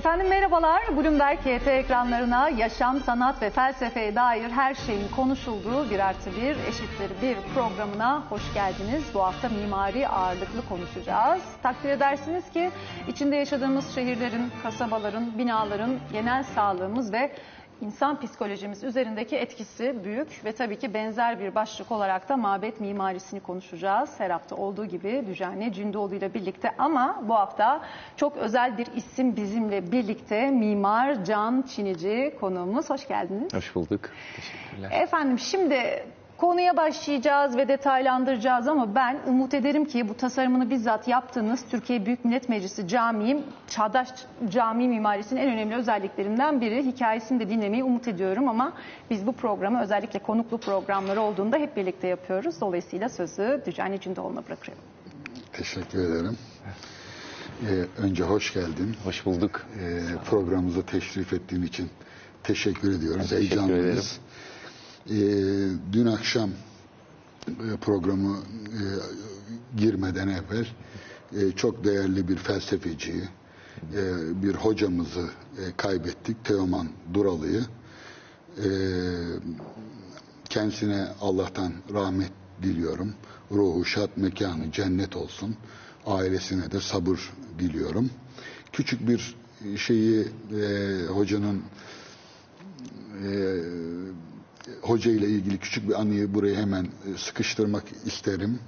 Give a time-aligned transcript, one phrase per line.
[0.00, 0.96] Efendim merhabalar.
[0.96, 7.10] Bloomberg KT ekranlarına yaşam, sanat ve felsefeye dair her şeyin konuşulduğu bir artı bir eşittir
[7.22, 9.02] bir programına hoş geldiniz.
[9.14, 11.42] Bu hafta mimari ağırlıklı konuşacağız.
[11.62, 12.70] Takdir edersiniz ki
[13.08, 17.32] içinde yaşadığımız şehirlerin, kasabaların, binaların genel sağlığımız ve
[17.80, 23.40] insan psikolojimiz üzerindeki etkisi büyük ve tabii ki benzer bir başlık olarak da mabet mimarisini
[23.40, 24.10] konuşacağız.
[24.18, 27.80] Her hafta olduğu gibi Düjane Cündoğlu ile birlikte ama bu hafta
[28.16, 32.90] çok özel bir isim bizimle birlikte Mimar Can Çinici konuğumuz.
[32.90, 33.54] Hoş geldiniz.
[33.54, 34.00] Hoş bulduk.
[34.36, 35.02] Teşekkürler.
[35.02, 36.04] Efendim şimdi
[36.40, 42.24] konuya başlayacağız ve detaylandıracağız ama ben umut ederim ki bu tasarımını bizzat yaptığınız Türkiye Büyük
[42.24, 44.08] Millet Meclisi Camii, Çağdaş
[44.48, 46.86] Cami mimarisinin en önemli özelliklerinden biri.
[46.86, 48.72] Hikayesini de dinlemeyi umut ediyorum ama
[49.10, 52.60] biz bu programı özellikle konuklu programları olduğunda hep birlikte yapıyoruz.
[52.60, 54.84] Dolayısıyla sözü Dücani Cündoğlu'na bırakıyorum.
[55.52, 56.38] Teşekkür ederim.
[57.62, 58.96] Ee, önce hoş geldin.
[59.04, 59.66] Hoş bulduk.
[59.80, 60.00] Ee,
[60.30, 61.90] programımıza teşrif ettiğin için
[62.42, 63.30] teşekkür ediyoruz.
[63.30, 64.20] Teşekkür Heyecanlıyız.
[65.08, 65.12] Ee,
[65.92, 66.50] dün akşam
[67.48, 68.82] e, programı e,
[69.76, 70.66] girmeden evvel
[71.36, 73.22] e, çok değerli bir felsefeciyi,
[73.94, 74.02] e,
[74.42, 76.44] bir hocamızı e, kaybettik.
[76.44, 77.64] Teoman Duralı'yı.
[78.58, 78.68] E,
[80.48, 83.14] kendisine Allah'tan rahmet diliyorum.
[83.52, 85.56] Ruhu şad mekanı cennet olsun.
[86.06, 88.10] Ailesine de sabır diliyorum.
[88.72, 89.36] Küçük bir
[89.76, 90.28] şeyi
[90.60, 91.62] e, hocanın
[93.24, 93.30] e,
[94.82, 98.58] hoca ile ilgili küçük bir anıyı buraya hemen e, sıkıştırmak isterim.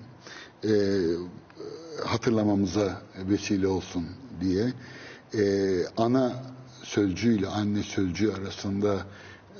[0.65, 0.71] E,
[2.05, 4.07] hatırlamamıza vesile olsun
[4.41, 4.73] diye.
[5.35, 5.43] E,
[5.97, 6.33] ana
[6.83, 9.07] sözcüğüyle anne sözcüğü arasında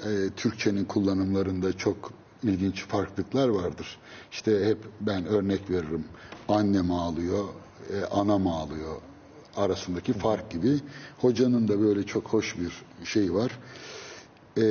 [0.05, 2.13] e, Türkçenin kullanımlarında çok
[2.43, 3.99] ilginç farklılıklar vardır.
[4.33, 6.05] İşte hep ben örnek veririm.
[6.49, 7.45] Annem ağlıyor,
[7.93, 8.97] e, anam ağlıyor
[9.57, 10.81] arasındaki fark gibi.
[11.19, 13.53] Hocanın da böyle çok hoş bir şey var.
[14.59, 14.65] E,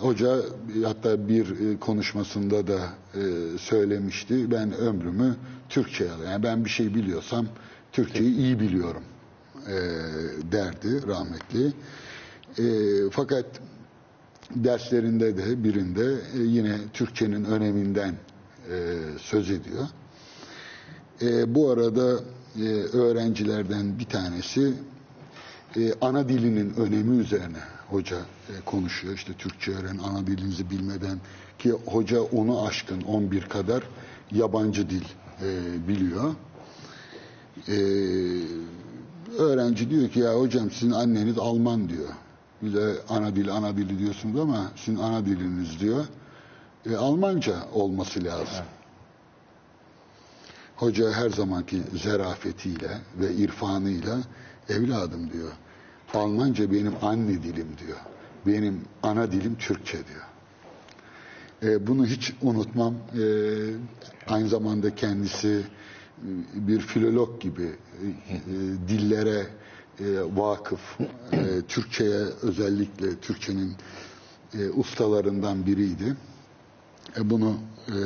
[0.00, 0.36] hoca
[0.84, 2.78] hatta bir e, konuşmasında da
[3.14, 3.20] e,
[3.58, 4.50] söylemişti.
[4.50, 5.36] Ben ömrümü
[5.68, 6.10] Türkçe'ye.
[6.26, 7.46] Yani ben bir şey biliyorsam
[7.92, 9.02] Türkçeyi iyi biliyorum
[9.66, 9.72] e,
[10.52, 11.72] derdi rahmetli.
[13.10, 13.46] Fakat
[14.54, 18.14] derslerinde de birinde yine Türkçenin öneminden
[19.18, 19.86] söz ediyor.
[21.46, 22.20] Bu arada
[22.92, 24.72] öğrencilerden bir tanesi
[26.00, 29.14] ana dilinin önemi üzerine hoca e, konuşuyor.
[29.14, 31.20] İşte Türkçe öğren, ana dilinizi bilmeden
[31.58, 33.82] ki hoca onu aşkın 11 kadar
[34.32, 35.04] yabancı dil
[35.42, 35.48] e,
[35.88, 36.34] biliyor.
[37.68, 37.76] E,
[39.38, 42.08] öğrenci diyor ki ya hocam sizin anneniz Alman diyor.
[42.62, 46.04] Bize ana dil ana dili diyorsunuz ama sizin ana diliniz diyor.
[46.90, 48.64] E, Almanca olması lazım.
[50.76, 54.18] Hoca her zamanki zerafetiyle ve irfanıyla
[54.68, 55.52] evladım diyor.
[56.14, 57.98] Almanca benim anne dilim diyor.
[58.46, 60.24] Benim ana dilim Türkçe diyor.
[61.62, 62.94] E, bunu hiç unutmam.
[62.94, 63.22] E,
[64.26, 68.34] aynı zamanda kendisi e, bir filolog gibi e,
[68.88, 69.46] dillere
[70.00, 70.04] e,
[70.36, 70.98] vakıf,
[71.32, 73.74] e, Türkçe'ye özellikle Türkçenin
[74.54, 76.16] e, ustalarından biriydi.
[77.16, 77.56] E, bunu
[77.88, 77.96] e,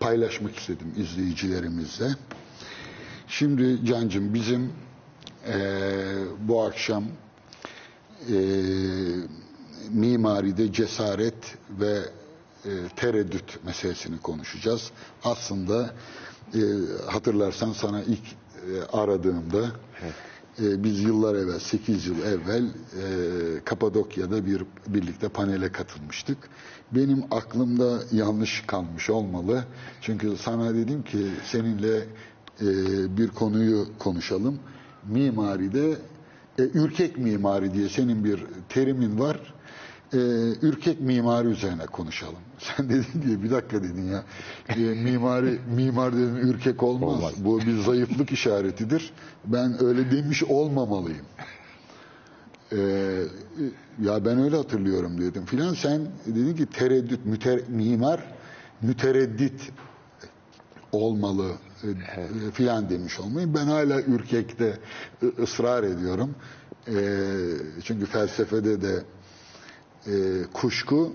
[0.00, 2.08] paylaşmak istedim izleyicilerimizle.
[3.28, 4.72] Şimdi Cancım bizim
[5.48, 5.54] e,
[6.48, 7.04] bu akşam
[8.30, 8.36] e,
[9.90, 11.34] mimaride cesaret
[11.80, 11.98] ve
[12.64, 14.90] e, tereddüt meselesini konuşacağız.
[15.24, 15.94] Aslında
[16.54, 16.60] e,
[17.10, 19.66] hatırlarsan sana ilk e, aradığımda
[20.62, 22.70] e, biz yıllar evvel, 8 yıl evvel e,
[23.64, 26.38] Kapadokya'da bir birlikte panele katılmıştık.
[26.92, 29.64] Benim aklımda yanlış kalmış olmalı.
[30.00, 31.96] Çünkü sana dedim ki seninle
[32.60, 32.66] e,
[33.16, 34.58] bir konuyu konuşalım.
[35.08, 35.96] Mimaride
[36.58, 39.54] e, ürkek mimari diye senin bir terimin var.
[40.12, 40.18] E,
[40.62, 42.40] ürkek mimari üzerine konuşalım.
[42.58, 44.24] Sen dedin diye bir dakika dedin ya.
[44.68, 47.18] E, mimari mimar dedin ürkek olmaz.
[47.18, 47.34] Olmaz.
[47.44, 49.12] Bu bir zayıflık işaretidir.
[49.44, 51.26] Ben öyle demiş olmamalıyım.
[52.72, 53.22] Ee,
[54.02, 55.74] ya ben öyle hatırlıyorum dedim filan.
[55.74, 58.24] Sen dedin ki tereddüt, müter, mimar
[58.82, 59.72] mütereddit
[60.92, 61.52] olmalı
[61.84, 63.54] e, filan demiş olmayı.
[63.54, 64.78] Ben hala ürkekte
[65.42, 66.34] ısrar ediyorum.
[66.88, 66.94] E,
[67.84, 69.02] çünkü felsefede de
[70.06, 70.12] e,
[70.52, 71.12] kuşku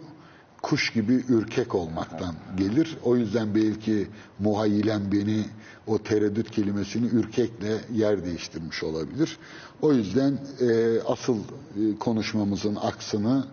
[0.62, 2.98] kuş gibi ürkek olmaktan gelir.
[3.04, 4.08] O yüzden belki
[4.40, 5.46] muhayyilen beni
[5.88, 9.38] o tereddüt kelimesini ürkekle yer değiştirmiş olabilir.
[9.82, 13.48] O yüzden e, asıl e, konuşmamızın aksını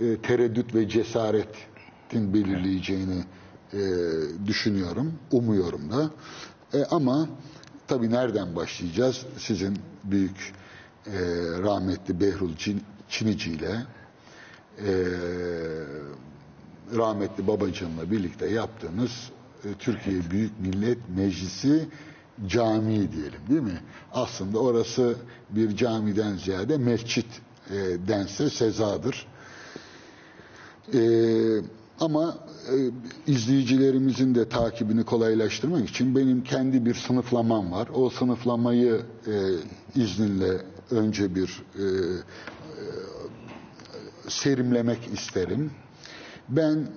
[0.00, 3.24] e, tereddüt ve cesaretin belirleyeceğini
[3.72, 3.78] e,
[4.46, 6.10] düşünüyorum, umuyorum da.
[6.74, 7.28] E, ama
[7.86, 9.26] tabii nereden başlayacağız?
[9.38, 10.54] Sizin büyük
[11.62, 13.82] rahmetli Behrul Çin- Çinici ile
[14.78, 14.86] e,
[16.96, 19.10] rahmetli babacığımla birlikte yaptığımız
[19.64, 21.88] e, Türkiye Büyük Millet Meclisi
[22.46, 23.80] cami diyelim değil mi?
[24.12, 25.16] Aslında orası
[25.50, 27.26] bir camiden ziyade mescit
[27.70, 27.74] e,
[28.08, 29.26] dense sezadır.
[30.94, 31.00] E,
[32.00, 32.38] ama
[32.72, 32.76] e,
[33.32, 37.88] izleyicilerimizin de takibini kolaylaştırmak için benim kendi bir sınıflamam var.
[37.94, 39.32] O sınıflamayı e,
[40.00, 41.86] izninle önce bir e, e,
[44.28, 45.70] serimlemek isterim.
[46.48, 46.88] Ben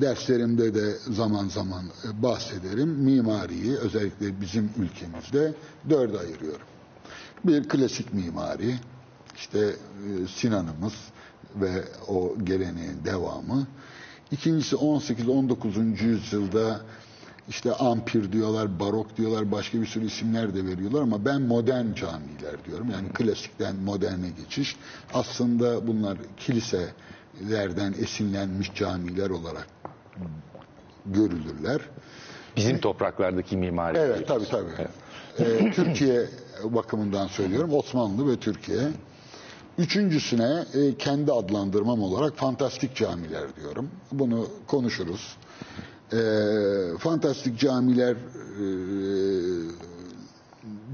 [0.00, 2.88] derslerimde de zaman zaman e, bahsederim.
[2.88, 5.54] Mimariyi özellikle bizim ülkemizde
[5.90, 6.66] dörde ayırıyorum.
[7.44, 8.74] Bir klasik mimari,
[9.36, 10.92] işte e, Sinan'ımız
[11.56, 13.66] ve o geleneğin devamı.
[14.30, 16.02] İkincisi 18-19.
[16.04, 16.80] yüzyılda
[17.48, 22.64] işte ampir diyorlar, barok diyorlar, başka bir sürü isimler de veriyorlar ama ben modern camiler
[22.66, 22.90] diyorum.
[22.90, 24.76] Yani klasikten moderne geçiş.
[25.14, 29.66] Aslında bunlar kiliselerden esinlenmiş camiler olarak
[31.06, 31.80] görülürler.
[32.56, 33.98] Bizim topraklardaki mimari.
[33.98, 34.70] Evet tabii tabii.
[35.38, 36.26] Ee, Türkiye
[36.64, 37.70] bakımından söylüyorum.
[37.74, 38.78] Osmanlı ve Türkiye.
[39.78, 43.90] Üçüncüsüne e, kendi adlandırmam olarak fantastik camiler diyorum.
[44.12, 45.36] Bunu konuşuruz.
[46.12, 48.66] Ee, fantastik camiler e,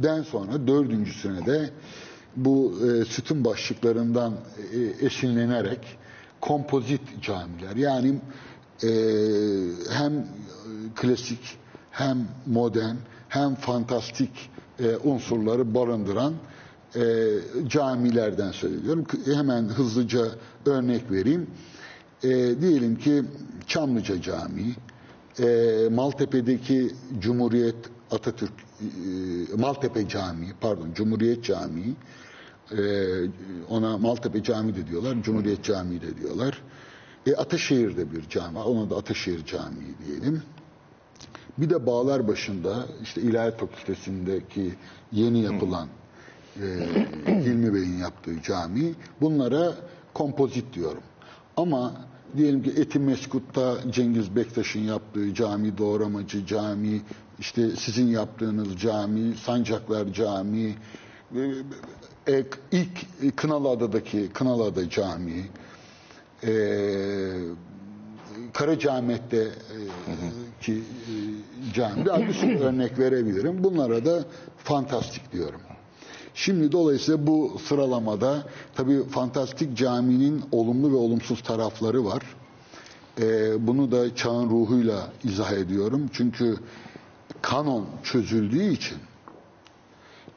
[0.03, 1.71] den sonra dördüncüsüne de
[2.37, 4.35] bu e, sütun başlıklarından
[4.73, 5.99] e, esinlenerek
[6.41, 8.15] kompozit camiler yani
[8.83, 8.91] e,
[9.91, 10.27] hem
[10.97, 11.59] klasik
[11.91, 12.97] hem modern
[13.29, 16.35] hem fantastik e, unsurları barındıran
[16.97, 17.27] e,
[17.69, 19.07] camilerden söylüyorum.
[19.25, 20.27] Hemen hızlıca
[20.67, 21.47] örnek vereyim.
[22.23, 22.29] E,
[22.61, 23.23] diyelim ki
[23.67, 24.75] Çamlıca Camii,
[25.41, 26.91] e, Maltepe'deki
[27.21, 27.77] Cumhuriyet
[28.11, 31.97] Atatürk e, Maltepe Camii, pardon Cumhuriyet Camii,
[32.73, 32.81] e,
[33.69, 36.63] ona Maltepe Camii de diyorlar, Cumhuriyet Camii de diyorlar.
[37.27, 40.43] E, Ataşehir'de bir cami, ona da Ataşehir Camii diyelim.
[41.59, 44.75] Bir de Bağlar başında işte İlahiyat Fakültesindeki
[45.13, 45.89] yeni yapılan
[46.63, 48.95] e, Hilmi Bey'in yaptığı cami.
[49.21, 49.75] Bunlara
[50.15, 51.03] kompozit diyorum.
[51.57, 51.93] Ama
[52.37, 57.01] diyelim ki Etimeskut'ta Cengiz Bektaş'ın yaptığı cami, Doğramacı Cami,
[57.39, 60.75] işte sizin yaptığınız cami, Sancaklar Cami,
[61.37, 61.41] e,
[62.33, 65.45] e, ilk Kınalıada'daki Kınalıada Camii,
[66.47, 66.53] e,
[68.53, 69.49] Karacaahmet'te e,
[70.61, 73.65] ki e, cami daha bir sürü örnek verebilirim.
[73.65, 74.25] Bunlara da
[74.57, 75.61] fantastik diyorum.
[76.41, 78.45] Şimdi dolayısıyla bu sıralamada
[78.75, 82.23] tabii fantastik caminin olumlu ve olumsuz tarafları var.
[83.21, 86.11] E, bunu da çağın ruhuyla izah ediyorum.
[86.13, 86.57] Çünkü
[87.43, 88.99] kanon çözüldüğü için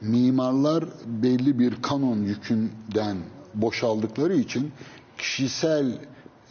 [0.01, 3.17] mimarlar belli bir kanon yükünden
[3.53, 4.71] boşaldıkları için
[5.17, 5.91] kişisel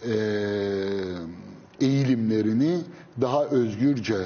[0.04, 0.14] e,
[1.80, 2.78] eğilimlerini
[3.20, 4.18] daha özgürce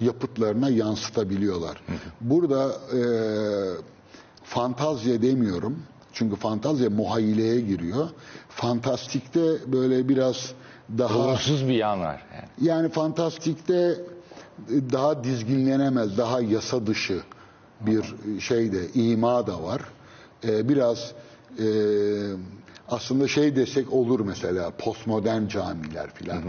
[0.00, 1.82] yapıtlarına yansıtabiliyorlar.
[2.20, 3.00] Burada e,
[4.54, 5.82] fantazya demiyorum.
[6.12, 8.08] Çünkü fantazya muhayyileye giriyor.
[8.48, 9.40] Fantastikte
[9.72, 10.52] böyle biraz
[10.98, 12.22] daha Olumsuz bir yan var.
[12.34, 12.68] Yani.
[12.70, 14.00] yani fantastikte
[14.68, 17.20] daha dizginlenemez, daha yasa dışı
[17.80, 18.04] bir
[18.40, 19.82] şey de, ima da var.
[20.44, 21.12] Ee, biraz
[21.58, 21.66] e,
[22.88, 26.42] aslında şey desek olur mesela postmodern camiler filan,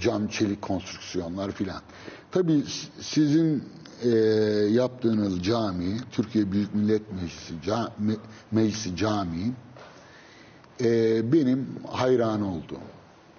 [0.00, 1.80] cam çelik konstrüksiyonlar filan.
[2.30, 2.62] Tabii
[3.00, 3.64] sizin
[4.04, 4.08] e,
[4.70, 8.16] yaptığınız cami, Türkiye Büyük Millet Meclisi, ca- Me-
[8.52, 9.52] Meclisi Camii,
[10.84, 12.80] e, benim hayran olduğum,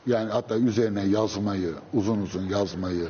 [0.08, 3.08] yani hatta üzerine yazmayı, uzun uzun yazmayı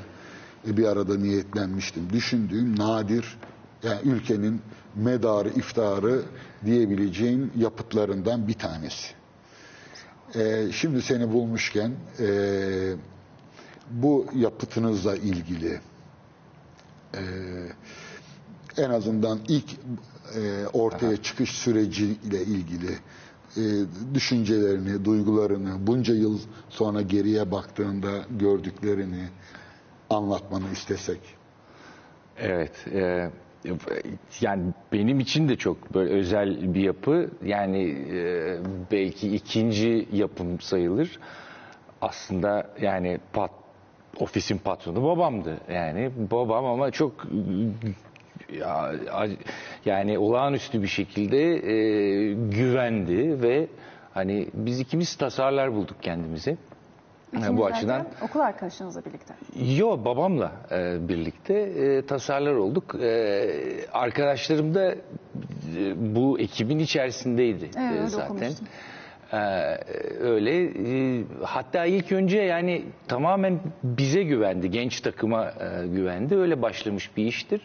[0.67, 2.09] e, bir arada niyetlenmiştim.
[2.13, 3.37] Düşündüğüm nadir,
[3.83, 4.61] yani ülkenin
[4.95, 6.21] medarı, iftarı
[6.65, 9.07] diyebileceğim yapıtlarından bir tanesi.
[10.35, 12.27] E, şimdi seni bulmuşken e,
[13.91, 15.79] bu yapıtınızla ilgili
[18.77, 19.71] en azından ilk
[20.35, 22.91] e, ortaya çıkış süreciyle ilgili
[23.57, 23.61] e,
[24.13, 26.39] düşüncelerini, duygularını, bunca yıl
[26.69, 29.27] sonra geriye baktığında gördüklerini
[30.09, 31.19] anlatmanı istesek.
[32.37, 32.87] Evet.
[32.93, 33.31] e,
[34.41, 34.63] yani
[34.93, 37.29] benim için de çok böyle özel bir yapı.
[37.45, 38.57] Yani e,
[38.91, 41.19] belki ikinci yapım sayılır.
[42.01, 43.51] Aslında yani pat,
[44.19, 45.57] ofisin patronu babamdı.
[45.73, 47.13] Yani babam ama çok
[48.59, 48.91] ya,
[49.85, 53.67] yani olağanüstü bir şekilde e, güvendi ve
[54.13, 56.57] hani biz ikimiz tasarlar bulduk kendimize.
[57.33, 59.33] Yani bu açıdan Okul arkadaşınızla birlikte.
[59.75, 62.95] Yo babamla e, birlikte e, tasarlar olduk.
[63.01, 63.49] E,
[63.93, 64.95] arkadaşlarım da e,
[66.15, 68.25] bu ekibin içerisindeydi Evet, e, zaten.
[68.25, 68.67] okumuştum.
[69.33, 69.37] Ee,
[70.19, 76.35] öyle e, hatta ilk önce yani tamamen bize güvendi genç takıma e, güvendi.
[76.35, 77.61] Öyle başlamış bir iştir.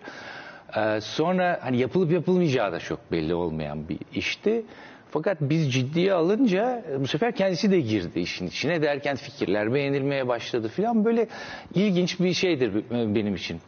[0.76, 4.64] Ee, sonra hani yapılıp yapılmayacağı da çok belli olmayan bir işti.
[5.10, 8.82] Fakat biz ciddiye alınca bu sefer kendisi de girdi işin içine.
[8.82, 11.04] Derken fikirler beğenilmeye başladı filan.
[11.04, 11.28] Böyle
[11.74, 13.60] ilginç bir şeydir e, benim için.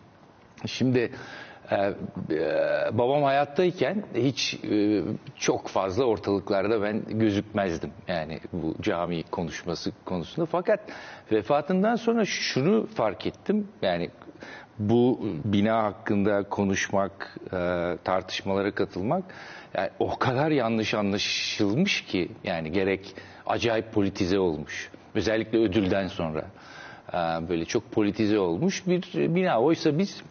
[0.67, 1.11] Şimdi
[1.71, 1.95] e, e,
[2.93, 5.03] babam hayattayken hiç e,
[5.37, 7.93] çok fazla ortalıklarda ben gözükmezdim.
[8.09, 10.47] Yani bu cami konuşması konusunda.
[10.47, 10.81] Fakat
[11.33, 13.69] vefatından sonra şunu fark ettim.
[13.83, 14.11] Yani
[14.79, 17.57] bu bina hakkında konuşmak, e,
[18.05, 19.25] tartışmalara katılmak
[19.75, 23.15] yani o kadar yanlış anlaşılmış ki yani gerek
[23.47, 24.91] acayip politize olmuş.
[25.15, 26.45] Özellikle ödülden sonra
[27.13, 27.17] e,
[27.49, 29.61] böyle çok politize olmuş bir bina.
[29.61, 30.23] Oysa biz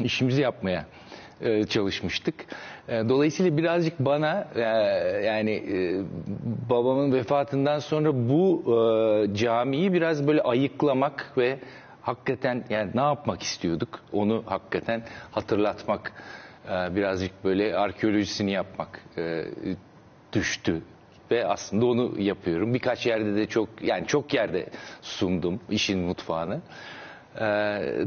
[0.00, 0.86] işimizi yapmaya
[1.40, 2.34] e, çalışmıştık.
[2.88, 4.60] E, Dolayısıyla birazcık bana e,
[5.26, 5.62] yani
[6.70, 8.62] babamın vefatından sonra bu
[9.34, 11.58] camiyi biraz böyle ayıklamak ve
[12.02, 16.12] hakikaten yani ne yapmak istiyorduk onu hakikaten hatırlatmak
[16.68, 19.00] birazcık böyle arkeolojisini yapmak
[20.32, 20.82] düştü
[21.30, 22.74] ve aslında onu yapıyorum.
[22.74, 24.66] Birkaç yerde de çok yani çok yerde
[25.02, 26.60] sundum işin mutfağını.
[27.40, 27.42] Ee,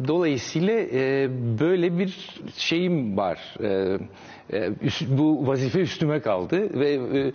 [0.07, 3.55] Dolayısıyla e, böyle bir şeyim var.
[3.61, 3.97] Ee,
[4.53, 7.31] e, üst- Bu vazife üstüme kaldı ve e,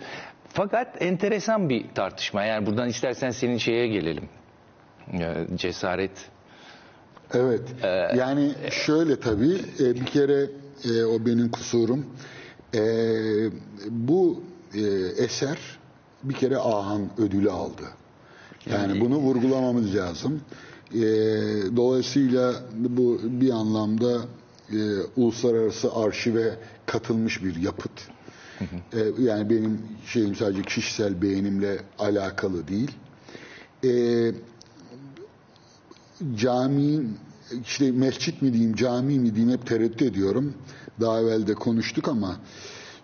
[0.49, 2.43] fakat enteresan bir tartışma.
[2.43, 4.23] Yani buradan istersen senin şeye gelelim.
[5.13, 6.11] Ee, Cesaret.
[7.33, 7.61] Evet.
[8.17, 10.41] yani şöyle tabii e, bir kere
[10.85, 12.05] e, o benim kusurum.
[12.73, 12.79] E,
[13.89, 14.43] bu
[14.75, 14.79] e,
[15.23, 15.57] eser
[16.23, 17.83] bir kere Ahan ödülü aldı.
[18.71, 20.41] Yani bunu vurgulamamız lazım.
[20.93, 20.99] E,
[21.75, 24.21] dolayısıyla bu bir anlamda
[24.71, 24.77] e,
[25.17, 27.91] uluslararası arşive katılmış bir yapıt.
[28.93, 32.91] E, yani benim şeyim sadece kişisel beğenimle alakalı değil.
[33.83, 33.91] E,
[36.35, 37.17] caminin
[37.63, 40.53] işte mescit mi diyeyim cami mi diyeyim hep tereddüt ediyorum.
[41.01, 42.35] Daha evvel de konuştuk ama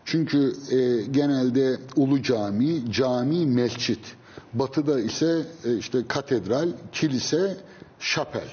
[0.06, 4.00] çünkü e, genelde ulu cami, cami mescit.
[4.54, 7.58] Batıda ise e, işte katedral, kilise,
[8.00, 8.48] şapel.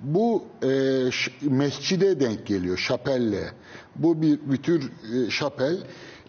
[0.00, 0.68] Bu e,
[1.42, 3.52] mescide denk geliyor şapelle.
[3.96, 5.76] Bu bir, bir tür e, şapel.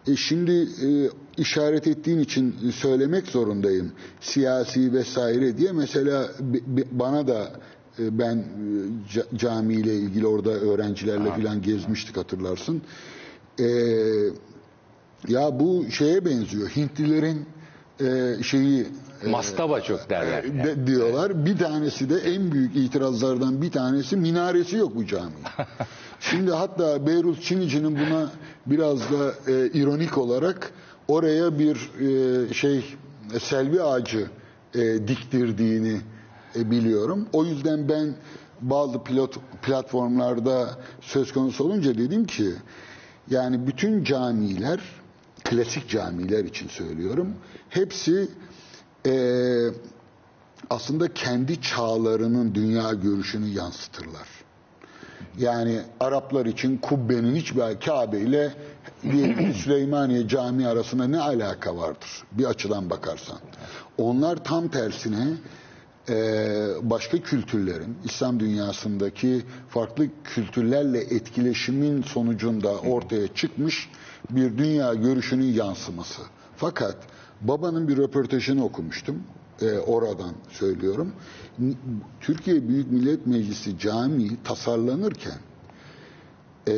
[0.07, 0.89] E, şimdi e,
[1.37, 3.91] işaret ettiğin için söylemek zorundayım.
[4.21, 6.29] Siyasi vesaire diye mesela
[6.91, 7.51] bana da
[7.99, 8.43] e, ben e,
[9.13, 12.81] ca- camiyle ilgili orada öğrencilerle falan gezmiştik hatırlarsın.
[13.59, 13.65] E,
[15.27, 16.69] ya bu şeye benziyor.
[16.69, 17.45] Hintlilerin
[18.01, 18.87] e, şeyi
[19.25, 20.43] e, Mastaba çok derler.
[20.43, 21.45] e, de- diyorlar.
[21.45, 25.43] Bir tanesi de en büyük itirazlardan bir tanesi minaresi yok bu caminin.
[26.19, 28.29] Şimdi hatta Beyrut Çinici'nin buna
[28.65, 30.71] biraz da e, ironik olarak
[31.07, 31.75] oraya bir
[32.49, 32.85] e, şey
[33.39, 34.27] selvi ağacı
[34.75, 35.97] e, diktirdiğini
[36.55, 37.27] e, biliyorum.
[37.33, 38.13] O yüzden ben
[38.61, 40.69] bazı pilot platformlarda
[41.01, 42.49] söz konusu olunca dedim ki
[43.29, 44.79] yani bütün camiler
[45.49, 47.33] klasik camiler için söylüyorum.
[47.69, 48.27] Hepsi
[49.05, 49.13] e,
[50.69, 54.27] aslında kendi çağlarının dünya görüşünü yansıtırlar.
[55.37, 58.53] Yani Araplar için kubbenin hiçbir Kabe ile
[59.11, 63.37] diyelim Süleymaniye Camii arasında ne alaka vardır bir açıdan bakarsan.
[63.97, 65.27] Onlar tam tersine
[66.09, 66.13] e,
[66.81, 73.89] başka kültürlerin, İslam dünyasındaki farklı kültürlerle etkileşimin sonucunda ortaya çıkmış
[74.29, 76.21] bir dünya görüşünün yansıması.
[76.57, 76.97] Fakat
[77.41, 79.23] babanın bir röportajını okumuştum.
[79.61, 81.11] E, oradan söylüyorum.
[82.21, 85.37] Türkiye Büyük Millet Meclisi Camii tasarlanırken
[86.67, 86.73] e,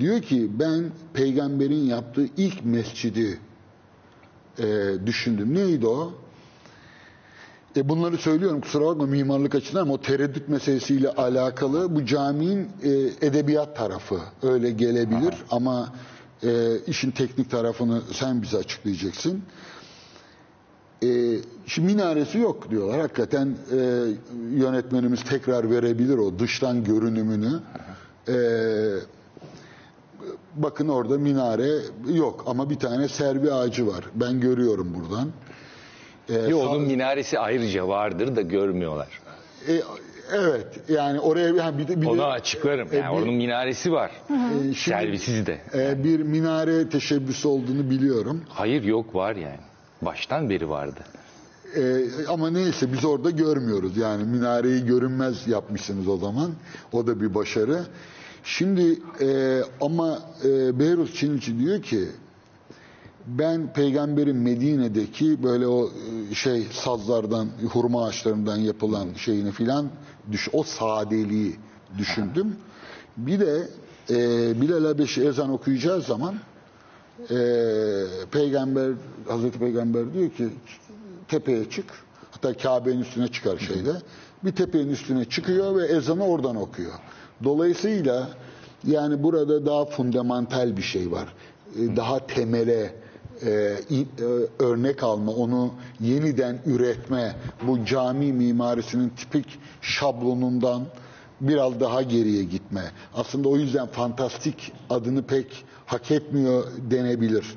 [0.00, 3.38] diyor ki ben peygamberin yaptığı ilk mescidi
[4.58, 5.54] e, düşündüm.
[5.54, 6.14] Neydi o?
[7.76, 12.90] E bunları söylüyorum kusura bakma mimarlık açısından ama o tereddüt meselesiyle alakalı bu caminin e,
[13.26, 15.92] edebiyat tarafı öyle gelebilir ama
[16.42, 19.42] e, işin teknik tarafını sen bize açıklayacaksın.
[21.02, 23.00] E, şimdi minaresi yok diyorlar.
[23.00, 23.76] Hakikaten e,
[24.50, 27.60] yönetmenimiz tekrar verebilir o dıştan görünümünü.
[28.28, 28.36] E,
[30.56, 31.70] bakın orada minare
[32.12, 34.04] yok ama bir tane servi ağacı var.
[34.14, 35.28] Ben görüyorum buradan.
[36.28, 39.08] E, onun minaresi ayrıca vardır da görmüyorlar.
[39.68, 39.82] e,
[40.34, 42.88] evet yani oraya yani bir de, bir de Onu açıklarım.
[42.92, 44.10] Yani E, bir- onun minaresi var.
[44.70, 45.58] e, Servisiz de.
[45.74, 48.44] e, bir minare teşebbüsü olduğunu biliyorum.
[48.48, 49.60] Hayır yok var yani.
[50.02, 51.00] Baştan beri vardı.
[51.76, 51.82] E,
[52.28, 53.96] ama neyse biz orada görmüyoruz.
[53.96, 56.50] Yani minareyi görünmez yapmışsınız o zaman.
[56.92, 57.78] O da bir başarı.
[58.44, 62.04] Şimdi e, ama e, Behruz Çinici diyor ki
[63.28, 65.90] ben peygamberin Medine'deki böyle o
[66.30, 69.88] e, şey sazlardan, hurma ağaçlarından yapılan şeyini filan
[70.32, 71.56] düş o sadeliği
[71.98, 72.56] düşündüm.
[73.16, 73.68] Bir de
[74.10, 74.16] e,
[74.60, 76.34] Bilal Habeşi ezan okuyacağı zaman
[77.30, 77.36] e,
[78.30, 78.92] peygamber
[79.28, 80.48] Hazreti Peygamber diyor ki
[81.28, 81.84] tepeye çık.
[82.30, 83.92] Hatta Kabe'nin üstüne çıkar şeyde.
[84.44, 86.92] Bir tepenin üstüne çıkıyor ve ezanı oradan okuyor.
[87.44, 88.28] Dolayısıyla
[88.86, 91.34] yani burada daha fundamental bir şey var.
[91.78, 92.94] E, Daha temele
[93.42, 94.06] e, e,
[94.58, 100.82] örnek alma, onu yeniden üretme, bu cami mimarisinin tipik şablonundan
[101.40, 102.82] biraz daha geriye gitme.
[103.14, 107.54] Aslında o yüzden fantastik adını pek hak etmiyor denebilir.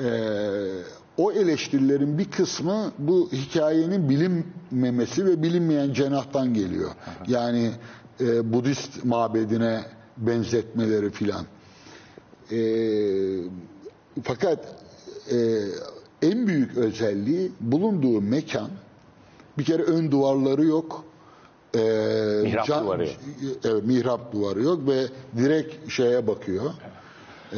[0.00, 0.04] Ee,
[1.16, 6.90] o eleştirilerin bir kısmı bu hikayenin bilinmemesi ve bilinmeyen cenahtan geliyor.
[7.26, 7.70] Yani
[8.20, 9.84] e, Budist mabedine
[10.16, 11.44] benzetmeleri filan.
[12.52, 12.58] Ee,
[14.22, 14.58] fakat
[15.32, 15.38] e,
[16.22, 18.70] en büyük özelliği bulunduğu mekan
[19.58, 21.04] bir kere ön duvarları yok.
[21.74, 21.78] Ee,
[22.42, 23.16] Mihrap duvarı yok.
[23.64, 25.06] Evet, mihrap duvarı yok ve
[25.36, 26.70] direkt şeye bakıyor.
[27.52, 27.56] Ee,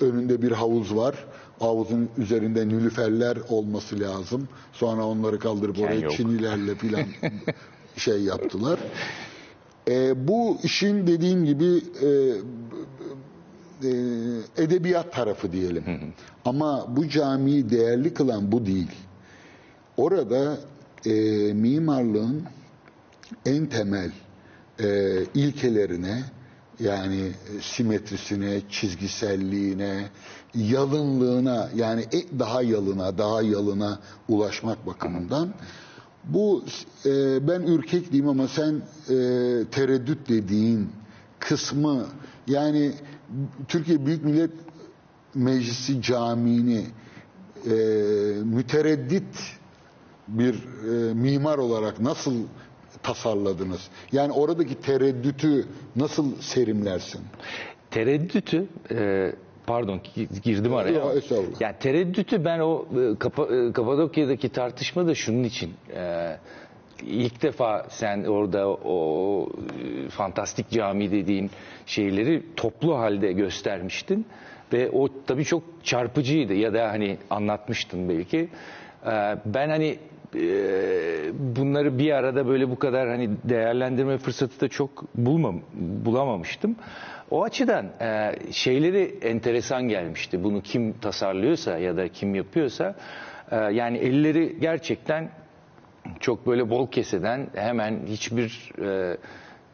[0.00, 1.24] önünde bir havuz var.
[1.58, 4.48] Havuzun üzerinde nülüferler olması lazım.
[4.72, 6.12] Sonra onları kaldırıp Ken oraya yok.
[6.12, 7.04] çinilerle filan
[7.96, 8.78] şey yaptılar.
[9.88, 12.08] Ee, bu işin dediğim gibi e,
[13.84, 13.90] e,
[14.62, 15.84] edebiyat tarafı diyelim.
[16.44, 18.90] Ama bu camiyi değerli kılan bu değil.
[19.96, 20.56] Orada
[21.06, 21.12] e,
[21.52, 22.42] mimarlığın
[23.46, 24.10] en temel
[24.82, 26.24] e, ilkelerine
[26.80, 30.08] yani simetrisine, çizgiselliğine,
[30.54, 35.54] yalınlığına yani e- daha yalına, daha yalına ulaşmak bakımından
[36.24, 36.64] bu
[37.06, 39.14] e, ben ürkek diyeyim ama sen e,
[39.70, 40.88] tereddüt dediğin
[41.38, 42.06] kısmı
[42.46, 42.92] yani
[43.68, 44.50] Türkiye Büyük Millet
[45.34, 46.84] Meclisi Camii'ni
[47.66, 47.70] e,
[48.44, 49.58] mütereddit
[50.28, 52.34] bir e, mimar olarak nasıl
[53.02, 53.88] tasarladınız?
[54.12, 55.66] Yani oradaki tereddütü
[55.96, 57.20] nasıl serimlersin?
[57.90, 59.32] Tereddütü e,
[59.66, 61.12] pardon gi- girdim araya.
[61.12, 61.60] Estağfurullah.
[61.60, 65.70] Yani tereddütü ben o e, Kapa, e, Kapadokya'daki tartışma da şunun için.
[65.94, 66.36] E,
[67.02, 69.48] ilk defa sen orada o,
[70.06, 71.50] e, fantastik cami dediğin
[71.86, 74.26] şeyleri toplu halde göstermiştin
[74.72, 78.48] ve o tabii çok çarpıcıydı ya da hani anlatmıştın belki.
[79.06, 79.98] E, ben hani
[80.36, 80.42] e,
[81.56, 85.60] bunları bir arada böyle bu kadar hani değerlendirme fırsatı da çok bulmam
[86.04, 86.76] bulamamıştım.
[87.30, 90.44] O açıdan e, şeyleri enteresan gelmişti.
[90.44, 92.94] Bunu kim tasarlıyorsa ya da kim yapıyorsa
[93.72, 95.30] yani elleri gerçekten
[96.20, 99.16] çok böyle bol keseden hemen hiçbir e,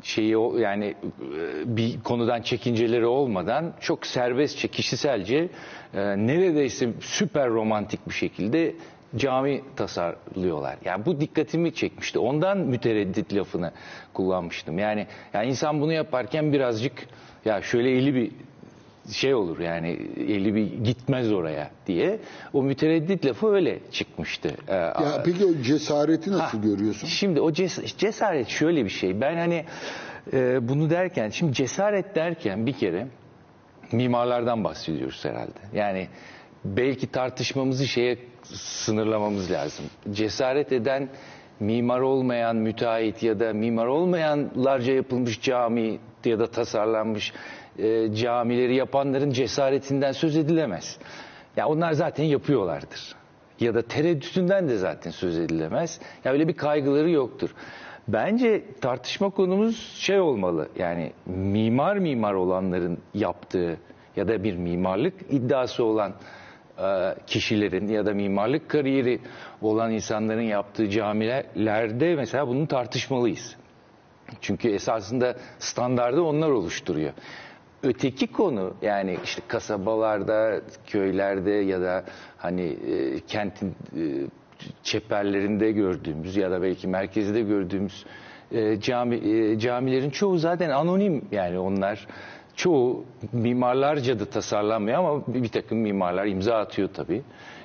[0.03, 5.49] şeyi yani e, bir konudan çekinceleri olmadan çok serbestçe kişiselce
[5.95, 8.75] e, neredeyse süper romantik bir şekilde
[9.17, 10.77] cami tasarlıyorlar.
[10.85, 12.19] Yani bu dikkatimi çekmişti.
[12.19, 13.73] Ondan mütereddit lafını
[14.15, 14.79] kullanmıştım.
[14.79, 16.93] Yani yani insan bunu yaparken birazcık
[17.45, 18.33] ya şöyle eli bir
[19.13, 19.89] şey olur yani
[20.19, 22.19] eli bir gitmez oraya diye.
[22.53, 24.51] O mütereddit lafı öyle çıkmıştı.
[24.69, 27.07] Ee, Ya peki o cesareti nasıl görüyorsun?
[27.09, 29.21] Şimdi o ces- cesaret şöyle bir şey.
[29.21, 29.65] Ben hani
[30.33, 33.07] e, bunu derken, şimdi cesaret derken bir kere
[33.93, 35.59] mimarlardan bahsediyoruz herhalde.
[35.75, 36.09] Yani
[36.65, 38.19] belki tartışmamızı şeye
[38.53, 39.85] sınırlamamız lazım.
[40.13, 41.09] Cesaret eden
[41.61, 47.33] mimar olmayan müteahhit ya da mimar olmayanlarca yapılmış cami ya da tasarlanmış
[47.79, 50.99] e, camileri yapanların cesaretinden söz edilemez.
[51.57, 53.15] Ya onlar zaten yapıyorlardır.
[53.61, 56.01] Ya da tereddütünden de zaten söz edilemez.
[56.25, 57.55] Ya öyle bir kaygıları yoktur.
[58.09, 60.69] Bence tartışma konumuz şey olmalı.
[60.79, 63.79] Yani mimar mimar olanların yaptığı
[64.17, 66.15] ya da bir mimarlık iddiası olan
[66.79, 69.21] e, kişilerin ya da mimarlık kariyeri
[69.63, 73.57] olan insanların yaptığı camilerde mesela bunu tartışmalıyız.
[74.41, 77.13] Çünkü esasında standardı onlar oluşturuyor.
[77.83, 82.05] Öteki konu yani işte kasabalarda, köylerde ya da
[82.37, 84.03] hani e, kentin e,
[84.83, 88.07] çeperlerinde gördüğümüz ya da belki merkezde gördüğümüz
[88.53, 92.07] e, cami e, camilerin çoğu zaten anonim yani onlar
[92.57, 97.23] çoğu mimarlarca da tasarlanmıyor ama bir, takım mimarlar imza atıyor tabii.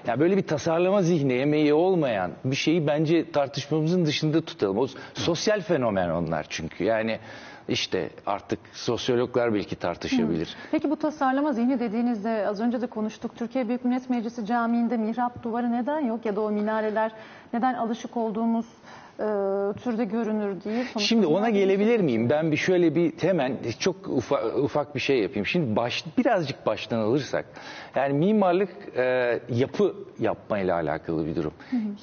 [0.07, 4.77] Yani böyle bir tasarlama zihni, emeği olmayan bir şeyi bence tartışmamızın dışında tutalım.
[4.77, 6.83] O sosyal fenomen onlar çünkü.
[6.83, 7.19] Yani
[7.67, 10.55] işte artık sosyologlar belki tartışabilir.
[10.71, 13.35] Peki bu tasarlama zihni dediğinizde az önce de konuştuk.
[13.35, 17.11] Türkiye Büyük Millet Meclisi Camii'nde mihrap duvarı neden yok ya da o minareler
[17.53, 18.65] neden alışık olduğumuz
[19.83, 20.75] türde görünür değil.
[20.83, 22.29] Sonuçta Şimdi ona gelebilir miyim?
[22.29, 25.45] Ben bir şöyle bir hemen çok ufa- ufak bir şey yapayım.
[25.45, 27.45] Şimdi baş, birazcık baştan alırsak.
[27.95, 31.53] Yani mimarlık e, yapı yapmayla alakalı bir durum.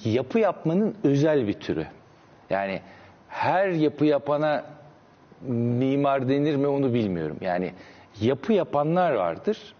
[0.05, 1.87] Yapı yapmanın özel bir türü.
[2.51, 2.81] Yani
[3.29, 4.65] her yapı yapana
[5.47, 7.37] mimar denir mi onu bilmiyorum.
[7.41, 7.73] Yani
[8.21, 9.75] yapı yapanlar vardır.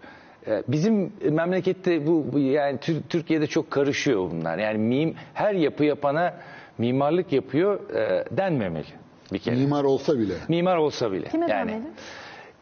[0.47, 4.57] Ee, Bizim memlekette bu yani Tür- Türkiye'de çok karışıyor bunlar.
[4.57, 6.33] Yani mim her yapı yapana
[6.79, 8.85] mimarlık yapıyor e, denmemeli
[9.33, 9.55] bir kere.
[9.55, 10.33] Mimar olsa bile.
[10.47, 11.27] Mimar olsa bile.
[11.27, 11.87] Kime yani denmeli?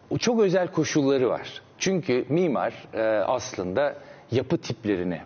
[0.10, 1.62] o çok özel koşulları var.
[1.77, 3.95] Çünkü mimar e, aslında
[4.32, 5.21] yapı tiplerini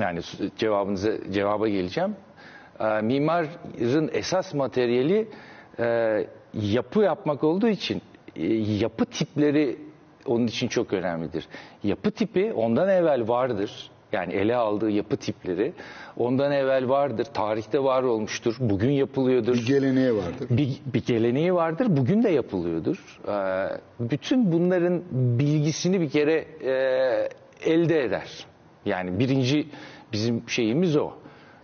[0.00, 0.20] yani
[0.56, 2.16] cevabınıza cevaba geleceğim.
[2.80, 5.28] E, mimarın esas materyali
[5.78, 8.02] e, yapı yapmak olduğu için
[8.36, 9.78] e, yapı tipleri
[10.26, 11.48] onun için çok önemlidir.
[11.82, 13.90] Yapı tipi ondan evvel vardır.
[14.12, 15.72] Yani ele aldığı yapı tipleri
[16.16, 17.24] ondan evvel vardır.
[17.24, 18.56] Tarihte var olmuştur.
[18.60, 20.46] Bugün yapılıyordur Bir geleneği vardır.
[20.50, 21.86] bir, bir geleneği vardır.
[21.90, 23.20] Bugün de yapılıyordur.
[23.28, 23.68] Ee,
[24.00, 27.28] bütün bunların bilgisini bir kere e,
[27.72, 28.46] elde eder.
[28.84, 29.66] Yani birinci
[30.12, 31.10] bizim şeyimiz o.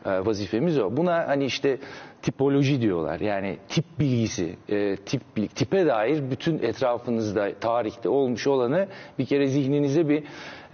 [0.07, 0.97] Ee, vazifemiz o.
[0.97, 1.79] Buna hani işte
[2.23, 3.21] tipoloji diyorlar.
[3.21, 5.23] Yani tip bilgisi, e, tip
[5.55, 10.25] tipe dair bütün etrafınızda tarihte olmuş olanı bir kere zihninize bir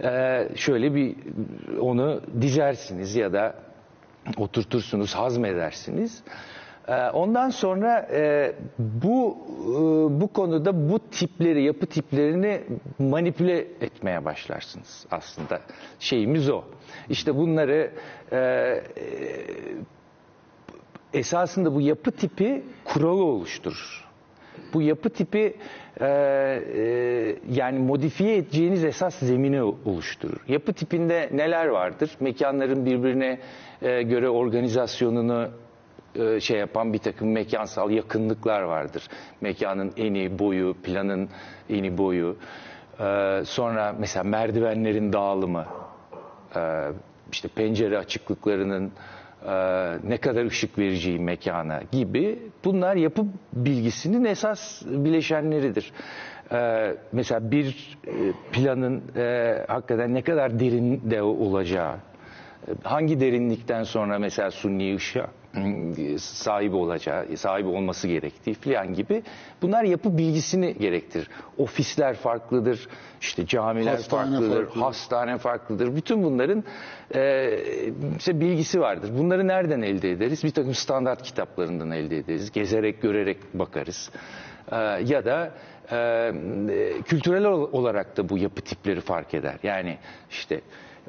[0.03, 1.15] e, şöyle bir
[1.79, 3.55] onu dizersiniz ya da
[4.37, 6.23] oturtursunuz, hazmedersiniz.
[6.89, 12.61] Ee, Ondan sonra e, bu e, bu konuda bu tipleri, yapı tiplerini
[12.99, 15.59] manipüle etmeye başlarsınız aslında.
[15.99, 16.63] Şeyimiz o.
[17.09, 17.91] İşte bunları
[18.31, 18.81] e, e,
[21.13, 24.09] esasında bu yapı tipi kuralı oluşturur.
[24.73, 25.55] Bu yapı tipi
[25.99, 30.37] e, e, yani modifiye edeceğiniz esas zemini oluşturur.
[30.47, 32.11] Yapı tipinde neler vardır?
[32.19, 33.39] Mekanların birbirine
[33.81, 35.49] e, göre organizasyonunu
[36.15, 39.07] e, şey yapan bir takım mekansal yakınlıklar vardır.
[39.41, 41.29] Mekanın eni, boyu, planın
[41.69, 42.37] eni, boyu.
[42.99, 45.65] E, sonra mesela merdivenlerin dağılımı,
[46.55, 46.91] e,
[47.31, 48.91] işte pencere açıklıklarının
[50.03, 55.91] ne kadar ışık vereceği mekana gibi bunlar yapı bilgisinin esas bileşenleridir.
[56.51, 58.11] E, mesela bir e,
[58.51, 61.99] planın e, hakikaten ne kadar derin de olacağı, e,
[62.83, 65.27] hangi derinlikten sonra mesela sunni ışığa
[66.17, 69.23] sahibi olacağı, sahibi olması gerektiği falan gibi
[69.61, 71.27] bunlar yapı bilgisini gerektirir.
[71.57, 72.87] Ofisler farklıdır,
[73.21, 74.81] işte camiler Hastane farklıdır, farklı.
[74.81, 75.95] hastane farklıdır.
[75.95, 76.63] Bütün bunların
[77.15, 77.49] e,
[78.17, 79.11] işte bilgisi vardır.
[79.17, 80.43] Bunları nereden elde ederiz?
[80.43, 82.51] Bir takım standart kitaplarından elde ederiz.
[82.51, 84.11] Gezerek, görerek bakarız.
[84.71, 85.51] E, ya da
[85.91, 86.31] e,
[87.05, 89.55] kültürel ol- olarak da bu yapı tipleri fark eder.
[89.63, 89.97] Yani
[90.29, 90.61] işte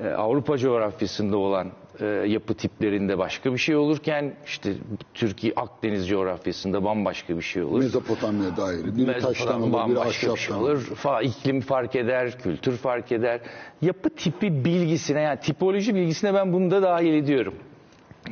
[0.09, 4.75] Avrupa coğrafyasında olan e, yapı tiplerinde başka bir şey olurken işte
[5.15, 7.79] Türkiye Akdeniz coğrafyasında bambaşka bir şey olur.
[7.79, 8.97] Mezopotamya'da ayrı.
[8.97, 10.79] Biri taştan olur, bir şey ahşaptan olur.
[10.79, 13.41] Fa, iklim fark eder, kültür fark eder.
[13.83, 17.55] Yapı tipi bilgisine yani tipoloji bilgisine ben bunu da dahil ediyorum.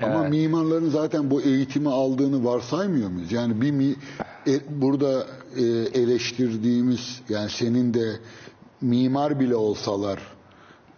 [0.03, 3.33] Ama mimarların zaten bu eğitimi aldığını varsaymıyor muyuz?
[3.33, 3.95] Yani bir mi,
[4.47, 5.27] e, burada
[5.57, 5.63] e,
[6.01, 8.13] eleştirdiğimiz yani senin de
[8.81, 10.19] mimar bile olsalar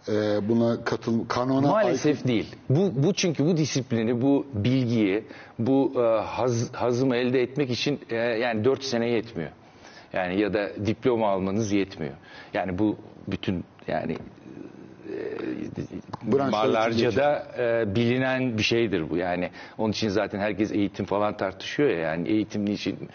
[0.07, 2.55] e, buna katıl kanona Maalesef değil.
[2.69, 5.23] Bu, bu çünkü bu disiplini, bu bilgiyi,
[5.59, 9.51] bu e, haz, hazımı elde etmek için e, yani 4 sene yetmiyor.
[10.13, 12.13] Yani ya da diploma almanız yetmiyor.
[12.53, 14.17] Yani bu bütün yani
[16.27, 17.15] için mimarlarca geçiyor.
[17.15, 19.17] da e, bilinen bir şeydir bu.
[19.17, 21.97] Yani onun için zaten herkes eğitim falan tartışıyor ya.
[21.97, 23.09] Yani eğitim niçin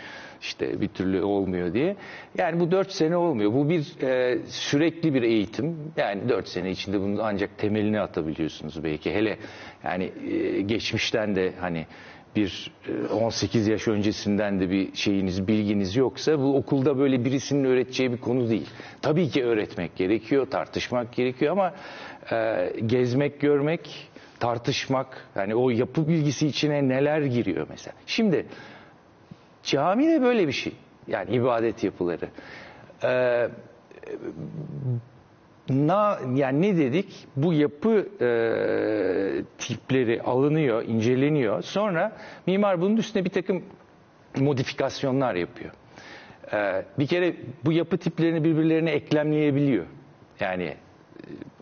[0.47, 1.97] işte bir türlü olmuyor diye.
[2.39, 3.53] Yani bu dört sene olmuyor.
[3.53, 5.77] Bu bir e, sürekli bir eğitim.
[5.97, 9.15] Yani dört sene içinde bunu ancak temelini atabiliyorsunuz belki.
[9.15, 9.39] Hele
[9.85, 11.87] yani e, geçmişten de hani
[12.37, 18.13] bir e, 18 yaş öncesinden de bir şeyiniz, bilginiz yoksa bu okulda böyle birisinin öğreteceği
[18.13, 18.71] bir konu değil.
[19.03, 21.75] Tabii ki öğretmek gerekiyor, tartışmak gerekiyor ama
[22.33, 24.09] e, gezmek, görmek,
[24.41, 27.95] tartışmak, yani o yapı bilgisi içine neler giriyor mesela.
[28.07, 28.47] Şimdi
[29.67, 30.73] cami de böyle bir şey.
[31.09, 32.29] Yani ibadet yapıları.
[33.05, 33.49] Ee,
[35.71, 37.27] na, yani ne dedik?
[37.37, 38.29] Bu yapı e,
[39.59, 41.63] tipleri alınıyor, inceleniyor.
[41.63, 43.63] Sonra mimar bunun üstüne bir takım
[44.37, 45.71] modifikasyonlar yapıyor.
[46.53, 49.85] Ee, bir kere bu yapı tiplerini birbirlerine eklemleyebiliyor.
[50.41, 50.77] Yani e,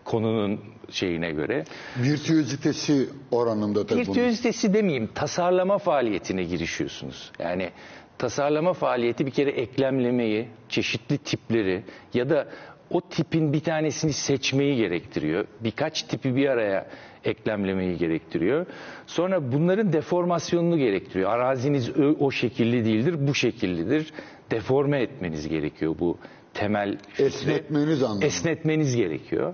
[0.03, 0.59] konunun
[0.91, 1.63] şeyine göre.
[1.97, 3.99] virtüözitesi oranında tabii.
[3.99, 7.31] Virtüözitesi demeyeyim, tasarlama faaliyetine girişiyorsunuz.
[7.39, 7.69] Yani
[8.17, 12.47] tasarlama faaliyeti bir kere eklemlemeyi, çeşitli tipleri ya da
[12.89, 15.45] o tipin bir tanesini seçmeyi gerektiriyor.
[15.59, 16.87] Birkaç tipi bir araya
[17.23, 18.65] eklemlemeyi gerektiriyor.
[19.07, 21.29] Sonra bunların deformasyonunu gerektiriyor.
[21.29, 24.13] Araziniz o şekilli değildir, bu şekillidir.
[24.51, 26.17] Deforme etmeniz gerekiyor bu
[26.53, 27.23] temel fikri.
[27.25, 28.25] Esnetmeniz anlamında.
[28.25, 29.53] Esnetmeniz gerekiyor.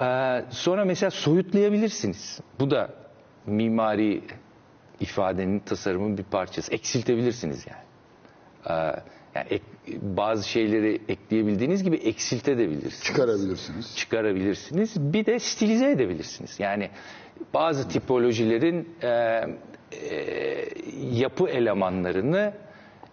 [0.00, 2.40] Ee, sonra mesela soyutlayabilirsiniz.
[2.60, 2.90] Bu da
[3.46, 4.22] mimari
[5.00, 6.72] ifadenin, tasarımın bir parçası.
[6.74, 7.82] Eksiltebilirsiniz yani.
[8.66, 9.00] Ee,
[9.34, 9.64] yani ek-
[10.02, 13.96] bazı şeyleri ekleyebildiğiniz gibi eksiltebilirsiniz Çıkarabilirsiniz.
[13.96, 15.12] çıkarabilirsiniz.
[15.12, 16.60] Bir de stilize edebilirsiniz.
[16.60, 16.90] Yani
[17.54, 19.44] bazı tipolojilerin e, e,
[21.12, 22.52] yapı elemanlarını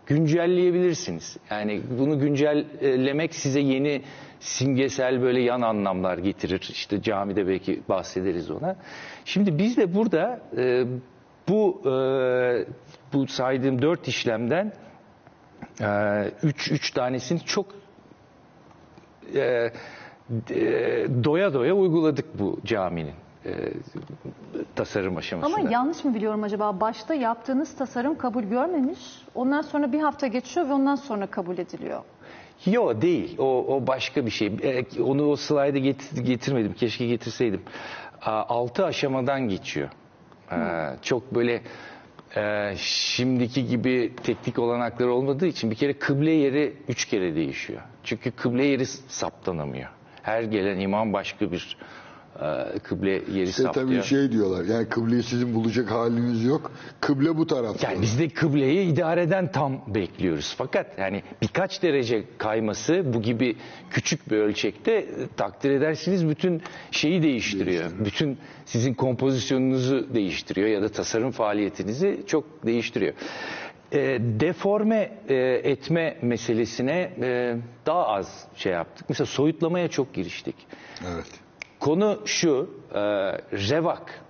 [0.05, 1.37] güncelleyebilirsiniz.
[1.49, 4.01] Yani bunu güncellemek size yeni
[4.39, 6.69] simgesel böyle yan anlamlar getirir.
[6.71, 8.75] İşte camide belki bahsederiz ona.
[9.25, 10.85] Şimdi biz de burada e,
[11.47, 11.91] bu e,
[13.13, 14.73] bu saydığım dört işlemden
[15.81, 15.87] e,
[16.43, 17.65] üç, üç tanesini çok
[19.35, 19.71] e,
[20.49, 23.51] e, doya doya uyguladık bu caminin e,
[24.75, 25.61] tasarım aşamasında.
[25.61, 26.79] Ama yanlış mı biliyorum acaba?
[26.79, 28.99] Başta yaptığınız tasarım kabul görmemiş.
[29.35, 32.01] Ondan sonra bir hafta geçiyor ve ondan sonra kabul ediliyor.
[32.65, 33.35] Yo değil.
[33.37, 34.47] O, o başka bir şey.
[34.63, 36.73] E, onu o slayda get- getirmedim.
[36.73, 37.61] Keşke getirseydim.
[38.25, 39.89] Altı aşamadan geçiyor.
[40.51, 40.57] E,
[41.01, 41.61] çok böyle
[42.35, 47.81] e, şimdiki gibi teknik olanakları olmadığı için bir kere kıble yeri üç kere değişiyor.
[48.03, 49.89] Çünkü kıble yeri saptanamıyor.
[50.23, 51.77] Her gelen imam başka bir
[52.83, 53.87] kıble yeri İşte saptıyor.
[53.87, 54.65] tabii şey diyorlar.
[54.65, 56.71] Yani kıbleyi sizin bulacak haliniz yok.
[56.99, 57.91] Kıble bu tarafta.
[57.91, 60.55] Yani biz de kıbleyi idareden tam bekliyoruz.
[60.57, 63.55] Fakat yani birkaç derece kayması bu gibi
[63.89, 65.05] küçük bir ölçekte e,
[65.37, 67.85] takdir edersiniz bütün şeyi değiştiriyor.
[68.05, 73.13] Bütün sizin kompozisyonunuzu değiştiriyor ya da tasarım faaliyetinizi çok değiştiriyor.
[73.91, 73.97] E,
[74.39, 79.05] deforme e, etme meselesine e, daha az şey yaptık.
[79.09, 80.55] Mesela soyutlamaya çok giriştik.
[81.13, 81.25] Evet.
[81.79, 82.99] Konu şu, e,
[83.69, 84.21] revak.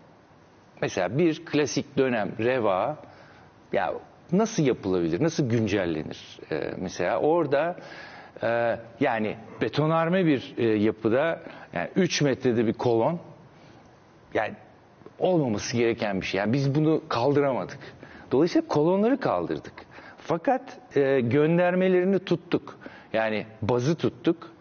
[0.81, 2.97] Mesela bir klasik dönem reva
[3.73, 3.93] ya
[4.31, 6.39] nasıl yapılabilir, nasıl güncellenir?
[6.51, 7.75] E, mesela orada
[8.43, 11.41] e, yani betonarme bir e, yapıda
[11.73, 13.19] yani 3 metrede bir kolon
[14.33, 14.53] yani
[15.19, 16.39] olmaması gereken bir şey.
[16.39, 17.79] Yani biz bunu kaldıramadık.
[18.31, 19.73] Dolayısıyla kolonları kaldırdık.
[20.17, 22.79] Fakat e, göndermelerini tuttuk.
[23.13, 24.51] Yani bazı tuttuk.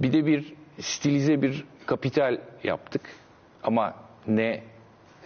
[0.00, 3.00] Bir de bir stilize bir kapital yaptık.
[3.62, 3.94] Ama
[4.26, 4.62] ne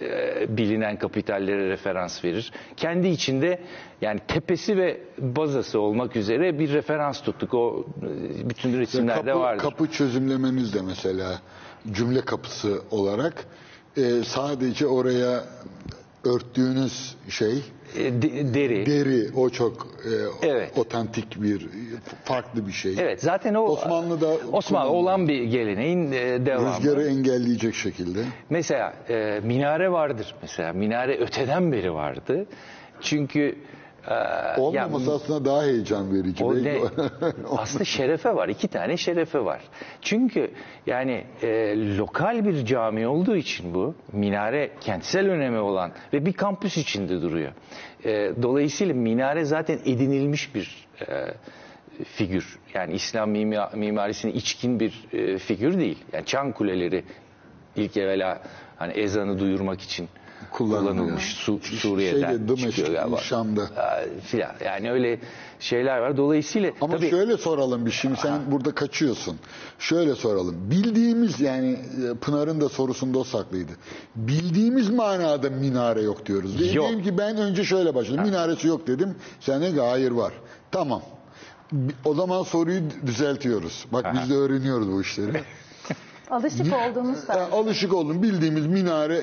[0.01, 2.53] e, bilinen kapitallere referans verir.
[2.77, 3.61] Kendi içinde
[4.01, 7.55] yani tepesi ve bazası olmak üzere bir referans tuttuk.
[7.55, 9.63] O e, bütün resimlerde kapı, vardır.
[9.63, 11.41] kapı çözümlemeniz de mesela
[11.93, 13.45] cümle kapısı olarak
[13.97, 15.45] e, sadece oraya
[16.27, 17.53] örttüğünüz şey
[17.99, 18.87] E, de- deri.
[18.87, 19.87] deri o çok
[20.43, 20.79] e, Evet.
[20.79, 21.69] otantik bir
[22.25, 22.95] farklı bir şey.
[22.99, 26.77] Evet zaten o Osmanlı'da Osmanlı kullanılan- olan bir geleneğin e, devamı.
[26.79, 28.19] Rüzgarı engelleyecek şekilde.
[28.51, 30.73] Mesela e, minare vardır mesela.
[30.73, 32.47] Minare öteden beri vardı.
[33.01, 33.59] Çünkü
[34.11, 36.45] e, Olmaması ya, aslında daha heyecan verici.
[36.45, 36.91] o o-
[37.59, 38.49] aslında şerefe var.
[38.49, 39.61] iki tane şerefe var.
[40.03, 40.51] Çünkü
[40.87, 41.49] yani e,
[41.97, 47.53] lokal bir cami olduğu için bu minare kentsel önemi olan ve bir kampüs içinde duruyor.
[48.05, 51.25] E, dolayısıyla minare zaten edinilmiş bir e,
[52.05, 52.59] figür.
[52.75, 55.99] Yani İslam mima- mimarisine içkin bir e, figür değil.
[56.13, 57.05] Yani çan kuleleri
[57.77, 58.43] ilk evvela
[58.77, 60.09] hani ezanı duyurmak için.
[60.51, 63.17] Kullanılmış Su, Suriye'den Şeyde, çıkıyor galiba.
[63.17, 63.63] Şam'da.
[63.63, 64.53] Ee, filan.
[64.65, 65.21] Yani öyle
[65.61, 66.17] şeyler var.
[66.17, 69.37] Dolayısıyla Ama tabii şöyle soralım bir şimdi sen burada kaçıyorsun.
[69.79, 70.71] Şöyle soralım.
[70.71, 73.73] Bildiğimiz yani e, Pınar'ın da sorusunda o saklıydı.
[74.17, 76.75] Bildiğimiz manada minare yok diyoruz.
[76.75, 76.87] Yok.
[76.89, 78.25] Diyelim ki ben önce şöyle başladım.
[78.25, 79.15] Minaresi yok dedim.
[79.41, 80.33] Sen de hayır var.
[80.71, 81.03] Tamam.
[81.73, 83.87] Bi- O zaman soruyu düzeltiyoruz.
[83.93, 85.31] Bak biz de öğreniyoruz bu işleri.
[86.31, 87.53] Alışık olduğumuz da.
[87.53, 88.23] alışık oldum.
[88.23, 89.21] Bildiğimiz minare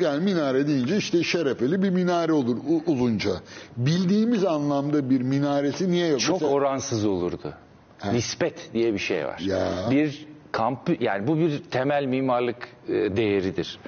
[0.00, 3.30] yani minare deyince işte şerefeli bir minare olur u- uzunca.
[3.76, 6.20] Bildiğimiz anlamda bir minaresi niye yok?
[6.20, 7.54] çok Mesela- oransız olurdu.
[8.12, 9.40] Nispet diye bir şey var.
[9.40, 9.68] Ya.
[9.90, 13.78] Bir kampü yani bu bir temel mimarlık e, değeridir.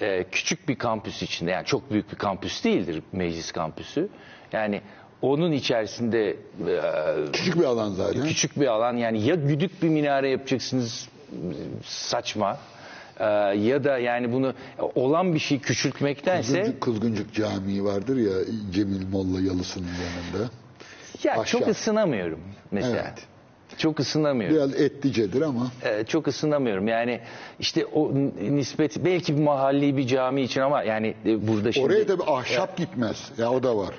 [0.00, 4.08] E, küçük bir kampüs içinde yani çok büyük bir kampüs değildir meclis kampüsü.
[4.52, 4.80] Yani
[5.22, 6.36] onun içerisinde e,
[7.32, 8.22] Küçük bir alan zaten.
[8.22, 11.08] küçük bir alan yani ya güdük bir minare yapacaksınız
[11.84, 12.58] saçma
[13.20, 13.24] e,
[13.58, 14.54] ya da yani bunu
[14.94, 18.32] olan bir şey küçültmektense Kuzguncuk, Kuzguncuk Camii vardır ya
[18.72, 20.50] Cemil Molla Yalısı'nın yanında.
[21.24, 21.46] ya Ahşap.
[21.46, 22.96] çok ısınamıyorum mesela.
[23.08, 23.26] Evet.
[23.78, 24.56] Çok ısınamıyorum.
[24.56, 26.88] Biraz etlicedir ama Ee, çok ısınamıyorum.
[26.88, 27.20] Yani
[27.60, 28.14] işte o
[28.50, 32.24] nispet belki bir mahalli bir cami için ama yani e, burada şimdi oraya da bir
[32.38, 33.30] ahşap gitmez.
[33.38, 33.94] Ya o da var.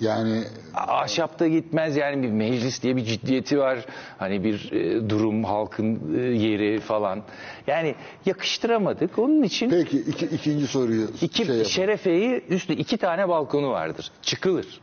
[0.00, 3.86] Yani ahşapta gitmez yani bir meclis diye bir ciddiyeti var.
[4.18, 7.22] Hani bir e, durum halkın e, yeri falan.
[7.66, 7.94] Yani
[8.26, 9.18] yakıştıramadık.
[9.18, 11.70] Onun için peki iki, ikinci soruyu iki şey yapalım.
[11.70, 14.10] şerefeyi üstü iki tane balkonu vardır.
[14.22, 14.80] Çıkılır.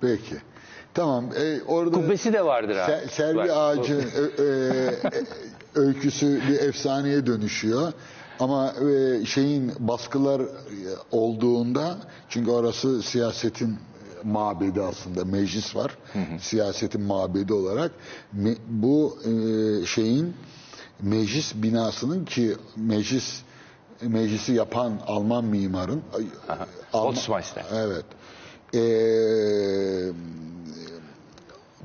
[0.00, 0.34] Peki.
[0.94, 1.24] Tamam.
[1.24, 2.90] E, orada Kubbesi de vardır abi.
[2.92, 7.92] Se- Selvi Bak, Ağacı ö- e, öyküsü bir efsaneye dönüşüyor.
[8.40, 10.46] Ama e, şeyin baskılar e,
[11.10, 11.96] olduğunda
[12.28, 13.76] çünkü orası siyasetin e,
[14.24, 15.96] mabedi aslında meclis var.
[16.40, 17.90] Siyasetin mabedi olarak
[18.38, 20.34] me- bu e, şeyin
[21.02, 23.42] meclis binasının ki meclis
[24.02, 26.02] meclisi yapan Alman mimarın
[26.48, 26.66] Aha.
[26.92, 27.14] Alman-.
[27.74, 28.04] Evet.
[28.74, 30.12] Ee,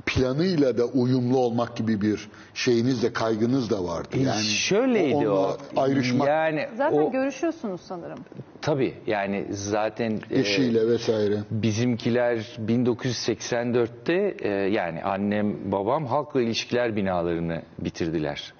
[0.08, 4.08] planıyla da uyumlu olmak gibi bir şeyiniz de kaygınız da vardı.
[4.12, 5.56] E, Yani Şöyleydi onunla o.
[5.76, 8.18] ayrışmak Yani Zaten o görüşüyorsunuz sanırım.
[8.62, 11.34] tabii yani zaten e, eşiyle vesaire.
[11.50, 18.52] Bizimkiler 1984'te e, yani annem babam halkla ilişkiler binalarını bitirdiler.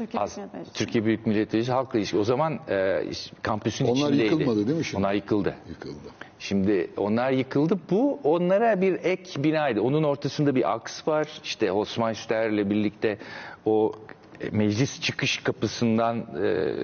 [0.00, 0.78] Türkiye Az- Büyük Millet Meclisi.
[0.78, 2.18] Türkiye Büyük Millet Meclisi halkla ilişki.
[2.18, 3.02] O zaman e,
[3.42, 4.22] kampüsün Onlar içindeydi.
[4.32, 5.00] yıkılmadı değil mi şimdi?
[5.00, 5.54] Onlar yıkıldı.
[5.68, 5.94] Yıkıldı.
[6.38, 7.78] Şimdi onlar yıkıldı.
[7.90, 9.80] Bu onlara bir ek binaydı.
[9.80, 11.28] Onun ortasında bir aks var.
[11.44, 13.18] İşte Hofmeister'le birlikte
[13.64, 13.92] o
[14.40, 16.74] e, meclis çıkış kapısından e,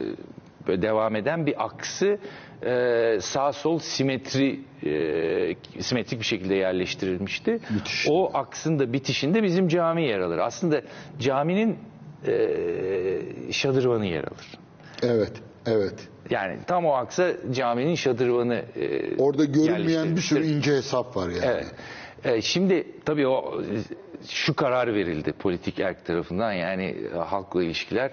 [0.66, 2.18] böyle devam eden bir aksı
[2.66, 7.58] e, sağ sol simetri e, simetrik bir şekilde yerleştirilmişti.
[7.70, 8.06] Müthiş.
[8.10, 10.38] O aksın da bitişinde bizim cami yer alır.
[10.38, 10.82] Aslında
[11.18, 11.78] caminin
[12.28, 14.58] e, şadırvanı yer alır.
[15.02, 15.32] Evet,
[15.66, 16.08] evet.
[16.30, 21.44] Yani tam o aksa caminin şadırvanı e, Orada görünmeyen bir sürü ince hesap var yani.
[21.44, 21.66] Evet.
[22.24, 23.62] E, şimdi tabii o
[24.28, 28.10] şu karar verildi politik erk tarafından yani halkla ilişkiler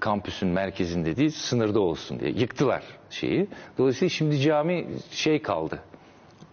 [0.00, 3.48] kampüsün merkezinde değil sınırda olsun diye yıktılar şeyi.
[3.78, 5.78] Dolayısıyla şimdi cami şey kaldı.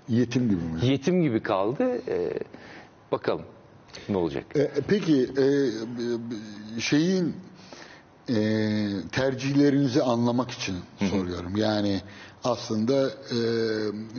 [0.07, 0.91] Yetim gibi mi?
[0.91, 2.01] Yetim gibi kaldı.
[2.07, 2.33] E,
[3.11, 3.45] bakalım
[4.09, 4.45] ne olacak.
[4.55, 5.45] E, peki e,
[6.81, 7.35] şeyin
[8.29, 8.35] e,
[9.11, 11.55] tercihlerinizi anlamak için soruyorum.
[11.55, 12.01] Yani
[12.43, 13.39] aslında e,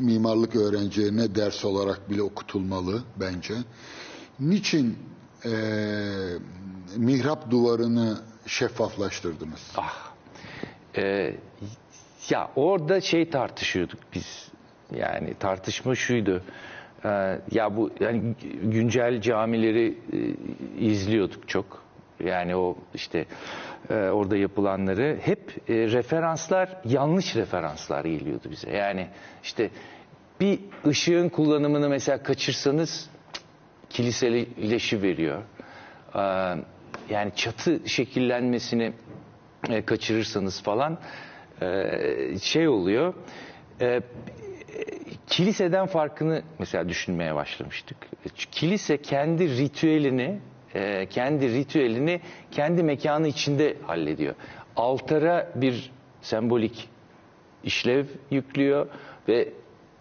[0.01, 3.55] mimarlık öğrencilerine ders olarak bile okutulmalı bence.
[4.41, 4.99] Niçin
[5.45, 5.51] e,
[6.97, 9.61] mihrap duvarını şeffaflaştırdınız?
[9.77, 10.11] Ah.
[10.97, 11.35] Ee,
[12.31, 14.49] ya orada şey tartışıyorduk biz.
[14.97, 16.43] Yani tartışma şuydu.
[17.05, 20.19] Ee, ya bu yani güncel camileri e,
[20.85, 21.83] izliyorduk çok.
[22.25, 23.25] Yani o işte
[23.91, 28.71] e, orada yapılanları hep e, referanslar yanlış referanslar geliyordu bize.
[28.71, 29.09] Yani
[29.43, 29.71] işte
[30.41, 33.11] bir ışığın kullanımını mesela kaçırsanız
[33.91, 35.43] kiliseleşi veriyor.
[36.15, 36.21] Ee,
[37.11, 38.93] yani çatı şekillenmesini
[39.69, 40.99] e, kaçırırsanız falan
[41.63, 43.15] e, şey oluyor.
[43.81, 44.01] E,
[45.31, 47.97] kiliseden farkını mesela düşünmeye başlamıştık.
[48.51, 50.41] Kilise kendi ritüelini
[50.75, 54.35] e, kendi ritüelini kendi mekanı içinde hallediyor.
[54.77, 55.91] Altara bir
[56.23, 56.89] sembolik
[57.65, 58.87] işlev yüklüyor
[59.29, 59.53] ve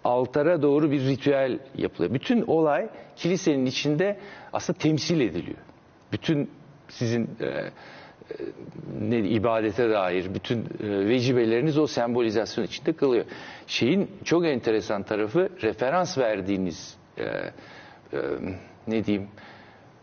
[0.04, 2.13] altara doğru bir ritüel yapılıyor.
[2.13, 4.20] Bütün olay kilisenin içinde
[4.54, 5.58] aslında temsil ediliyor.
[6.12, 6.52] Bütün
[6.88, 7.72] sizin e,
[9.02, 13.26] ne ibadete dair bütün e, vecibeleriniz o sembolizasyon içinde kalıyor.
[13.68, 17.52] Şeyin çok enteresan tarafı referans verdiğiniz e, e,
[18.88, 19.28] ne diyeyim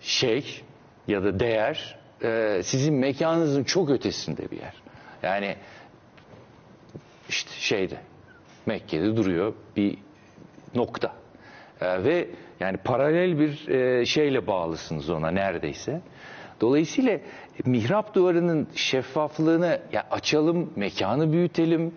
[0.00, 0.60] şey
[1.08, 4.74] ya da değer e, sizin mekanınızın çok ötesinde bir yer.
[5.22, 5.56] Yani
[7.28, 7.96] işte şeyde
[8.66, 9.98] Mekke'de duruyor bir
[10.74, 11.26] nokta.
[11.80, 12.28] Ee, ve
[12.60, 16.00] yani paralel bir e, şeyle bağlısınız ona neredeyse.
[16.60, 17.18] Dolayısıyla
[17.64, 21.92] mihrap duvarının şeffaflığını ya açalım, mekanı büyütelim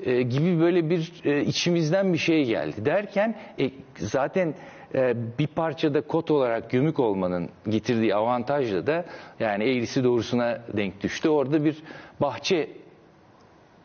[0.00, 2.84] e, gibi böyle bir e, içimizden bir şey geldi.
[2.84, 4.54] Derken e, zaten
[4.94, 9.04] e, bir parçada kot olarak gömük olmanın getirdiği avantajla da
[9.40, 11.28] yani eğrisi doğrusuna denk düştü.
[11.28, 11.76] Orada bir
[12.20, 12.68] bahçe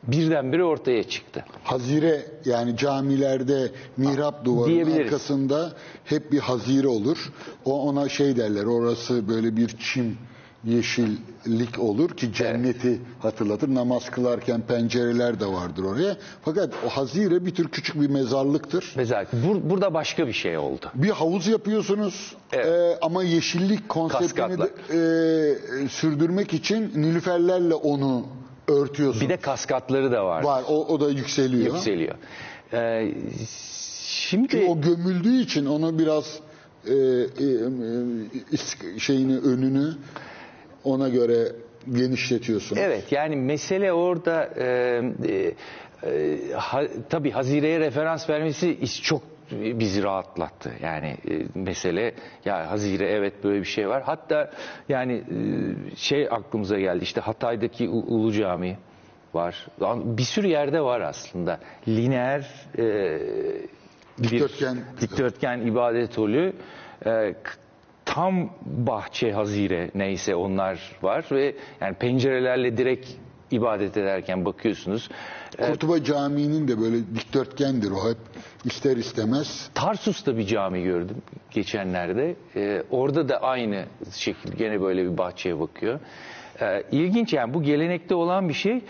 [0.03, 1.45] birdenbire ortaya çıktı.
[1.63, 5.73] Hazire yani camilerde mihrap duvarının arkasında
[6.05, 7.31] hep bir hazire olur.
[7.65, 10.17] O ona şey derler orası böyle bir çim
[10.65, 13.75] yeşillik olur ki cenneti hatırlatır.
[13.75, 16.17] Namaz kılarken pencereler de vardır oraya.
[16.45, 18.93] Fakat o hazire bir tür küçük bir mezarlıktır.
[18.95, 20.85] Mesela bur- burada başka bir şey oldu.
[20.95, 22.65] Bir havuz yapıyorsunuz Evet.
[22.67, 24.69] e, ama yeşillik konseptini de,
[25.83, 28.25] e, sürdürmek için nilüferlerle onu
[28.67, 29.21] örtüyorsunuz.
[29.25, 30.43] Bir de kaskatları da var.
[30.43, 31.73] var o, o da yükseliyor.
[31.75, 32.15] Yükseliyor.
[32.73, 33.11] Ee,
[34.07, 36.39] şimdi Çünkü o gömüldüğü için onu biraz
[36.87, 37.25] e, e, e,
[38.51, 39.93] is- şeyini önünü
[40.83, 41.51] ona göre
[41.91, 42.81] genişletiyorsunuz.
[42.81, 44.65] evet yani mesele orada e,
[45.27, 45.53] e,
[46.03, 49.21] e, ha, tabii Hazire'ye referans vermesi iş çok
[49.51, 50.71] bizi rahatlattı.
[50.81, 52.13] Yani e, mesele
[52.45, 54.03] ya Hazire evet böyle bir şey var.
[54.03, 54.51] Hatta
[54.89, 58.77] yani e, şey aklımıza geldi işte Hatay'daki U- Ulu Cami
[59.33, 59.67] var.
[60.17, 61.59] Bir sürü yerde var aslında.
[61.87, 62.83] Lineer e,
[64.19, 64.77] bir Dikdörtgen.
[65.01, 66.53] dikdörtgen ibadet holü
[67.05, 67.33] e,
[68.09, 73.09] tam bahçe hazire neyse onlar var ve yani pencerelerle direkt
[73.51, 75.09] ibadet ederken bakıyorsunuz.
[75.61, 78.17] Kurtuba Camii'nin de böyle dikdörtgendir o hep
[78.65, 79.69] ister istemez.
[79.73, 81.17] Tarsus'ta bir cami gördüm
[81.51, 82.35] geçenlerde.
[82.55, 83.85] Ee, orada da aynı
[84.15, 85.99] şekilde gene böyle bir bahçeye bakıyor.
[86.61, 88.81] Ee, ilginç yani bu gelenekte olan bir şey.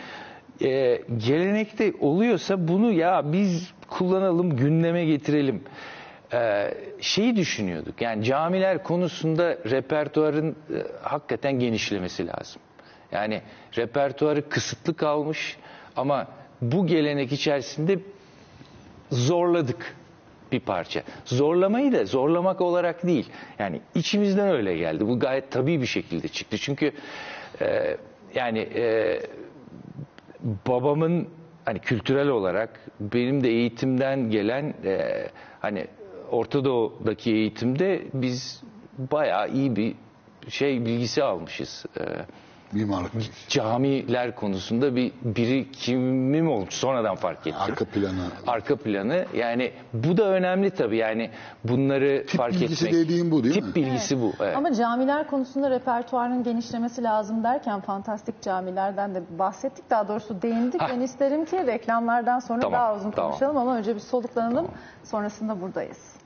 [0.62, 5.64] Ee, gelenekte oluyorsa bunu ya biz kullanalım gündeme getirelim.
[6.34, 10.56] Ee, şeyi düşünüyorduk yani camiler konusunda repertuarın e,
[11.02, 12.62] hakikaten genişlemesi lazım.
[13.12, 13.42] Yani
[13.78, 15.58] repertuarı kısıtlı kalmış
[15.96, 16.28] ama
[16.62, 18.00] bu gelenek içerisinde
[19.12, 19.96] zorladık
[20.52, 21.04] bir parça.
[21.26, 23.30] Zorlamayı da zorlamak olarak değil.
[23.60, 25.08] Yani içimizden öyle geldi.
[25.08, 26.58] Bu gayet tabii bir şekilde çıktı.
[26.58, 26.92] Çünkü
[27.62, 27.98] e,
[28.36, 29.20] yani e,
[30.68, 31.28] babamın
[31.66, 35.28] hani kültürel olarak benim de eğitimden gelen e,
[35.60, 35.88] hani
[36.32, 38.64] Orta Doğu'daki eğitimde biz
[39.12, 39.96] bayağı iyi bir
[40.48, 41.86] şey bilgisi almışız.
[42.00, 42.04] E,
[42.72, 43.12] Mimarlık.
[43.48, 46.74] camiler konusunda bir birikimim olmuş.
[46.74, 47.54] Sonradan fark ettim.
[47.60, 48.28] Arka planı.
[48.48, 49.26] Arka planı.
[49.36, 50.98] Yani bu da önemli tabii.
[50.98, 51.32] Yani
[51.64, 53.04] bunları Tip fark bilgisi etmek.
[53.06, 53.76] dediğin bu değil Tip mi?
[53.76, 54.32] bilgisi bu.
[54.40, 54.58] Evet.
[54.58, 59.90] Ama camiler konusunda repertuarın genişlemesi lazım derken fantastik camilerden de bahsettik.
[59.90, 60.82] Daha doğrusu değindik.
[60.82, 60.90] Hah.
[60.90, 63.32] Ben isterim ki reklamlardan sonra Tamam, daha uzun tamam.
[63.32, 64.68] konuşalım ama önce bir soluklanalım.
[65.04, 66.19] Sonrasında buradayız.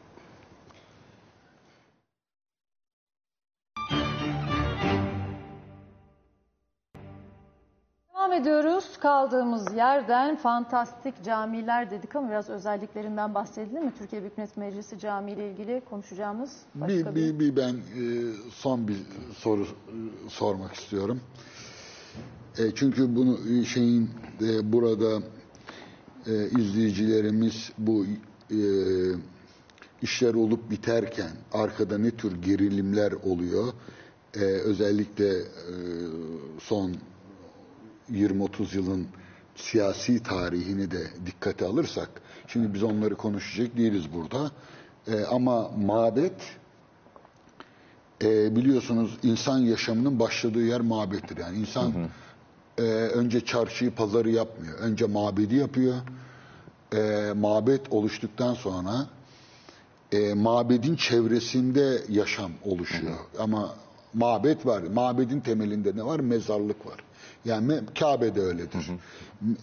[8.24, 8.86] Devam ediyoruz.
[9.00, 13.94] Kaldığımız yerden fantastik camiler dedik ama biraz özelliklerinden bahsedelim mi?
[13.98, 18.88] Türkiye Büyük Millet Meclisi Camii ile ilgili konuşacağımız başka Bir, bir, bir ben e, son
[18.88, 18.98] bir
[19.38, 19.68] soru e,
[20.30, 21.22] sormak istiyorum.
[22.58, 24.10] E, çünkü bunu şeyin
[24.42, 25.24] e, burada
[26.28, 28.06] e, izleyicilerimiz bu
[28.52, 28.60] e,
[30.02, 33.74] işler olup biterken arkada ne tür gerilimler oluyor?
[34.36, 35.46] E, özellikle e,
[36.60, 36.96] son
[38.12, 39.08] 20-30 yılın
[39.56, 42.10] siyasi tarihini de dikkate alırsak,
[42.48, 44.52] şimdi biz onları konuşacak değiliz burada.
[45.08, 46.36] E, ama mabet
[48.22, 51.38] e, biliyorsunuz insan yaşamının başladığı yer mabettir.
[51.38, 51.94] Yani insan
[52.78, 54.78] e, önce çarşıyı pazarı yapmıyor.
[54.80, 55.96] Önce mabedi yapıyor.
[56.96, 59.08] E, mabet oluştuktan sonra
[60.12, 63.18] e, mabedin çevresinde yaşam oluşuyor.
[63.40, 63.76] Ama
[64.14, 64.82] mabet var.
[64.82, 66.20] Mabedin temelinde ne var?
[66.20, 66.98] Mezarlık var.
[67.46, 68.88] Yani me- Kabe'de öyledir.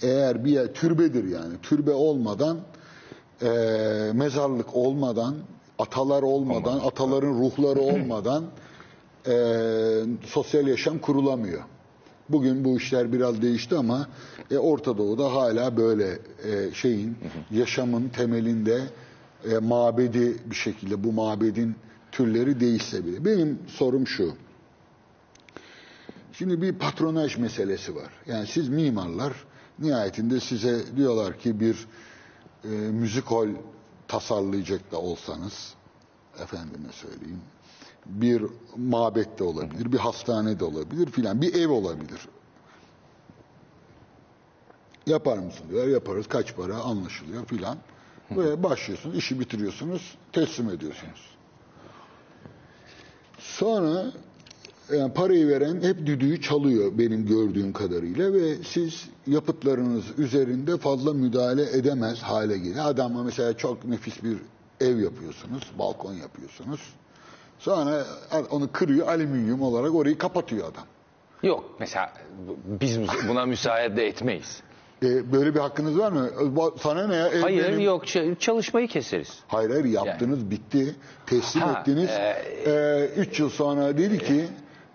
[0.03, 1.55] Eğer bir yer türbedir yani.
[1.63, 2.59] Türbe olmadan
[3.43, 3.49] e,
[4.15, 5.35] mezarlık olmadan
[5.79, 8.45] atalar olmadan, ataların ruhları olmadan
[9.27, 9.35] e,
[10.27, 11.61] sosyal yaşam kurulamıyor.
[12.29, 14.09] Bugün bu işler biraz değişti ama
[14.51, 17.17] e, Orta Doğu'da hala böyle e, şeyin
[17.51, 18.81] yaşamın temelinde
[19.53, 21.75] e, mabedi bir şekilde bu mabedin
[22.13, 23.25] türleri değişse bile.
[23.25, 24.33] Benim sorum şu.
[26.41, 28.13] Şimdi bir patronaj meselesi var.
[28.27, 29.33] Yani siz mimarlar
[29.79, 31.87] nihayetinde size diyorlar ki bir
[32.65, 33.49] e, müzik hol
[34.09, 35.75] tasarlayacak da olsanız
[36.43, 37.41] efendime söyleyeyim
[38.07, 38.43] bir
[38.77, 42.21] mabet de olabilir, bir hastane de olabilir filan, bir ev olabilir.
[45.07, 47.79] Yapar mısın diyor, yaparız kaç para anlaşılıyor filan.
[48.31, 51.37] Ve başlıyorsunuz, işi bitiriyorsunuz, teslim ediyorsunuz.
[53.39, 54.13] Sonra
[54.99, 61.63] yani parayı veren hep düdüğü çalıyor benim gördüğüm kadarıyla ve siz yapıtlarınız üzerinde fazla müdahale
[61.79, 62.85] edemez hale geliyor.
[62.87, 64.37] Adamla mesela çok nefis bir
[64.81, 66.81] ev yapıyorsunuz, balkon yapıyorsunuz.
[67.59, 68.05] Sonra
[68.51, 70.85] onu kırıyor alüminyum olarak orayı kapatıyor adam.
[71.43, 72.13] Yok mesela
[72.81, 74.63] biz buna müsaade etmeyiz.
[75.03, 76.31] E, böyle bir hakkınız var mı?
[76.57, 77.29] Bu- Sana ne ya?
[77.29, 77.81] Ev Hayır benim.
[77.81, 78.05] yok
[78.41, 79.39] çalışmayı keseriz.
[79.49, 80.95] Hayır hayır yaptınız bitti.
[81.27, 82.11] Teslim Ha, ettiniz.
[82.67, 84.49] E, üç yıl sonra dedi ki e,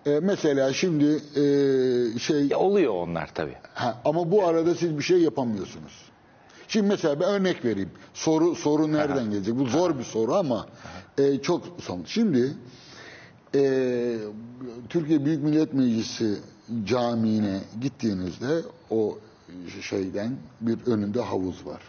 [0.06, 3.56] mesela şimdi e, şey Ya oluyor onlar tabii.
[3.74, 6.06] Ha, ama bu arada siz bir şey yapamıyorsunuz.
[6.68, 7.89] Şimdi mesela bir örnek vereyim.
[8.14, 9.56] Soru soru nereden gelecek?
[9.60, 10.68] Bu zor bir soru ama
[11.18, 12.03] e, çok son.
[12.06, 12.53] Şimdi
[13.56, 14.18] e,
[14.89, 16.36] Türkiye Büyük Millet Meclisi
[16.86, 19.18] camiine gittiğinizde o
[19.82, 21.82] şeyden bir önünde havuz var.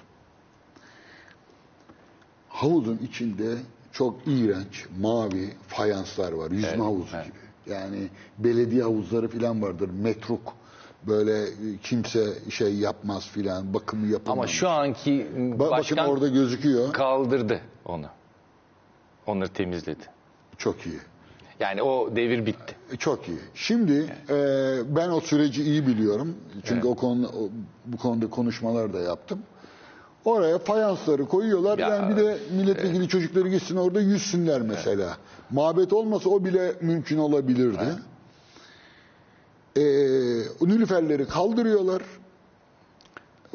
[2.49, 3.57] Havuzun içinde
[3.93, 6.51] çok iğrenç mavi fayanslar var.
[6.51, 7.27] Yüzme Evet, havuzu evet.
[7.27, 7.37] gibi.
[7.71, 8.09] Yani
[8.39, 9.91] belediye havuzları falan vardır.
[10.03, 10.53] Metruk
[11.07, 11.49] böyle e,
[11.83, 14.39] kimse şey yapmaz filan bakımı yapılmaz.
[14.39, 16.93] Ama şu anki Ba- başkan bakın orada gözüküyor.
[16.93, 17.61] kaldırdı.
[17.85, 18.07] onu.
[19.27, 20.05] Onları temizledi.
[20.59, 20.99] Çok iyi.
[21.61, 22.77] Yani o devir bitti.
[22.99, 23.39] Çok iyi.
[23.55, 24.37] Şimdi e,
[24.97, 26.37] ben o süreci iyi biliyorum.
[26.65, 27.31] Çünkü o konu
[27.87, 29.43] bu konuda konuşmalar da yaptım.
[30.27, 31.79] Oraya fayansları koyuyorlar.
[31.79, 35.17] Ya, yani bir de milletvekili çocukları gitsin orada yüzsünler mesela.
[35.51, 37.95] Mabet olmasa o bile mümkün olabilirdi.
[39.77, 39.83] E,
[40.61, 42.03] nülüferleri kaldırıyorlar.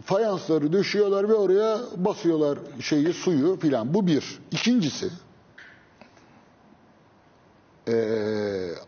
[0.05, 3.93] Fayansları döşüyorlar ve oraya basıyorlar şeyi, suyu filan.
[3.93, 4.39] Bu bir.
[4.51, 5.09] İkincisi
[7.87, 7.93] e,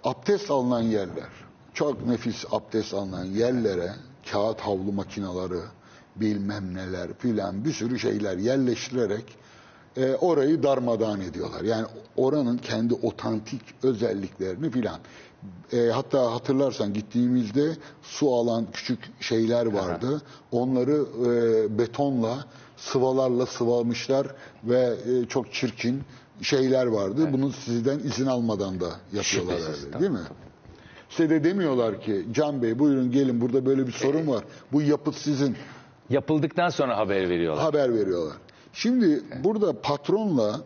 [0.04, 1.30] abdest alınan yerler,
[1.74, 3.92] çok nefis abdest alınan yerlere
[4.32, 5.62] kağıt havlu makinaları,
[6.16, 9.26] bilmem neler filan bir sürü şeyler yerleştirerek
[9.98, 11.62] e, orayı darmadağın ediyorlar.
[11.62, 11.86] Yani
[12.18, 15.00] oranın kendi otantik özelliklerini filan.
[15.74, 20.22] E, hatta hatırlarsan gittiğimizde su alan küçük şeyler vardı.
[20.52, 22.46] Onları e, betonla,
[22.78, 24.28] sıvalarla sıvamışlar
[24.64, 26.02] ve e, çok çirkin
[26.42, 27.34] şeyler vardı.
[27.34, 30.28] Bunu sizden izin almadan da yapıyorlar Şüphesiz, herhalde, değil mi?
[31.10, 34.44] Size de demiyorlar ki Can Bey buyurun gelin burada böyle bir sorun var.
[34.72, 35.56] Bu yapıt sizin.
[36.10, 37.64] Yapıldıktan sonra haber veriyorlar.
[37.64, 38.38] Haber veriyorlar.
[38.74, 40.62] Şimdi burada patronla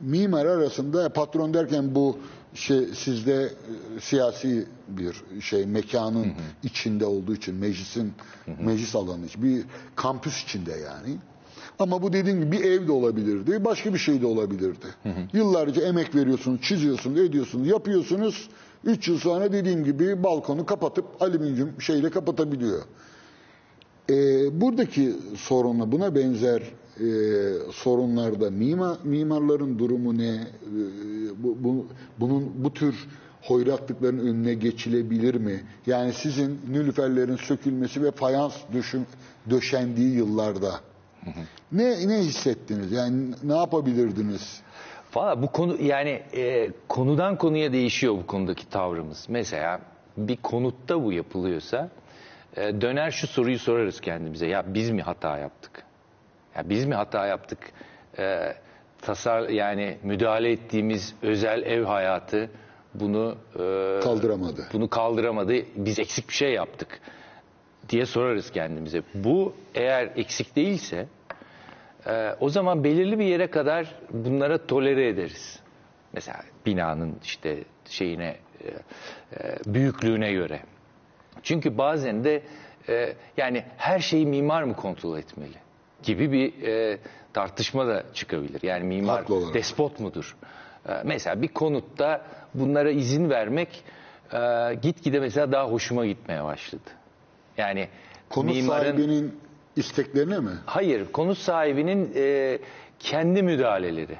[0.00, 2.18] mimar arasında patron derken bu
[2.54, 6.32] şey sizde e, siyasi bir şey mekanın
[6.62, 8.12] içinde olduğu için meclisin
[8.60, 9.64] meclis alanı için bir
[9.96, 11.16] kampüs içinde yani.
[11.78, 14.86] Ama bu dediğim gibi bir ev de olabilirdi, başka bir şey de olabilirdi.
[15.32, 18.48] Yıllarca emek veriyorsunuz, çiziyorsunuz, ediyorsunuz, yapıyorsunuz.
[18.84, 22.82] Üç yıl sonra dediğim gibi balkonu kapatıp alüminyum şeyle kapatabiliyor.
[24.10, 26.62] Ee, buradaki sorunla buna benzer
[27.00, 27.06] e,
[27.72, 30.28] sorunlarda mimar, mimarların durumu ne?
[30.34, 30.40] Ee,
[31.42, 31.86] bu, bu-
[32.20, 32.94] bunun bu tür
[33.42, 35.60] hoyratlıkların önüne geçilebilir mi?
[35.86, 39.06] Yani sizin nülüferlerin sökülmesi ve fayans döşüm,
[39.50, 40.80] döşendiği yıllarda
[41.72, 42.92] ne ne hissettiniz?
[42.92, 44.60] Yani ne yapabilirdiniz?
[45.14, 49.26] Valla bu konu yani e, konudan konuya değişiyor bu konudaki tavrımız.
[49.28, 49.80] Mesela
[50.16, 51.88] bir konutta bu yapılıyorsa
[52.56, 54.46] e, döner şu soruyu sorarız kendimize.
[54.46, 55.82] Ya biz mi hata yaptık?
[56.56, 57.58] Ya biz mi hata yaptık?
[58.18, 58.54] E,
[59.02, 62.50] tasar yani müdahale ettiğimiz özel ev hayatı
[62.94, 64.66] bunu e, Kaldıramadı.
[64.72, 65.54] bunu kaldıramadı.
[65.76, 67.00] Biz eksik bir şey yaptık
[67.88, 69.02] diye sorarız kendimize.
[69.14, 71.06] Bu eğer eksik değilse
[72.06, 75.60] ee, o zaman belirli bir yere kadar bunlara tolere ederiz.
[76.12, 80.60] Mesela binanın işte şeyine e, e, büyüklüğüne göre.
[81.42, 82.42] Çünkü bazen de
[82.88, 85.56] e, yani her şeyi mimar mı kontrol etmeli
[86.02, 86.98] gibi bir e,
[87.32, 88.62] tartışma da çıkabilir.
[88.62, 89.24] Yani mimar
[89.54, 90.36] despot mudur?
[90.88, 93.84] E, mesela bir konutta bunlara izin vermek
[94.32, 94.38] e,
[94.82, 96.90] gitgide mesela daha hoşuma gitmeye başladı.
[97.56, 97.88] Yani
[98.30, 99.40] Konut mimarın sahibinin
[99.76, 100.50] isteklerine mi?
[100.66, 102.58] Hayır, konut sahibinin e,
[102.98, 104.16] kendi müdahaleleri.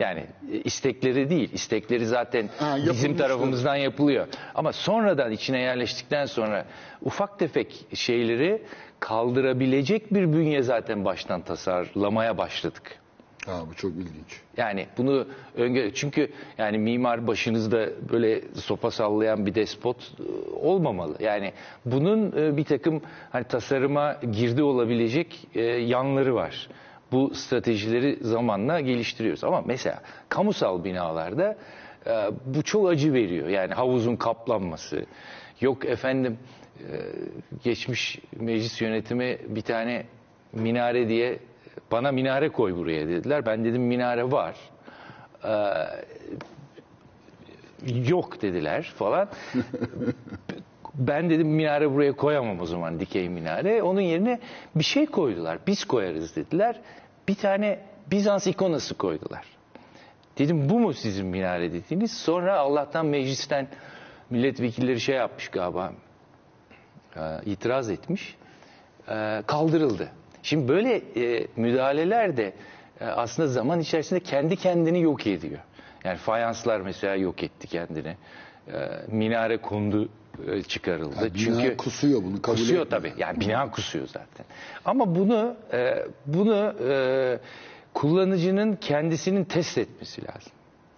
[0.00, 4.26] Yani e, istekleri değil, istekleri zaten Ha, bizim tarafımızdan yapılıyor.
[4.54, 6.64] Ama sonradan içine yerleştikten sonra
[7.02, 8.62] ufak tefek şeyleri
[9.00, 12.98] kaldırabilecek bir bünye zaten baştan tasarlamaya başladık.
[13.46, 14.40] Ha, bu çok ilginç.
[14.56, 15.26] Yani bunu
[15.56, 21.16] öngö çünkü yani mimar başınızda böyle sopa sallayan bir despot e, olmamalı.
[21.20, 21.52] Yani
[21.84, 25.48] bunun e, bir takım hani tasarıma girdi olabilecek
[25.80, 26.68] yanları var.
[27.12, 29.44] Bu stratejileri zamanla geliştiriyoruz.
[29.44, 31.56] Ama mesela kamusal binalarda
[32.06, 32.10] e,
[32.46, 33.48] bu çok acı veriyor.
[33.48, 35.06] Yani havuzun kaplanması.
[35.60, 36.38] Yok efendim
[36.78, 36.84] e,
[37.64, 40.06] geçmiş meclis yönetimi bir tane
[40.52, 41.38] minare diye
[41.92, 43.46] bana minare koy buraya dediler.
[43.46, 44.56] Ben dedim minare var.
[45.44, 45.50] Ee,
[48.08, 49.28] yok dediler falan.
[50.98, 53.82] ben dedim minare buraya koyamam o zaman dikey minare.
[53.82, 54.40] Onun yerine
[54.74, 55.58] bir şey koydular.
[55.66, 56.80] Biz koyarız dediler.
[57.28, 57.78] Bir tane
[58.10, 59.44] Bizans ikonası koydular.
[60.38, 62.12] Dedim bu mu sizin minare dediğiniz?
[62.18, 63.68] Sonra Allah'tan meclisten
[64.30, 65.92] milletvekilleri şey yapmış galiba.
[67.16, 68.36] e, itiraz etmiş.
[69.08, 70.08] E, kaldırıldı.
[70.42, 72.52] Şimdi böyle e, müdahaleler de
[73.00, 75.60] e, aslında zaman içerisinde kendi kendini yok ediyor.
[76.04, 78.16] Yani fayanslar mesela yok etti kendini.
[79.08, 80.08] Minare kondu
[80.52, 81.14] e, çıkarıldı.
[81.16, 83.02] Ha, bina Çünkü kusuyor bunu kabul kusuyor etmiyor.
[83.02, 83.20] tabii.
[83.22, 84.46] Yani bina kusuyor zaten.
[84.84, 85.94] Ama bunu e,
[86.26, 87.38] bunu e,
[87.94, 90.52] kullanıcının kendisinin test etmesi lazım.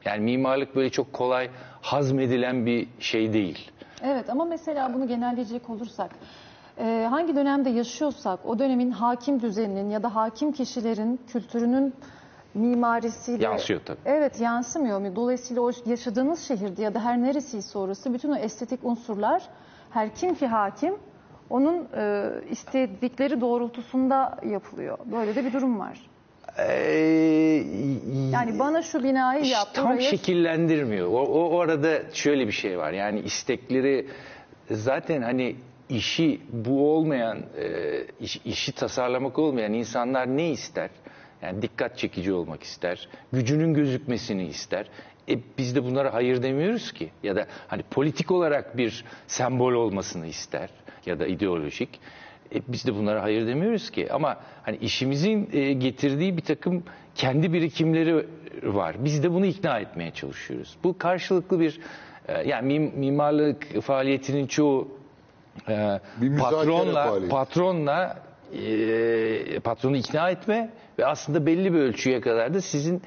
[0.05, 1.51] Yani mimarlık böyle çok kolay
[1.83, 3.71] hazmedilen bir şey değil.
[4.05, 6.11] Evet ama mesela bunu genelleyecek olursak
[6.79, 11.95] e, hangi dönemde yaşıyorsak o dönemin hakim düzeninin ya da hakim kişilerin kültürünün
[12.55, 13.99] mimarisiyle Yansıyor tabii.
[14.05, 15.17] Evet yansımıyor?
[15.17, 19.43] Dolayısıyla o yaşadığınız şehirde ya da her neresiyse orası bütün o estetik unsurlar
[19.91, 20.95] her kim ki hakim
[21.51, 24.99] onun e, istedikleri doğrultusunda yapılıyor.
[25.13, 25.99] Böyle de bir durum var.
[26.59, 27.65] Ee,
[28.33, 31.07] Yani bana şu binayı yap, tam burayı şekillendirmiyor.
[31.09, 32.93] O, o o arada şöyle bir şey var.
[32.93, 34.07] Yani istekleri
[34.71, 35.57] zaten hani
[35.89, 40.91] işi bu olmayan, e, iş- işi tasarlamak olmayan insanlar ne ister?
[41.43, 44.87] Yani dikkat çekici olmak ister, gücünün gözükmesini ister.
[45.29, 47.11] E biz de bunlara hayır demiyoruz ki.
[47.23, 50.71] Ya da hani politik olarak bir sembol olmasını ister
[51.07, 52.01] ya da ideolojik.
[52.55, 54.13] E, biz de bunlara hayır demiyoruz ki.
[54.13, 56.85] Ama hani işimizin e, getirdiği bir takım
[57.15, 58.27] kendi birikimleri
[58.63, 58.97] var.
[58.99, 60.77] Biz de bunu ikna etmeye çalışıyoruz.
[60.85, 61.81] Bu karşılıklı bir
[62.29, 64.89] e, yani mim- mimarlık faaliyetinin çoğu
[65.69, 67.29] e, Bir patronla faaliyeti.
[67.29, 68.19] patronla
[69.65, 70.71] patronu ikna etme
[71.01, 73.03] ve aslında belli bir ölçüye kadar da sizin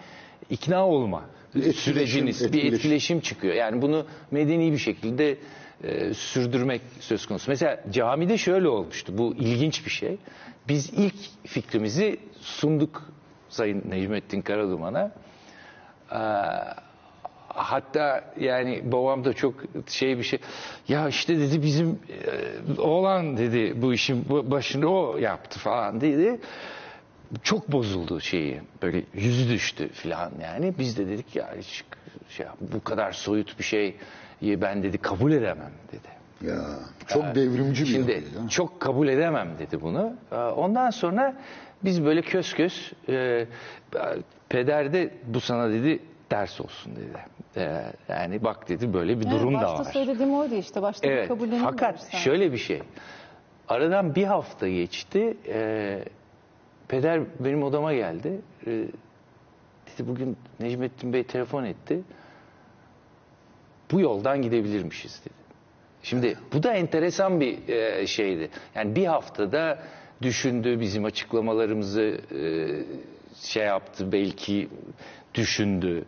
[0.50, 1.26] ikna olma
[1.56, 2.76] etkileşim, süreciniz bir etkileşim.
[2.76, 3.54] etkileşim çıkıyor.
[3.54, 5.38] Yani bunu medeni bir şekilde
[5.84, 7.52] e, sürdürmek söz konusu.
[7.52, 9.18] Mesela camide şöyle olmuştu.
[9.18, 10.18] Bu ilginç bir şey.
[10.68, 11.16] Biz ilk
[11.48, 13.14] fikrimizi sunduk
[13.50, 15.12] Sayın Necmettin Karaduman'a.
[16.12, 16.18] Ee,
[17.48, 19.56] hatta yani babam da çok
[19.88, 20.39] şey bir şey.
[20.88, 22.00] Ya işte dedi bizim
[22.78, 26.39] e, oğlan dedi bu işin başını o yaptı falan dedi.
[27.44, 28.62] Çok bozuldu şeyi.
[28.82, 30.74] Böyle yüzü düştü falan yani.
[30.80, 31.84] Biz de dedik ya hiç
[32.30, 33.96] şey, bu kadar soyut bir şeyi
[34.42, 36.14] ben dedi kabul edemem dedi.
[36.52, 36.66] Ya
[37.08, 38.50] çok devrimci bir Şimdi yapı ya.
[38.50, 40.14] çok kabul edemem dedi bunu.
[40.32, 41.36] Ee, Ondan sonra
[41.84, 43.46] biz böyle kös kös e,
[44.50, 46.00] peder de bu sana dedi
[46.32, 47.18] ders olsun dedi.
[47.58, 49.92] Ee, yani bak dedi böyle bir Evet, durum da başta var.
[49.94, 50.82] söylediğim oydu işte.
[50.82, 51.28] Başta bir Evet.
[51.28, 52.82] kabullenim Fakat şöyle bir şey.
[53.68, 55.38] Aradan bir hafta geçti.
[55.48, 56.00] Ee,
[56.88, 58.42] peder benim odama geldi.
[58.68, 58.88] Ee,
[59.88, 62.02] dedi bugün Necmettin Bey telefon etti.
[63.92, 65.44] Bu yoldan gidebilirmişiz dedi.
[66.04, 68.50] Şimdi bu da enteresan bir e, şeydi.
[68.76, 69.80] Yani bir haftada
[70.22, 72.42] düşündü bizim açıklamalarımızı e,
[73.42, 74.70] şey yaptı belki
[75.34, 76.06] düşündü.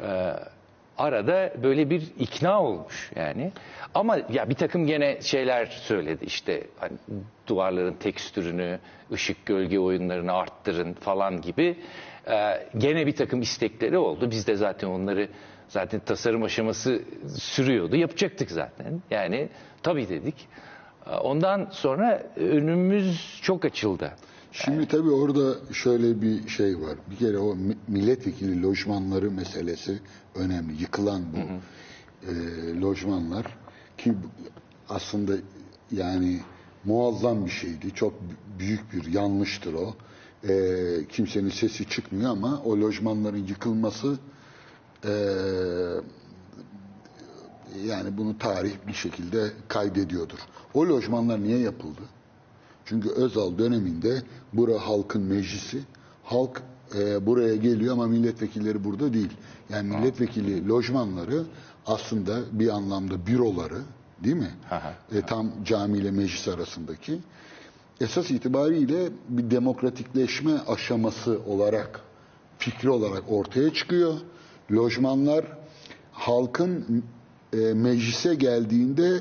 [0.00, 0.32] E,
[0.98, 3.52] arada böyle bir ikna olmuş yani.
[3.94, 6.92] Ama ya bir takım gene şeyler söyledi işte hani
[7.46, 8.78] duvarların tekstürünü,
[9.12, 11.76] ışık gölge oyunlarını arttırın falan gibi.
[12.28, 14.30] E, gene bir takım istekleri oldu.
[14.30, 15.28] Biz de zaten onları
[15.68, 17.02] zaten tasarım aşaması
[17.38, 17.96] sürüyordu.
[17.96, 19.02] Yapacaktık zaten.
[19.10, 19.48] Yani
[19.82, 20.48] tabii dedik.
[21.06, 24.12] E, Ondan sonra önümüz çok açıldı.
[24.64, 26.94] Şimdi tabii orada şöyle bir şey var.
[27.10, 29.98] Bir kere o mi- milletvekili lojmanları meselesi
[30.34, 30.82] önemli.
[30.82, 31.36] Yıkılan bu
[32.30, 33.56] e, lojmanlar
[33.98, 34.12] ki
[34.88, 35.32] aslında
[35.92, 36.40] yani
[36.84, 37.94] muazzam bir şeydi.
[37.94, 38.14] Çok
[38.58, 39.94] büyük bir yanlıştır o.
[40.48, 40.52] E,
[41.08, 44.18] kimsenin sesi çıkmıyor ama o lojmanların yıkılması
[45.04, 45.12] e,
[47.86, 50.38] yani bunu tarih bir şekilde kaydediyordur.
[50.74, 52.00] O lojmanlar niye yapıldı?
[52.86, 54.22] Çünkü Özal döneminde
[54.52, 55.82] bura halkın meclisi.
[56.24, 56.62] Halk
[56.98, 59.32] e, buraya geliyor ama milletvekilleri burada değil.
[59.70, 61.44] Yani milletvekili lojmanları
[61.86, 63.78] aslında bir anlamda büroları
[64.24, 64.50] değil mi?
[65.12, 67.18] E, tam cami ile meclis arasındaki.
[68.00, 72.00] Esas itibariyle bir demokratikleşme aşaması olarak,
[72.58, 74.14] fikri olarak ortaya çıkıyor.
[74.72, 75.44] Lojmanlar
[76.12, 77.02] halkın
[77.52, 79.20] e, meclise geldiğinde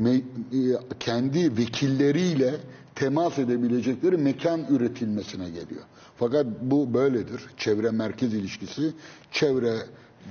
[0.00, 2.54] me- e, kendi vekilleriyle
[2.96, 5.82] temas edebilecekleri mekan üretilmesine geliyor.
[6.16, 7.42] Fakat bu böyledir.
[7.56, 8.92] Çevre merkez ilişkisi
[9.32, 9.76] çevre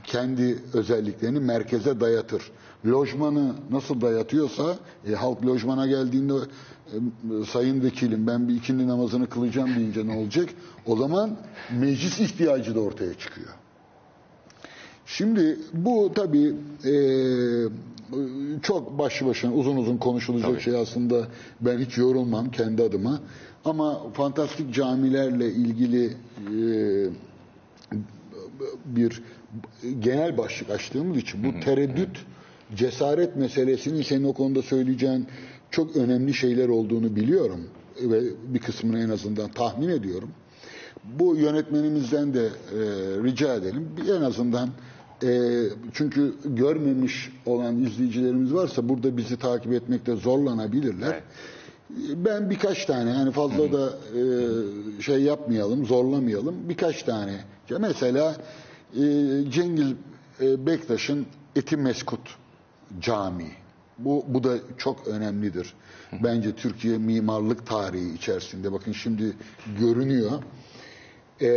[0.03, 2.51] kendi özelliklerini merkeze dayatır.
[2.87, 4.75] Lojmanı nasıl dayatıyorsa
[5.09, 10.49] e, halk lojmana geldiğinde e, sayın vekilim ben bir ikindi namazını kılacağım deyince ne olacak?
[10.85, 11.37] O zaman
[11.79, 13.49] meclis ihtiyacı da ortaya çıkıyor.
[15.05, 16.53] Şimdi bu tabii
[16.85, 16.93] e,
[18.61, 20.61] çok başlı başına uzun uzun konuşulacak Tabii.
[20.61, 21.27] şey aslında
[21.61, 23.19] ben hiç yorulmam kendi adıma.
[23.65, 26.59] Ama fantastik camilerle ilgili e,
[28.85, 29.21] bir
[29.99, 32.25] genel başlık açtığımız için bu tereddüt,
[32.75, 35.27] cesaret meselesinin senin o konuda söyleyeceğin
[35.71, 37.67] çok önemli şeyler olduğunu biliyorum
[38.01, 40.29] ve bir kısmını en azından tahmin ediyorum.
[41.19, 42.79] Bu yönetmenimizden de e,
[43.23, 43.89] rica edelim.
[44.17, 44.69] En azından
[45.23, 45.61] e,
[45.93, 51.11] çünkü görmemiş olan izleyicilerimiz varsa burada bizi takip etmekte zorlanabilirler.
[51.11, 51.23] Evet.
[52.15, 54.21] Ben birkaç tane yani fazla da e,
[55.01, 56.69] şey yapmayalım, zorlamayalım.
[56.69, 57.39] Birkaç tane.
[57.79, 58.35] Mesela
[58.93, 59.01] e,
[59.51, 59.87] Cengiz
[60.41, 62.37] e, Bektaş'ın Etimeskut
[62.99, 63.51] Camii.
[63.97, 65.73] Bu, bu da çok önemlidir.
[66.23, 68.71] Bence Türkiye mimarlık tarihi içerisinde.
[68.71, 69.33] Bakın şimdi
[69.79, 70.31] görünüyor.
[71.41, 71.51] E,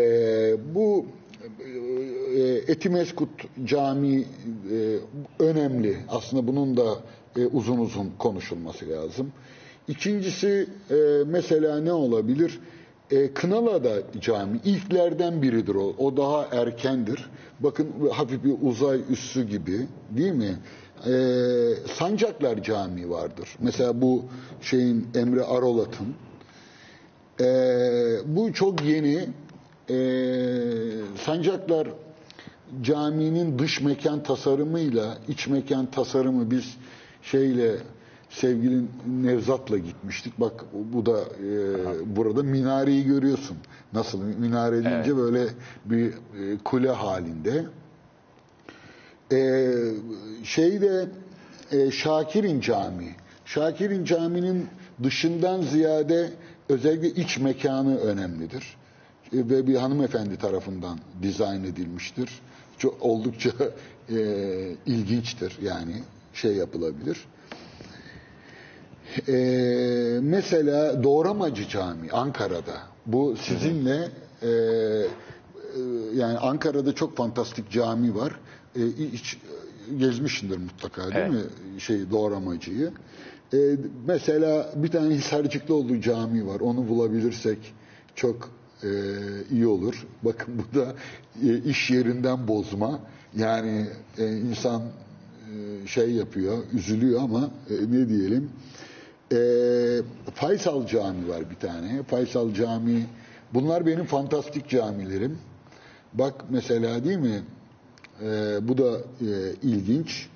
[0.74, 1.06] bu
[2.38, 3.28] e, Etimeskut
[3.64, 4.24] Camii e,
[5.38, 5.96] önemli.
[6.08, 6.96] Aslında bunun da
[7.36, 9.32] e, uzun uzun konuşulması lazım.
[9.88, 10.94] İkincisi e,
[11.26, 12.60] mesela ne olabilir?
[13.10, 15.94] E, Kınala'da cami ilklerden biridir o.
[15.98, 17.30] O daha erkendir.
[17.60, 20.58] Bakın hafif bir uzay üssü gibi değil mi?
[21.06, 21.12] E,
[21.94, 23.48] Sancaklar Camii vardır.
[23.60, 24.24] Mesela bu
[24.60, 26.14] şeyin Emre Arolat'ın.
[27.40, 27.46] E,
[28.26, 29.28] bu çok yeni.
[29.90, 29.96] E,
[31.24, 31.88] Sancaklar
[32.82, 36.76] caminin dış mekan tasarımıyla iç mekan tasarımı biz
[37.22, 37.76] şeyle
[38.30, 40.40] sevgili Nevzat'la gitmiştik.
[40.40, 43.56] Bak bu da e, burada minareyi görüyorsun.
[43.92, 45.46] Nasıl minare deyince böyle
[45.84, 46.12] bir e,
[46.64, 47.64] kule halinde.
[49.32, 49.70] E,
[50.44, 51.08] şeyde
[51.72, 53.14] e, Şakir'in Camii.
[53.44, 54.66] Şakir'in Camii'nin
[55.02, 56.30] dışından ziyade
[56.68, 58.76] özellikle iç mekanı önemlidir.
[59.32, 62.30] E, ve bir hanımefendi tarafından dizayn edilmiştir.
[62.78, 63.50] Çok oldukça
[64.10, 64.16] e,
[64.86, 66.02] ilginçtir yani
[66.34, 67.24] şey yapılabilir.
[69.28, 69.34] E,
[70.22, 72.76] mesela Doğramacı Camii Ankara'da.
[73.06, 74.08] Bu sizinle
[74.42, 74.50] e, e,
[76.14, 78.32] yani Ankara'da çok fantastik cami var.
[78.76, 78.80] E,
[79.12, 79.38] hiç
[79.98, 81.30] gezmişsindir mutlaka değil Evet.
[81.30, 81.80] mi?
[81.80, 82.92] Şey Doğramacı'yı.
[83.54, 83.58] E,
[84.06, 86.60] mesela bir tane Hisarcıklıoğlu Camii var.
[86.60, 87.58] Onu bulabilirsek
[88.14, 88.50] çok
[88.82, 88.88] e,
[89.50, 90.06] iyi olur.
[90.22, 90.94] Bakın bu da
[91.42, 93.00] e, iş yerinden bozma.
[93.36, 93.86] Yani
[94.18, 98.50] e, insan e, şey yapıyor, üzülüyor ama e, ne diyelim.
[99.32, 99.38] E,
[100.34, 102.02] Faysal Camii var bir tane.
[102.02, 103.06] Faysal Camii.
[103.54, 105.38] Bunlar benim fantastik camilerim.
[106.14, 107.42] Bak mesela değil mi?
[108.22, 109.28] E, bu da e,
[109.62, 110.28] ilginç.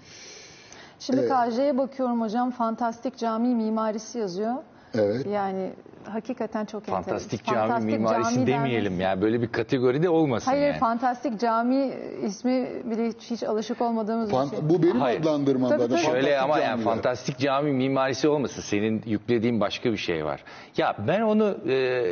[0.99, 2.51] Şimdi KJ'ye bakıyorum hocam.
[2.51, 4.55] Fantastik cami mimarisi yazıyor.
[4.95, 5.26] Evet.
[5.26, 5.72] Yani
[6.09, 7.68] hakikaten çok Fantastik enteresan.
[7.68, 9.20] cami mimarisi cami demeyelim ya.
[9.22, 10.78] Böyle bir kategori de olmasın Hayır, yani.
[10.78, 11.92] fantastik cami
[12.24, 14.59] ismi bile hiç, hiç alışık olmadığımız bir Fan- şey.
[14.62, 15.20] bu benim Hayır.
[15.20, 16.05] adlandırmamda Tabii, da tabii.
[16.07, 18.62] Şöyle fantastik ama yani fantastik cami mimarisi olmasın.
[18.62, 20.44] Senin yüklediğin başka bir şey var.
[20.76, 22.05] Ya ben onu e,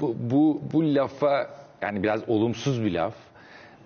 [0.00, 1.46] bu, bu, bu lafa
[1.82, 3.14] yani biraz olumsuz bir laf.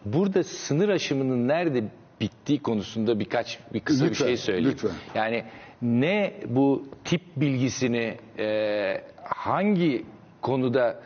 [0.04, 1.84] Burada sınır aşımının nerede
[2.20, 4.70] bittiği konusunda birkaç bir kısa bir Lütfen, şey söyleyeyim.
[4.72, 4.90] lütfen.
[5.14, 5.44] Yani
[5.82, 8.44] ne bu tip bilgisini e,
[9.34, 10.04] hangi
[10.42, 11.00] konuda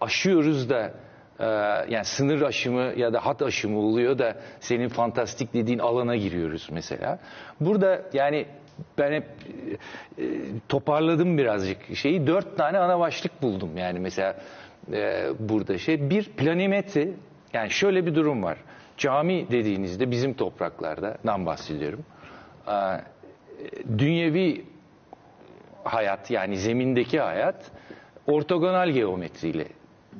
[0.00, 0.92] aşıyoruz da
[1.40, 1.46] e,
[1.94, 7.18] yani sınır aşımı ya da hat aşımı oluyor da senin fantastik dediğin alana giriyoruz mesela.
[7.60, 8.46] Burada yani
[8.98, 9.24] ben hep
[10.18, 10.24] e,
[10.68, 12.26] toparladım birazcık şeyi.
[12.26, 14.36] Dört tane ana başlık buldum yani mesela
[14.92, 16.10] e, burada şey.
[16.10, 17.08] Bir planimetre
[17.52, 18.58] yani şöyle bir durum var.
[18.96, 22.04] Cami dediğinizde bizim topraklardan bahsediyorum.
[22.68, 22.72] E,
[23.98, 24.64] dünyevi
[25.84, 27.70] hayat yani zemindeki hayat
[28.26, 29.66] ortogonal geometriyle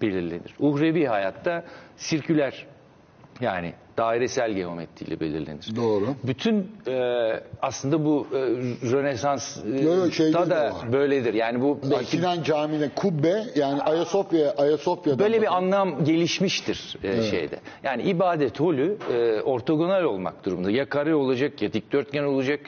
[0.01, 0.55] belirlenir.
[0.59, 1.65] Uhrevi hayatta
[1.97, 2.67] sirküler
[3.41, 5.77] yani dairesel geometriyle belirlenir.
[5.77, 6.05] Doğru.
[6.25, 8.39] Bütün e, aslında bu e,
[8.93, 11.35] Rönesans e, Yo, yo, da da böyledir.
[11.35, 17.59] Yani bu belki Sinan Camii'ne kubbe yani Ayasofya Ayasofya'dan Böyle bir anlam gelişmiştir e, şeyde.
[17.83, 20.71] Yani ibadet holü e, ortogonal olmak durumunda.
[20.71, 22.61] Ya kare olacak ya dikdörtgen olacak.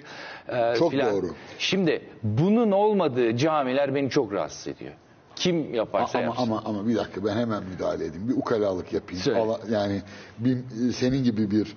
[0.48, 1.12] E, Çok filan.
[1.14, 1.30] doğru.
[1.58, 4.92] Şimdi bunun olmadığı camiler beni çok rahatsız ediyor.
[5.36, 6.42] Kim yaparsa ama, yapsın.
[6.42, 8.28] ama ama bir dakika ben hemen müdahale edeyim.
[8.28, 9.22] Bir ukalalık yapayım.
[9.22, 9.38] Söyle.
[9.40, 10.02] Allah- yani
[10.38, 10.58] bir,
[10.92, 11.76] senin gibi bir,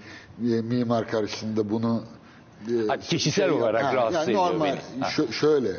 [0.53, 2.03] e, mimar karşısında bunu
[2.67, 5.01] e, Ha, kişisel olarak rahatsız yani ediyor normal, beni.
[5.03, 5.07] Ha.
[5.09, 5.71] şö- şöyle.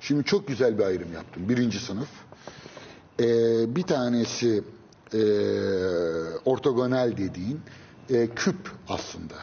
[0.00, 1.48] Şimdi çok güzel bir ayrım yaptım.
[1.48, 2.08] Birinci sınıf.
[3.20, 3.26] E,
[3.76, 4.62] bir tanesi
[5.14, 5.20] e,
[6.44, 7.60] ortogonal dediğin
[8.10, 9.34] e, küp aslında.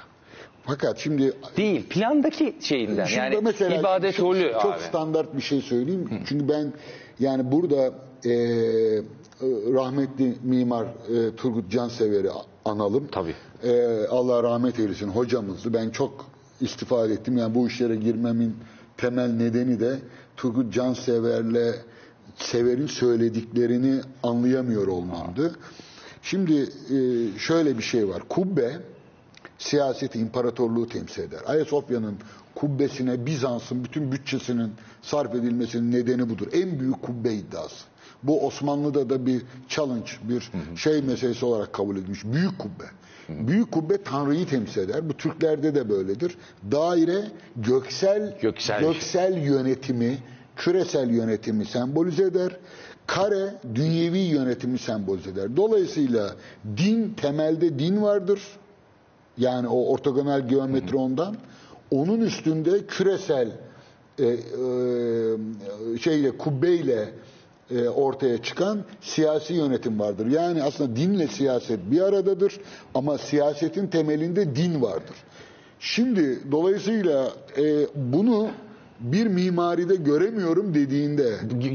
[0.68, 4.82] Fakat şimdi Değil plandaki şeyinden Şimdi yani mesela ibadet çok, holü çok abi.
[4.82, 6.10] standart bir şey söyleyeyim.
[6.26, 6.74] Çünkü ben
[7.20, 7.94] yani burada
[8.26, 8.34] e,
[9.74, 12.30] rahmetli mimar e, Turgut Cansever'i
[12.66, 13.08] analım.
[13.12, 13.36] Tabii.
[13.64, 15.74] E, Allah rahmet eylesin hocamızdı.
[15.74, 16.26] Ben çok
[16.62, 17.38] istifade ettim.
[17.38, 18.56] Yani bu işlere girmemin
[18.98, 19.96] temel nedeni de
[20.38, 21.74] Turgut Cansever'le
[22.36, 25.56] Sever'in söylediklerini anlayamıyor olmamdı.
[26.22, 26.98] Şimdi e,
[27.40, 28.22] şöyle bir şey var.
[28.30, 28.72] Kubbe
[29.58, 31.40] siyaseti, imparatorluğu temsil eder.
[31.46, 32.16] Ayasofya'nın
[32.56, 36.48] kubbesine Bizans'ın bütün bütçesinin sarf edilmesinin nedeni budur.
[36.54, 37.86] En büyük kubbe iddiası.
[38.24, 42.26] Bu Osmanlı'da da bir challenge, bir şey meselesi olarak kabul edilmiş.
[42.26, 42.84] Büyük kubbe.
[43.30, 45.10] Büyük kubbe Tanrı'yı temsil eder.
[45.10, 46.38] Bu Türklerde de böyledir.
[46.72, 48.80] Daire göksel Göksel.
[48.82, 50.18] göksel yönetimi,
[50.56, 52.58] küresel yönetimi sembolize eder.
[53.08, 55.58] Kare dünyevi yönetimi sembolize eder.
[55.58, 56.36] Dolayısıyla
[56.78, 58.42] din temelde din vardır.
[59.38, 61.36] Yani o ortogonal geometri ondan.
[61.92, 63.48] Onun üstünde küresel
[64.20, 67.10] e, e, şeyle kubbeyle
[67.72, 70.26] e, ortaya çıkan siyasi yönetim vardır.
[70.28, 72.54] Yani aslında dinle siyaset bir aradadır
[72.96, 75.16] ama siyasetin temelinde din vardır.
[75.80, 77.28] Şimdi dolayısıyla
[77.58, 77.64] e,
[77.96, 78.48] bunu
[79.00, 81.30] bir mimaride göremiyorum dediğinde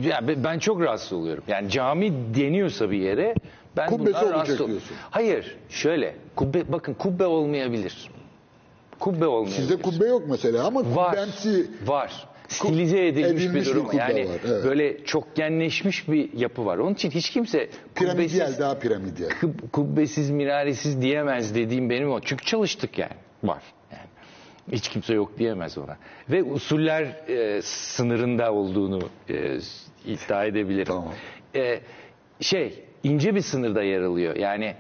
[0.09, 1.45] Ya be- ben çok rahatsız oluyorum.
[1.49, 3.35] Yani cami deniyorsa bir yere
[3.77, 4.97] ben Kubbesi bundan olacak rahatsız ol- diyorsun.
[5.11, 6.15] Hayır, şöyle.
[6.37, 8.11] Kubbe bakın kubbe olmayabilir.
[8.99, 9.57] Kubbe olmayabilir.
[9.57, 11.11] sizde kubbe yok mesela ama var.
[11.11, 12.29] kubbemsi Var.
[12.49, 13.87] Stilize edilmiş, edilmiş bir bir durum.
[13.87, 14.65] kubbe yani var, evet.
[14.65, 16.79] böyle çokgenleşmiş bir yapı var.
[16.79, 19.31] Onun için hiç kimse piramidyel kubbesiz, daha piramidyel.
[19.31, 22.21] kub- kubbesiz, minaresiz diyemez dediğim benim o.
[22.21, 23.13] Çünkü çalıştık yani.
[23.45, 23.63] Var.
[23.93, 24.03] Yani.
[24.73, 25.97] Hiç kimse yok diyemez ona.
[26.31, 29.59] Ve usuller e, sınırında olduğunu e,
[30.07, 30.85] iddia edebilirim.
[30.87, 31.13] Tamam.
[31.55, 31.81] E,
[32.41, 34.37] şey, ince bir sınırda yer alıyor.
[34.37, 34.75] Yani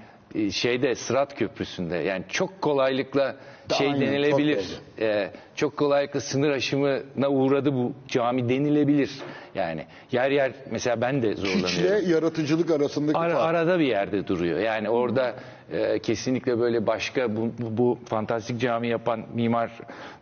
[0.52, 3.36] şeyde Sırat Köprüsü'nde yani çok kolaylıkla
[3.78, 4.56] şey Aynen, denilebilir.
[4.96, 5.02] çok.
[5.04, 9.10] E, çok kolaylıkla sınır aşımına uğradı bu cami denilebilir.
[9.54, 11.68] Yani yer yer mesela ben de zorlanıyorum.
[11.68, 13.44] Hiçle yaratıcılık arasındaki Ara- fark.
[13.44, 14.58] arada bir yerde duruyor.
[14.58, 15.34] Yani orada
[15.72, 19.70] e, kesinlikle böyle başka bu, bu, bu fantastik cami yapan mimar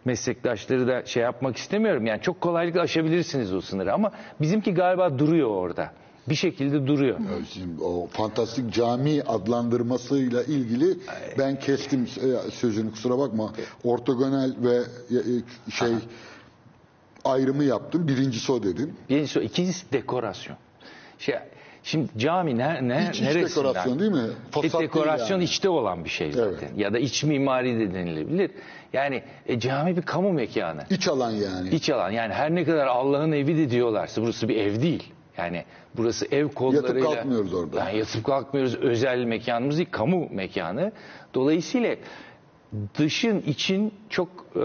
[0.04, 2.06] meslektaşları da şey yapmak istemiyorum.
[2.06, 5.90] Yani çok kolaylıkla aşabilirsiniz o sınırı ama bizimki galiba duruyor orada.
[6.29, 7.18] Bir şekilde duruyor.
[7.53, 10.99] Şimdi o fantastik cami adlandırmasıyla ilgili
[11.39, 13.53] ben kestim e, sözünü kusura bakma.
[13.85, 15.93] Ortogonal ve e, şey
[17.25, 18.09] ayrımı yaptım.
[18.09, 18.95] Birincisi o dedin.
[19.11, 20.57] Birincisi o, ikincisi dekorasyon.
[21.18, 21.35] Şey,
[21.83, 23.51] şimdi cami ne, ne, İç iç neresinden?
[23.51, 24.29] dekorasyon değil mi?
[24.51, 25.45] Fasat değil dekorasyon yani.
[25.45, 26.51] içte olan bir şey zaten.
[26.51, 26.73] Evet.
[26.77, 28.51] Ya da iç mimari de denilebilir.
[28.93, 30.83] Yani e, cami bir kamu mekanı.
[30.91, 31.68] İç alan yani.
[31.71, 35.12] İç alan yani her ne kadar Allah'ın evi de diyorlarsa burası bir ev değil.
[35.41, 35.64] Yani
[35.97, 37.01] burası ev kodlarıyla...
[37.01, 37.78] Yatıp kalkmıyoruz orada.
[37.78, 38.74] Yani yatıp kalkmıyoruz.
[38.74, 40.93] Özel mekanımız değil, kamu mekanı.
[41.34, 41.97] Dolayısıyla
[42.99, 44.61] dışın için çok e,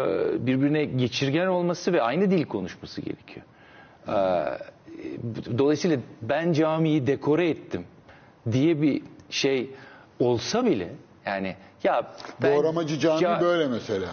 [0.47, 3.45] birbirine geçirgen olması ve aynı dil konuşması gerekiyor.
[4.07, 4.13] E,
[5.57, 7.85] Dolayısıyla ben camiyi dekore ettim
[8.51, 9.69] diye bir şey
[10.19, 10.89] olsa bile
[11.25, 12.11] yani ya
[12.41, 14.07] ben Doğramacı cami ca- böyle mesela.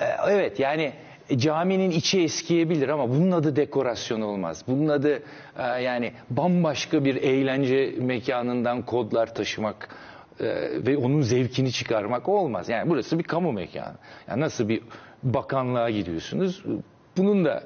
[0.00, 0.92] e, Evet yani
[1.30, 4.64] e, caminin içi eskiyebilir ama bunun adı dekorasyon olmaz.
[4.68, 5.22] Bunun adı
[5.58, 9.88] e, yani bambaşka bir eğlence mekanından kodlar taşımak
[10.40, 10.44] e,
[10.86, 12.68] ve onun zevkini çıkarmak olmaz.
[12.68, 13.94] Yani burası bir kamu mekanı.
[14.28, 14.80] Yani nasıl bir
[15.22, 16.64] bakanlığa gidiyorsunuz?
[17.16, 17.62] Bunun da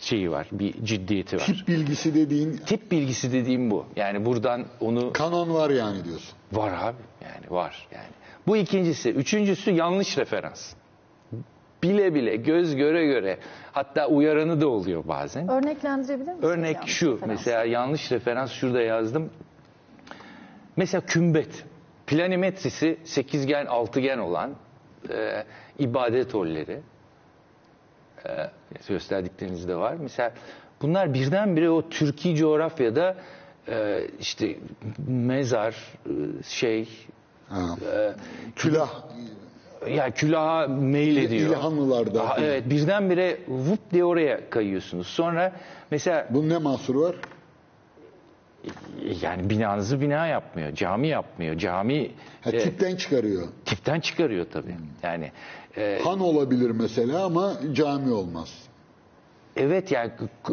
[0.00, 1.42] şeyi var, bir ciddiyeti var.
[1.46, 3.86] Tip bilgisi dediğin Tip bilgisi dediğim bu.
[3.96, 6.34] Yani buradan onu kanon var yani diyorsun.
[6.52, 7.02] var abi.
[7.24, 8.12] Yani var yani.
[8.46, 9.10] Bu ikincisi.
[9.10, 10.72] Üçüncüsü yanlış referans.
[11.82, 13.38] Bile bile, göz göre göre
[13.72, 15.48] hatta uyaranı da oluyor bazen.
[15.50, 16.44] Örneklendirebilir misiniz?
[16.50, 17.28] Örnek yanlış şu referans?
[17.28, 19.30] mesela yanlış referans şurada yazdım.
[20.76, 21.64] Mesela kümbet.
[22.06, 24.54] Planimetrisi sekizgen, altıgen olan
[25.10, 25.44] e,
[25.78, 26.80] ibadet holleri.
[28.26, 28.50] E,
[28.88, 29.94] gösterdiklerinizde var.
[30.00, 30.32] Mesela
[30.82, 33.16] bunlar birdenbire o Türkiye coğrafyada
[33.68, 34.56] e, işte
[35.08, 35.76] mezar,
[36.06, 36.88] e, şey,
[37.48, 37.76] Ha.
[37.92, 38.12] e,
[38.56, 38.90] Külah
[39.90, 41.50] ya külaha meyil ediyor.
[41.50, 42.22] İlhanlılarda.
[42.24, 45.06] Aha, evet birdenbire vup diye oraya kayıyorsunuz.
[45.06, 45.52] Sonra
[45.90, 47.16] mesela bunun ne mahsuru var?
[49.22, 51.58] yani binanızı bina yapmıyor, cami yapmıyor.
[51.58, 52.10] Cami
[52.40, 53.48] Ha, e, tipten çıkarıyor.
[53.64, 54.74] tipten çıkarıyor tabii.
[55.02, 55.32] Yani
[55.76, 58.54] e, Han olabilir mesela ama cami olmaz.
[59.56, 60.10] Evet yani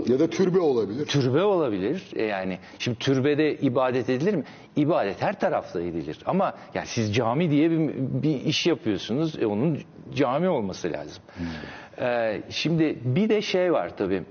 [0.07, 1.05] Ya da türbe olabilir.
[1.05, 2.03] türbe olabilir.
[2.15, 4.43] E, yani şimdi türbede ibadet edilir mi?
[4.75, 6.19] İbadet her tarafta edilir.
[6.25, 9.39] Ama yani siz cami diye bir, bir iş yapıyorsunuz.
[9.41, 9.79] E, onun
[10.15, 11.23] cami olması lazım.
[12.01, 14.23] E, şimdi bir de şey var tabii.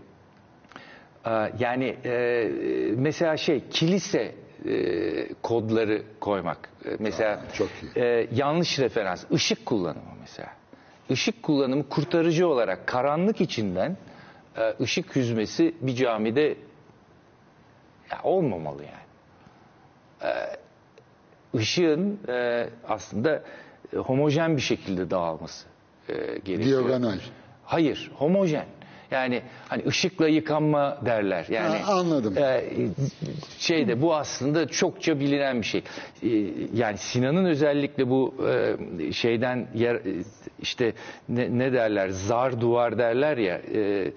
[1.27, 2.51] E, yani e,
[2.97, 4.35] mesela şey kilise
[4.69, 6.71] e, kodları koymak.
[6.85, 8.03] E, mesela çok iyi.
[8.05, 9.25] e, yanlış referans.
[9.33, 10.49] ışık kullanımı mesela.
[11.11, 13.97] Işık kullanımı kurtarıcı olarak karanlık içinden
[14.81, 16.57] ışık hüzmesi bir camide
[18.11, 19.09] ya olmamalı yani.
[20.33, 20.57] E,
[21.59, 23.43] ışığın e, aslında
[23.93, 25.67] e, homojen bir şekilde dağılması
[26.09, 26.89] e, gerekiyor.
[26.89, 27.19] Diagonal.
[27.65, 28.67] Hayır, homojen.
[29.11, 31.47] Yani hani ışıkla yıkanma derler.
[31.51, 32.39] Yani Ha, anladım.
[32.39, 32.65] e,
[33.59, 35.83] şeyde bu aslında çokça bilinen bir şey.
[36.23, 36.29] E,
[36.75, 40.01] yani Sinan'ın özellikle bu e, şeyden yer e,
[40.61, 40.93] işte
[41.29, 44.13] ne, ne derler zar duvar derler ya e,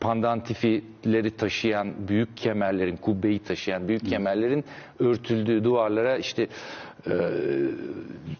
[0.00, 4.64] pandantifileri taşıyan büyük kemerlerin kubbeyi taşıyan büyük kemerlerin
[4.98, 6.48] örtüldüğü duvarlara işte
[7.06, 7.12] e,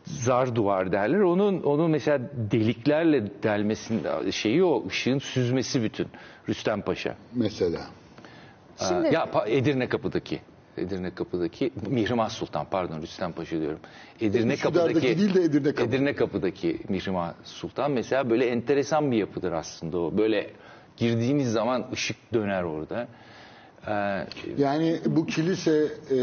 [0.05, 1.21] zar duvar derler.
[1.21, 2.21] Onun onu mesela
[2.51, 6.07] deliklerle delmesinin şeyi o ışığın süzmesi bütün
[6.49, 7.17] Rüstem Paşa.
[7.35, 7.81] Mesela.
[8.89, 10.41] Şimdi Ya Edirne Kapı'daki
[10.79, 13.79] Edirne Kapı'daki Mihrimah Sultan pardon Rüstem Paşa diyorum.
[14.21, 15.89] Edirne Üsküdar'daki Kapı'daki değil de Edirne Kapı.
[15.89, 20.19] Edirne Kapı'daki Mihrimah Sultan mesela böyle enteresan bir yapıdır aslında o.
[20.19, 20.51] Böyle
[20.99, 23.09] girdiğiniz zaman ışık döner orada.
[23.87, 24.27] Ee,
[24.59, 26.19] Yani bu kilise e,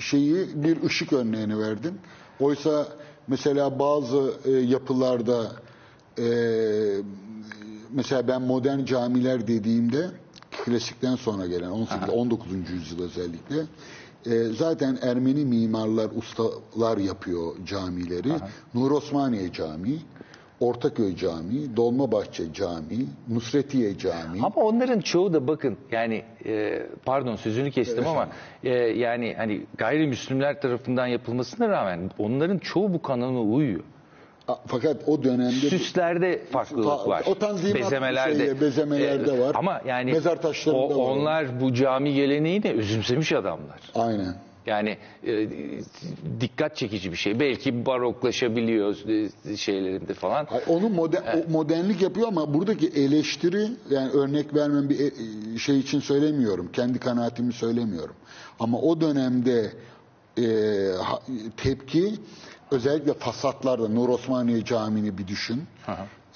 [0.00, 1.98] şeyi bir ışık örneğini verdin.
[2.40, 2.88] Oysa
[3.28, 5.52] mesela bazı e, yapılarda
[6.18, 6.26] e,
[7.92, 10.06] mesela ben modern camiler dediğimde
[10.64, 12.46] klasikten sonra gelen 18 19.
[12.70, 13.56] yüzyıl özellikle
[14.26, 18.32] e, zaten Ermeni mimarlar, ustalar yapıyor camileri.
[18.74, 19.98] Nur Osmaniye Camii,
[20.68, 24.40] Ortaköy Camii, Dolmabahçe Camii, Nusretiye Camii.
[24.42, 28.28] Ama onların çoğu da bakın yani e, pardon sözünü kestim ama
[28.62, 33.80] e, yani hani gayrimüslimler tarafından yapılmasına rağmen onların çoğu bu kanona uyuyor.
[34.66, 37.22] Fakat o dönemde Süslerde farklılık var.
[37.26, 38.46] o tanzimat Bezemelerde.
[38.46, 39.52] şeyi, bezemelerde var.
[39.54, 41.10] Ama yani Mezar taşlarında o- var.
[41.16, 43.80] onlar bu cami geleneğini özümsemiş adamlar.
[43.94, 44.34] aynen.
[44.66, 45.48] Yani e,
[46.40, 47.40] dikkat çekici bir şey.
[47.40, 48.96] Belki baroklaşabiliyor
[49.48, 50.46] e, şeylerinde falan.
[50.68, 56.00] Onu moder- o modernlik yapıyor ama buradaki eleştiri yani örnek vermem bir e- şey için
[56.00, 56.70] söylemiyorum.
[56.72, 58.14] Kendi kanaatimi söylemiyorum.
[58.60, 59.72] Ama o dönemde
[60.38, 60.44] e,
[61.56, 62.14] tepki
[62.70, 65.62] özellikle fasatlarda Nur Osmaniye Camii'ni bir düşün.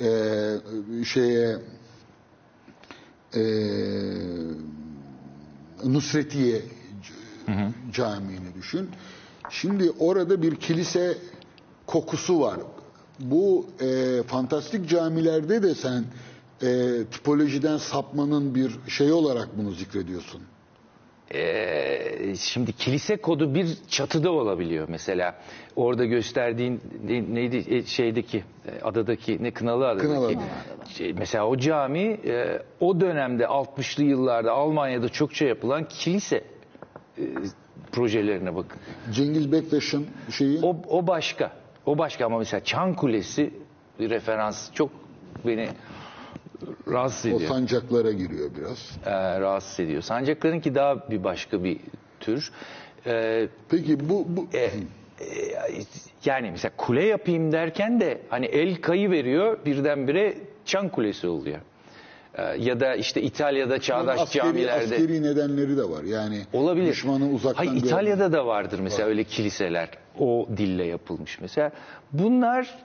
[0.01, 0.05] E,
[1.05, 1.57] şeye
[3.37, 3.43] e,
[5.85, 6.62] Nusretiye
[7.49, 8.88] C- Camii'ni düşün.
[9.51, 11.14] Şimdi orada bir kilise
[11.86, 12.57] kokusu var.
[13.20, 16.05] Bu e, fantastik camilerde de sen
[16.62, 16.68] e,
[17.12, 20.42] tipolojiden sapmanın bir şey olarak bunu zikrediyorsun.
[21.34, 25.34] Ee, şimdi kilise kodu bir çatıda olabiliyor mesela.
[25.76, 30.07] Orada gösterdiğin ne- neydi E, şeydeki e, adadaki ne Kınalı adadaki.
[30.09, 30.40] Kınalı Adada.
[30.88, 36.44] Şey, mesela o cami e, o dönemde 60'lı yıllarda Almanya'da çokça yapılan kilise
[37.19, 37.25] e,
[37.93, 38.81] projelerine bakın.
[39.12, 41.53] Cengiz Bektaş'ın şeyi O, o başka.
[41.87, 43.51] O başka ama mesela Çan Kulesi
[44.01, 44.91] bir referans çok
[45.47, 45.69] beni
[46.89, 47.51] rahatsız o ediyor.
[47.51, 48.99] sancaklara giriyor biraz.
[49.07, 50.03] Ee, rahatsız ediyor.
[50.03, 51.81] Sancaklarınki daha bir başka bir
[52.21, 52.53] tür.
[53.07, 54.71] Ee, Peki bu, bu e, e,
[56.25, 61.59] yani mesela kule yapayım derken de hani el kayı veriyor birdenbire Çan Kulesi oluyor.
[62.39, 66.05] Ee, ya da işte İtalya'da çağdaş askeri, camilerde askeri nedenleri de var.
[66.05, 66.91] Yani olabilir.
[66.91, 67.86] düşmanı uzaktan Hayır, görmek.
[67.86, 71.70] İtalya'da da vardır mesela öyle kiliseler o dille yapılmış mesela.
[72.12, 72.78] Bunlar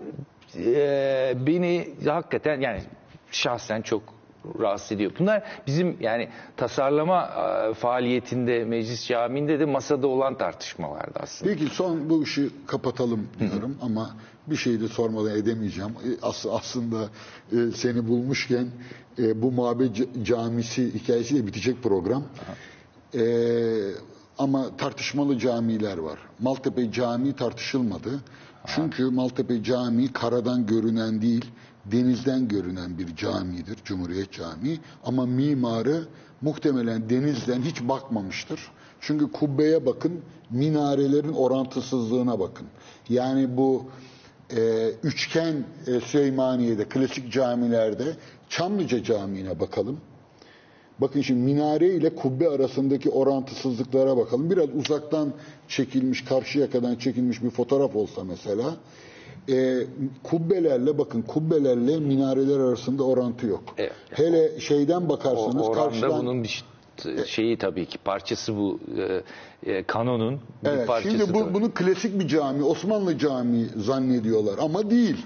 [0.58, 2.82] e, beni hakikaten yani
[3.32, 4.04] şahsen çok
[4.60, 5.12] rahatsız ediyor.
[5.20, 7.30] Bunlar bizim yani tasarlama
[7.70, 11.52] e, faaliyetinde meclis camiinde de masada olan tartışmalardı aslında.
[11.52, 14.10] Peki son bu işi kapatalım diyorum ama
[14.48, 15.92] bir şey de sormadan edemeyeceğim.
[15.92, 17.04] E, As- aslında
[17.52, 18.68] e, seni bulmuşken
[19.20, 22.24] e, bu C- Camisi hikayesiyle bitecek program.
[23.16, 23.24] E,
[24.38, 26.20] ama tartışmalı camiler var.
[26.40, 28.10] Maltepe Camii tartışılmadı.
[28.68, 31.46] Çünkü Maltepe Camii karadan görünen değil,
[31.86, 34.80] denizden görünen bir camidir, Cumhuriyet Camii.
[35.06, 36.08] Ama mimarı
[36.42, 38.60] muhtemelen denizden hiç bakmamıştır.
[39.02, 42.68] Çünkü kubbeye bakın, minarelerin orantısızlığına bakın.
[43.10, 43.86] Yani bu
[44.56, 48.06] e, üçgen e, Süleymaniye'de, klasik camilerde
[48.58, 49.98] Çamlıca Camii'ne bakalım.
[51.00, 54.50] Bakın şimdi minare ile kubbe arasındaki orantısızlıklara bakalım.
[54.52, 55.34] Biraz uzaktan
[55.68, 58.76] çekilmiş, karşı yakadan çekilmiş bir fotoğraf olsa mesela.
[59.50, 59.78] E,
[60.24, 63.64] kubbelerle bakın kubbelerle minareler arasında orantı yok.
[63.78, 63.92] Evet.
[64.12, 66.64] Hele şeyden O bakarsanız oranda karşıdan bunun bir
[67.26, 71.18] şeyi tabii ki parçası bu e, e, kanonun bir Evet, parçası.
[71.18, 71.54] şimdi bu, tabii.
[71.54, 75.26] bunu klasik bir cami, Osmanlı cami zannediyorlar ama değil.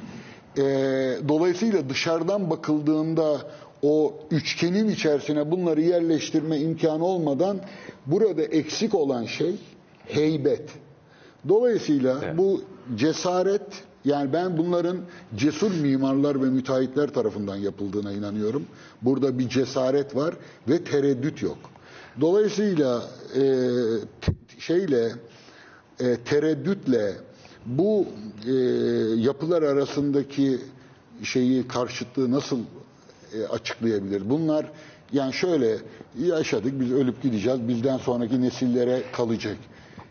[0.57, 3.41] Ee, dolayısıyla dışarıdan bakıldığında
[3.81, 7.59] o üçgenin içerisine bunları yerleştirme imkanı olmadan
[8.05, 9.55] burada eksik olan şey
[10.05, 10.69] heybet.
[11.49, 12.61] Dolayısıyla bu
[12.95, 14.97] cesaret yani ben bunların
[15.35, 18.65] cesur mimarlar ve müteahhitler tarafından yapıldığına inanıyorum.
[19.01, 20.35] Burada bir cesaret var
[20.67, 21.57] ve tereddüt yok.
[22.21, 23.03] Dolayısıyla
[23.35, 23.41] e,
[24.59, 25.11] şeyle
[25.99, 27.13] e, tereddütle
[27.67, 28.05] bu
[28.47, 28.51] e,
[29.17, 30.57] yapılar arasındaki
[31.23, 32.59] şeyi karşıtlığı nasıl
[33.33, 34.29] e, açıklayabilir?
[34.29, 34.65] Bunlar
[35.11, 35.77] yani şöyle
[36.19, 39.57] yaşadık biz ölüp gideceğiz bizden sonraki nesillere kalacak.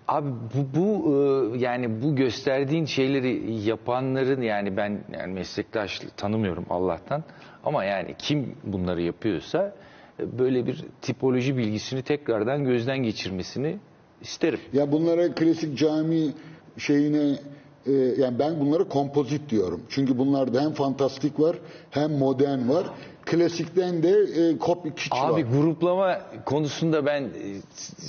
[0.08, 7.24] Abi bu, bu e, yani bu gösterdiğin şeyleri yapanların yani ben yani meslektaş tanımıyorum Allah'tan
[7.64, 9.74] ama yani kim bunları yapıyorsa
[10.20, 13.78] e, böyle bir tipoloji bilgisini tekrardan gözden geçirmesini
[14.20, 14.60] isterim.
[14.72, 16.32] Ya bunlara klasik cami
[16.78, 17.38] şeyine
[17.86, 19.82] e, yani ben bunlara kompozit diyorum.
[19.88, 21.56] Çünkü bunlarda hem fantastik var
[21.90, 22.84] hem modern var.
[23.24, 25.50] Klasikten de e, kopya kiç Abi var.
[25.52, 27.30] gruplama konusunda ben e,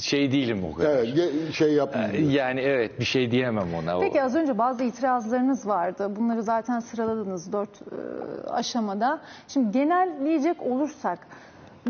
[0.02, 0.90] şey değilim o kadar.
[0.90, 2.14] Evet, ge- şey yapmıyor.
[2.14, 4.00] Yani evet bir şey diyemem ona.
[4.00, 6.12] Peki az önce bazı itirazlarınız vardı.
[6.16, 9.22] Bunları zaten sıraladınız dört e, aşamada.
[9.48, 11.20] Şimdi genelleyecek olursak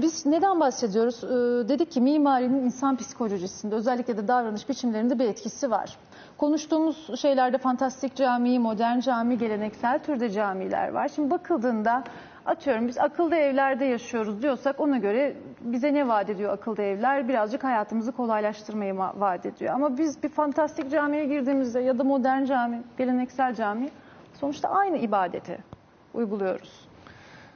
[0.02, 1.24] biz neden bahsediyoruz?
[1.24, 1.28] E,
[1.70, 5.98] dedik ki mimarinin insan psikolojisinde özellikle de davranış biçimlerinde bir etkisi var.
[6.38, 11.08] Konuştuğumuz şeylerde fantastik cami, modern cami, geleneksel türde camiler var.
[11.08, 12.04] Şimdi bakıldığında
[12.46, 17.28] atıyorum biz akıllı evlerde yaşıyoruz diyorsak ona göre bize ne vaat ediyor akıllı evler?
[17.28, 19.74] Birazcık hayatımızı kolaylaştırmayı ma- vaat ediyor.
[19.74, 23.90] Ama biz bir fantastik camiye girdiğimizde ya da modern cami, geleneksel cami
[24.34, 25.58] sonuçta aynı ibadeti
[26.14, 26.88] uyguluyoruz.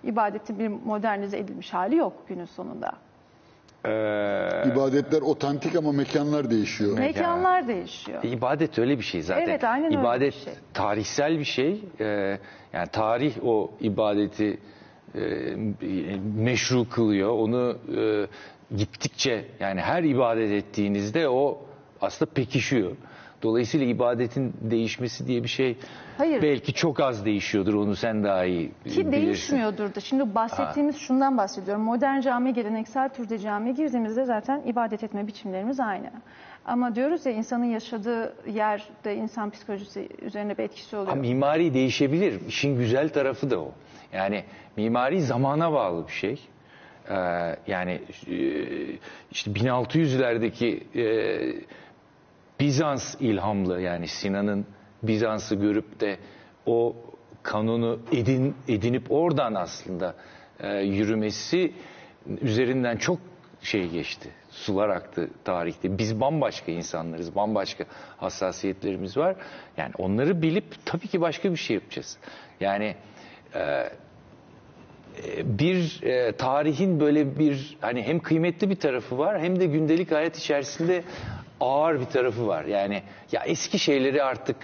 [0.03, 2.91] İbadetin bir modernize edilmiş hali yok günün sonunda.
[3.85, 3.89] Ee,
[4.73, 6.97] İbadetler otantik ama mekanlar değişiyor.
[6.99, 8.23] Mekanlar değişiyor.
[8.23, 9.47] İbadet öyle bir şey zaten.
[9.49, 10.53] Evet, aynen öyle bir İbadet şey.
[10.73, 11.81] tarihsel bir şey.
[11.99, 12.39] Ee,
[12.73, 14.59] yani tarih o ibadeti
[15.15, 15.19] e,
[16.35, 17.29] meşru kılıyor.
[17.29, 18.27] Onu e,
[18.77, 21.61] gittikçe yani her ibadet ettiğinizde o
[22.01, 22.91] aslında pekişiyor.
[23.43, 25.77] Dolayısıyla ibadetin değişmesi diye bir şey
[26.17, 26.41] Hayır.
[26.41, 27.73] belki çok az değişiyordur.
[27.73, 29.11] Onu sen daha iyi Ki bilirsin.
[29.11, 29.99] değişmiyordur da.
[29.99, 31.83] Şimdi bahsettiğimiz şundan bahsediyorum.
[31.83, 36.11] Modern cami, geleneksel türde camiye girdiğimizde zaten ibadet etme biçimlerimiz aynı.
[36.65, 41.09] Ama diyoruz ya insanın yaşadığı yerde insan psikolojisi üzerine bir etkisi oluyor.
[41.11, 42.39] Ha, mimari değişebilir.
[42.47, 43.71] İşin güzel tarafı da o.
[44.13, 44.43] Yani
[44.77, 46.39] mimari zamana bağlı bir şey.
[47.09, 47.15] Ee,
[47.67, 47.91] yani
[48.27, 48.35] e,
[49.31, 51.03] işte 1600'lerdeki e,
[52.61, 54.65] Bizans ilhamlı yani Sinan'ın
[55.03, 56.17] Bizans'ı görüp de
[56.65, 56.95] o
[57.43, 60.15] kanunu edin, edinip oradan aslında
[60.59, 61.73] e, yürümesi
[62.41, 63.17] üzerinden çok
[63.61, 64.29] şey geçti.
[64.49, 65.97] Sular aktı tarihte.
[65.97, 67.35] Biz bambaşka insanlarız.
[67.35, 67.85] Bambaşka
[68.17, 69.35] hassasiyetlerimiz var.
[69.77, 72.17] Yani onları bilip tabii ki başka bir şey yapacağız.
[72.59, 72.95] Yani
[73.55, 73.89] e,
[75.43, 80.37] bir e, tarihin böyle bir hani hem kıymetli bir tarafı var hem de gündelik hayat
[80.37, 81.03] içerisinde
[81.61, 82.65] ağır bir tarafı var.
[82.65, 84.57] Yani ya eski şeyleri artık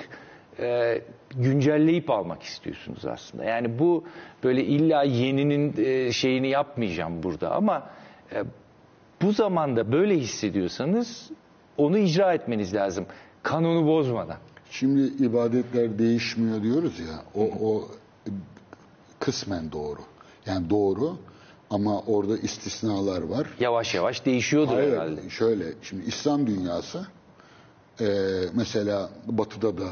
[0.60, 1.02] e,
[1.36, 3.44] güncelleyip almak istiyorsunuz aslında.
[3.44, 4.04] Yani bu
[4.44, 7.90] böyle illa yeninin e, şeyini yapmayacağım burada ama
[8.34, 8.44] e,
[9.22, 11.32] bu zamanda böyle hissediyorsanız
[11.78, 13.06] onu icra etmeniz lazım.
[13.44, 14.38] Kanunu bozmadan.
[14.72, 17.24] Şimdi ibadetler değişmiyor diyoruz ya.
[17.36, 17.88] O, o
[19.20, 20.00] kısmen doğru.
[20.46, 21.18] Yani doğru
[21.70, 23.48] ama orada istisnalar var.
[23.60, 25.30] Yavaş yavaş değişiyordur Hayır, herhalde.
[25.30, 27.08] şöyle şimdi İslam dünyası
[28.02, 28.06] e,
[28.54, 29.88] mesela Batı'da da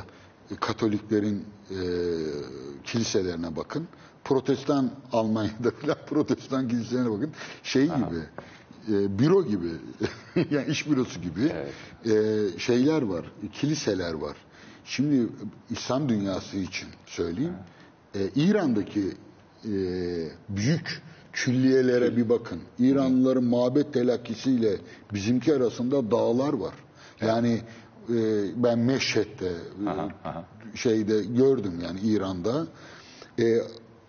[0.59, 1.77] Katoliklerin e,
[2.83, 3.87] kiliselerine bakın.
[4.23, 7.31] Protestan Almanya'da falan protestan kiliselerine bakın.
[7.63, 8.19] Şey gibi
[8.89, 9.67] e, büro gibi
[10.51, 11.51] yani iş bürosu gibi
[12.05, 12.13] e,
[12.59, 14.37] şeyler var, kiliseler var.
[14.85, 15.27] Şimdi
[15.69, 17.53] İslam dünyası için söyleyeyim.
[18.15, 19.01] E, İran'daki
[19.65, 19.71] e,
[20.49, 21.01] büyük
[21.35, 22.59] külliyelere bir bakın.
[22.79, 24.77] İranlıların mabet telakkisiyle
[25.13, 26.73] bizimki arasında dağlar var.
[27.21, 27.61] Yani
[28.09, 28.15] e,
[28.63, 29.49] ben Meşhed'de
[29.85, 32.67] e, şeyde gördüm yani İran'da.
[33.39, 33.43] E,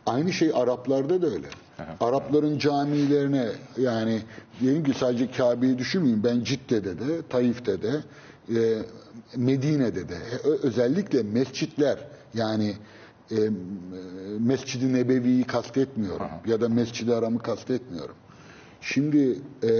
[0.06, 1.46] aynı şey Araplarda da öyle.
[2.00, 3.48] Arapların camilerine
[3.78, 4.22] yani
[4.60, 6.24] diyelim ki sadece Kabe'yi düşünmeyin.
[6.24, 7.92] Ben Cidde'de de, Taif'te de,
[8.54, 8.82] e,
[9.36, 11.98] Medine'de de e, özellikle mescitler
[12.34, 12.74] yani
[13.30, 13.36] e,
[14.40, 18.14] Mescid-i Nebevi'yi kastetmiyorum ya da Mescid-i Haram'ı kastetmiyorum.
[18.80, 19.70] Şimdi e,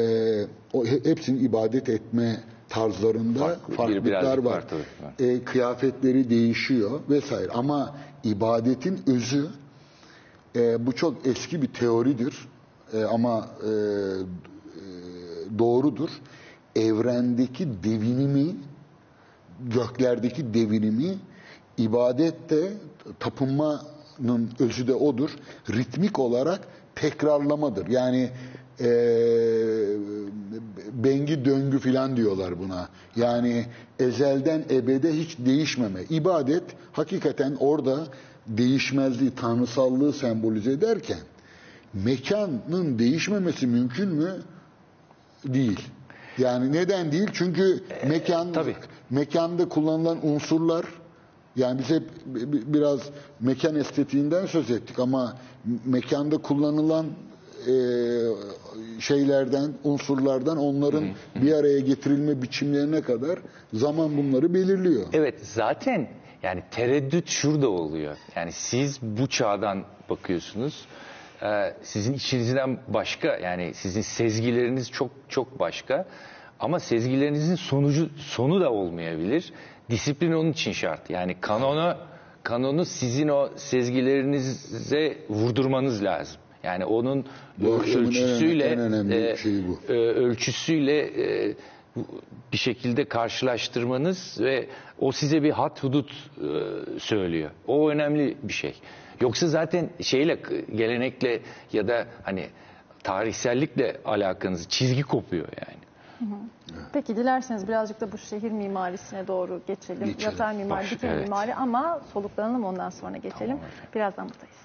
[0.73, 4.65] o he- hepsinin ibadet etme tarzlarında Farklı, bir- farklılıklar birazcık var.
[5.19, 9.47] E, kıyafetleri değişiyor vesaire ama ibadetin özü
[10.57, 12.49] e, bu çok eski bir teoridir
[12.95, 13.71] E, ama e, e,
[15.59, 16.09] doğrudur.
[16.77, 18.57] Evrendeki devinimi,
[19.75, 21.15] göklerdeki devinimi
[21.79, 22.73] ibadette
[23.21, 25.31] tapınmanın özü de odur.
[25.71, 26.61] Ritmik olarak
[26.95, 27.87] tekrarlamadır.
[27.87, 28.31] Yani
[28.81, 28.89] e,
[30.93, 32.89] bengi döngü filan diyorlar buna.
[33.17, 33.67] Yani
[33.99, 36.01] ezelden ebede hiç değişmeme.
[36.11, 38.07] İbadet hakikaten orada
[38.47, 41.19] değişmezliği, tanrısallığı sembolize ederken
[41.95, 44.31] mekanın değişmemesi mümkün mü?
[45.45, 45.81] Değil.
[46.39, 47.29] Yani neden değil?
[47.33, 48.77] Çünkü mekan tabii.
[49.11, 50.87] mekanda kullanılan unsurlar
[51.57, 53.01] yani biz hep bi- bi- biraz
[53.41, 55.37] mekan estetiğinden söz ettik ama
[55.85, 57.07] mekanda kullanılan
[57.67, 57.73] e,
[59.01, 61.05] şeylerden, unsurlardan onların
[61.43, 63.39] bir araya getirilme biçimlerine kadar
[63.73, 65.07] zaman bunları belirliyor.
[65.13, 66.09] Evet zaten
[66.43, 68.17] yani tereddüt şurada oluyor.
[68.37, 70.87] Yani siz bu çağdan bakıyorsunuz.
[71.43, 76.07] Ee, sizin içinizden başka yani sizin sezgileriniz çok çok başka.
[76.61, 79.53] Ama sezgilerinizin sonucu sonu da olmayabilir.
[79.91, 81.11] Disiplin onun için şart.
[81.11, 81.97] Yani kanonu
[82.43, 86.37] kanonu sizin o sezgilerinize vurdurmanız lazım.
[86.63, 87.25] Yani onun
[87.79, 89.93] akşamın en ölçüsüyle önemli- en önemli şeyi bu.
[89.93, 91.55] e, ölçüsüyle e,
[92.53, 94.67] bir şekilde karşılaştırmanız ve
[94.99, 96.49] o size bir hat hudut e,
[97.01, 97.51] söylüyor.
[97.67, 98.75] O önemli bir şey.
[99.21, 100.39] Yoksa zaten şeyle
[100.75, 101.41] gelenekle
[101.73, 102.47] ya da hani
[103.03, 105.76] tarihsellikle alakanız çizgi kopuyor yani.
[106.93, 110.05] Peki dilerseniz birazcık da bu şehir mimarisine doğru geçelim.
[110.07, 110.31] Geçelim.
[110.31, 111.25] Yatay mimari, Baş- dikey evet.
[111.25, 113.57] mimari ama soluklanalım ondan sonra geçelim.
[113.57, 113.65] Tamam.
[113.95, 114.57] Birazdan buradayız.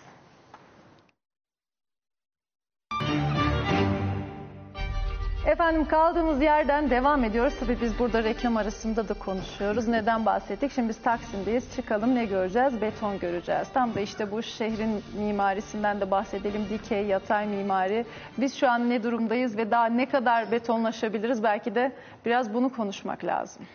[5.46, 7.54] Efendim kaldığımız yerden devam ediyoruz.
[7.60, 9.88] Tabii biz burada reklam arasında da konuşuyoruz.
[9.88, 10.72] Neden bahsettik?
[10.72, 11.76] Şimdi biz Taksim'deyiz.
[11.76, 12.82] Çıkalım ne göreceğiz?
[12.82, 13.68] Beton göreceğiz.
[13.74, 16.62] Tam da işte bu şehrin mimarisinden de bahsedelim.
[16.70, 18.06] Dikey, yatay mimari.
[18.38, 21.44] Biz şu an ne durumdayız ve daha ne kadar betonlaşabiliriz?
[21.44, 21.92] Belki de
[22.26, 23.66] biraz bunu konuşmak lazım.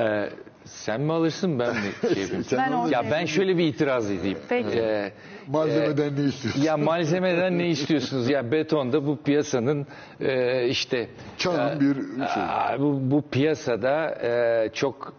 [0.00, 0.28] Ee,
[0.64, 1.80] sen mi alırsın ben mi
[2.14, 2.44] şey yapayım?
[2.52, 4.38] Ben ortaya- ya ben şöyle bir itiraz edeyim.
[4.48, 4.78] Peki.
[4.78, 5.12] Ee,
[5.48, 6.62] Malzemeden ne istiyorsun?
[6.62, 8.30] ya malzemeden ne istiyorsunuz?
[8.30, 9.86] Ya betonda bu piyasanın
[10.20, 11.08] e, işte
[11.38, 11.94] Çağın e, bir
[12.34, 12.42] şey.
[12.42, 15.12] aa, bu, bu piyasada e, çok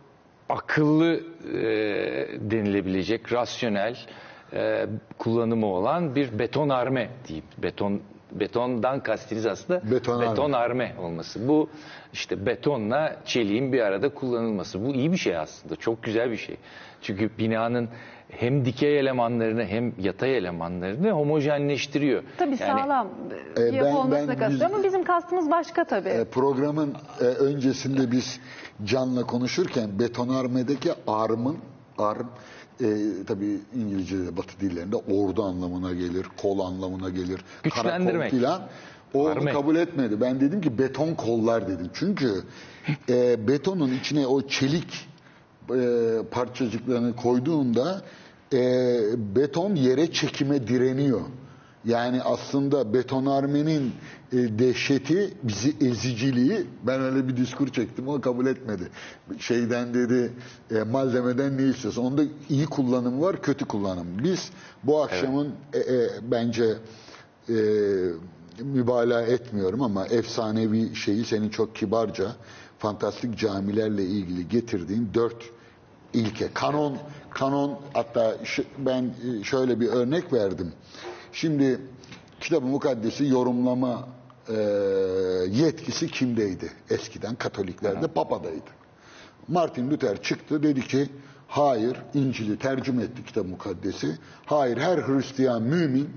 [0.50, 1.14] akıllı
[1.54, 1.62] e,
[2.52, 3.98] denilebilecek, rasyonel
[4.54, 4.86] e,
[5.18, 7.46] kullanımı olan bir betonarme diyeyim.
[7.58, 8.02] Beton
[8.32, 10.32] betondan kastiniz aslında Betonarme.
[10.32, 11.48] betonarme olması.
[11.48, 11.70] Bu
[12.14, 14.86] işte betonla çeliğin bir arada kullanılması.
[14.86, 15.76] Bu iyi bir şey aslında.
[15.76, 16.58] Çok güzel bir şey.
[17.02, 17.90] Çünkü binanın
[18.32, 22.24] hem dikey elemanlarını hem yatay elemanlarını homojenleştiriyor.
[22.38, 23.08] Tabii Yani sağlam
[23.58, 26.10] E, yapı ben- olmasına ben kastıyor biz- ama bizim kastımız başka tabii.
[26.10, 28.40] E, programın e, öncesinde biz
[28.86, 31.58] Can'la konuşurken betonarmedeki armın
[31.98, 32.28] arm
[32.82, 32.88] e,
[33.28, 38.14] tabii İngilizce batı dillerinde ordu anlamına gelir, kol anlamına gelir, Güçlendirmek.
[38.14, 38.62] karakol filan.
[39.14, 40.22] O onu kabul etmedi.
[40.22, 41.90] Ben dedim ki beton kollar dedim.
[41.94, 42.44] Çünkü
[43.10, 45.08] e, betonun içine o çelik
[45.76, 48.02] e, parçacıklarını koyduğunda
[48.54, 48.58] e,
[49.36, 51.22] beton yere çekime direniyor.
[51.86, 53.92] Yani aslında betonarmenin
[54.32, 58.84] e, dehşeti, bizi eziciliği, ben öyle bir diskur çektim, o kabul etmedi.
[59.40, 60.34] Şeyden dedi,
[60.72, 62.04] e, malzemeden ne istiyorsun?
[62.04, 64.08] Onda iyi kullanım var, kötü kullanım.
[64.24, 64.50] Biz
[64.84, 66.76] bu akşamın e, e, bence
[67.50, 67.56] e,
[68.64, 72.32] mübalağa etmiyorum ama efsanevi şeyi senin çok kibarca
[72.80, 75.50] fantastik camilerle ilgili getirdiğin dört
[76.14, 76.54] ilke.
[76.54, 76.98] Kanon,
[77.30, 78.36] kanon hatta
[78.78, 80.72] ben e, şöyle bir örnek verdim.
[81.34, 81.82] Şimdi
[82.40, 84.08] kitab-ı mukaddesi yorumlama
[84.50, 84.54] e,
[85.52, 86.72] yetkisi kimdeydi?
[86.90, 88.70] Eskiden Katoliklerde Papa'daydı.
[89.48, 91.10] Martin Luther çıktı dedi ki
[91.48, 94.18] hayır İncil'i tercüme etti kitab-ı mukaddesi.
[94.46, 96.10] Hayır her Hristiyan mümin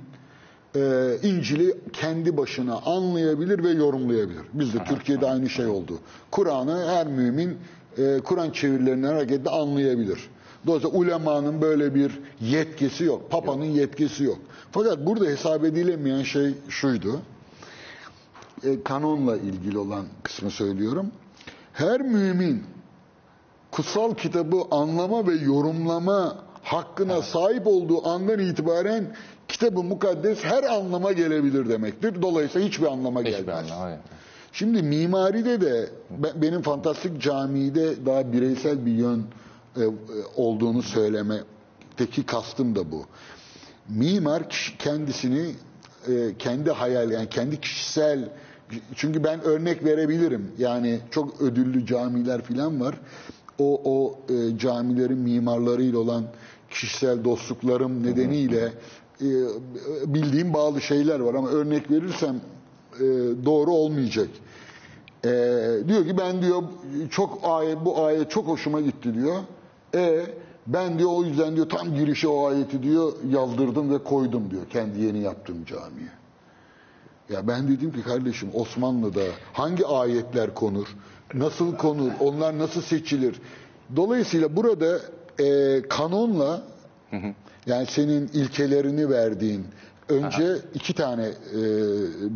[0.76, 4.42] e, İncil'i kendi başına anlayabilir ve yorumlayabilir.
[4.52, 5.98] Bizde Türkiye'de aynı şey oldu.
[6.30, 7.58] Kur'an'ı her mümin
[7.98, 10.30] e, Kur'an çevirilerinin hareketle anlayabilir.
[10.66, 13.30] Dolayısıyla ulemanın böyle bir yetkisi yok.
[13.30, 14.38] Papa'nın yetkisi yok.
[14.72, 17.20] Fakat burada hesap edilemeyen şey şuydu.
[18.64, 21.06] E, kanonla ilgili olan kısmı söylüyorum.
[21.72, 22.64] Her mümin
[23.70, 29.16] kutsal kitabı anlama ve yorumlama hakkına sahip olduğu andan itibaren
[29.48, 32.22] kitabı mukaddes her anlama gelebilir demektir.
[32.22, 33.70] Dolayısıyla hiçbir anlama hiçbir gelmez.
[33.70, 34.00] anlamı yok.
[34.52, 39.24] Şimdi mimaride de be- benim fantastik camide daha bireysel bir yön
[39.76, 39.86] e, e,
[40.36, 43.04] olduğunu söylemekteki kastım da bu.
[43.88, 44.48] Mimar
[44.78, 45.54] kendisini
[46.08, 48.28] e, kendi hayal yani kendi kişisel
[48.94, 50.52] çünkü ben örnek verebilirim.
[50.58, 52.94] Yani çok ödüllü camiler falan var.
[53.58, 56.24] O o e, camilerin mimarlarıyla olan
[56.70, 58.72] kişisel dostluklarım nedeniyle
[59.20, 59.26] e,
[60.06, 62.40] bildiğim bazı şeyler var ama örnek verirsem
[62.96, 63.04] e,
[63.44, 64.28] doğru olmayacak.
[65.24, 65.28] E,
[65.88, 66.62] diyor ki ben diyor
[67.10, 69.36] çok ayet bu ayet çok hoşuma gitti diyor.
[69.94, 70.26] E
[70.66, 75.00] ben diyor o yüzden diyor tam girişe o ayeti diyor yazdırdım ve koydum diyor kendi
[75.00, 76.08] yeni yaptığım camiye.
[77.30, 80.86] Ya ben dedim ki kardeşim Osmanlı'da hangi ayetler konur?
[81.34, 82.10] Nasıl konur?
[82.20, 83.40] Onlar nasıl seçilir?
[83.96, 85.00] Dolayısıyla burada
[85.40, 86.62] e, kanonla
[87.66, 89.66] yani senin ilkelerini verdiğin
[90.08, 91.60] önce iki tane e,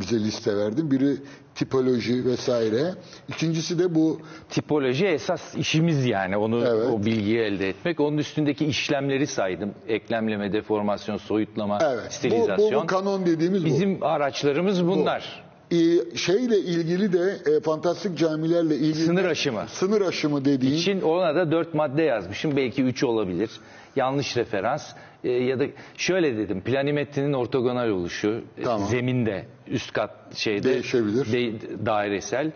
[0.00, 0.90] bize liste verdin.
[0.90, 1.16] Biri
[1.54, 2.94] tipoloji vesaire.
[3.28, 4.20] İkincisi de bu
[4.50, 6.88] Tipoloji esas işimiz yani onu Evet.
[6.92, 8.00] o bilgiyi elde etmek.
[8.00, 9.74] Onun üstündeki işlemleri saydım.
[9.88, 12.72] Eklemleme, deformasyon, soyutlama, evet bu, stilizasyon.
[12.80, 13.66] bu, bu kanon dediğimiz bu.
[13.66, 15.46] Bizim araçlarımız bunlar.
[15.70, 15.76] Ee,
[16.16, 19.64] şeyle ilgili de e, fantastik camilerle ilgili Sınır aşımı.
[19.68, 22.56] sınır aşımı dediğin için ona da dört madde yazmışım.
[22.56, 23.50] Belki üç olabilir.
[23.96, 24.92] Yanlış referans.
[25.26, 25.64] Ee, ya da
[25.96, 26.60] şöyle dedim.
[26.60, 28.44] Planimetrinin ortogonal oluşu.
[28.58, 28.88] e, Tamam.
[28.88, 30.62] Zeminde, üst kat şeyde.
[30.68, 31.32] Değişebilir.
[31.32, 32.52] de- dairesel.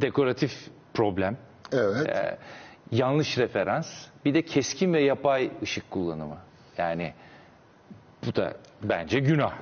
[0.00, 0.52] Dekoratif
[0.94, 1.36] problem.
[1.72, 2.38] evet Ee,
[2.92, 3.86] yanlış referans.
[4.24, 6.38] Bir de keskin ve yapay ışık kullanımı.
[6.78, 7.12] Yani
[8.26, 9.52] bu da bence günah.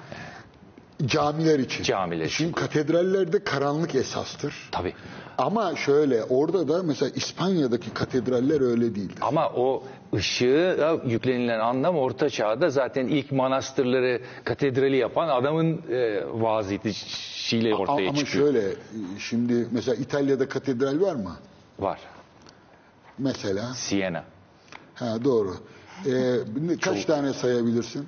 [1.06, 1.84] Camiler için.
[1.84, 2.36] Camiler için.
[2.44, 4.54] Çünkü katedrallerde karanlık esastır.
[4.72, 4.94] Tabii.
[5.38, 9.18] Ama şöyle orada da mesela İspanya'daki katedraller öyle değildir.
[9.20, 16.20] Ama o ışığı yüklenilen anlam orta çağda zaten ilk manastırları katedrali yapan adamın e,
[17.72, 18.44] A- ortaya Ama çıkıyor.
[18.52, 18.74] şöyle
[19.18, 21.36] şimdi mesela İtalya'da katedral var mı?
[21.78, 21.98] Var.
[23.18, 23.74] Mesela.
[23.74, 24.24] Siena.
[24.94, 25.54] Ha doğru.
[26.06, 28.06] Ee, kaç tane sayabilirsin?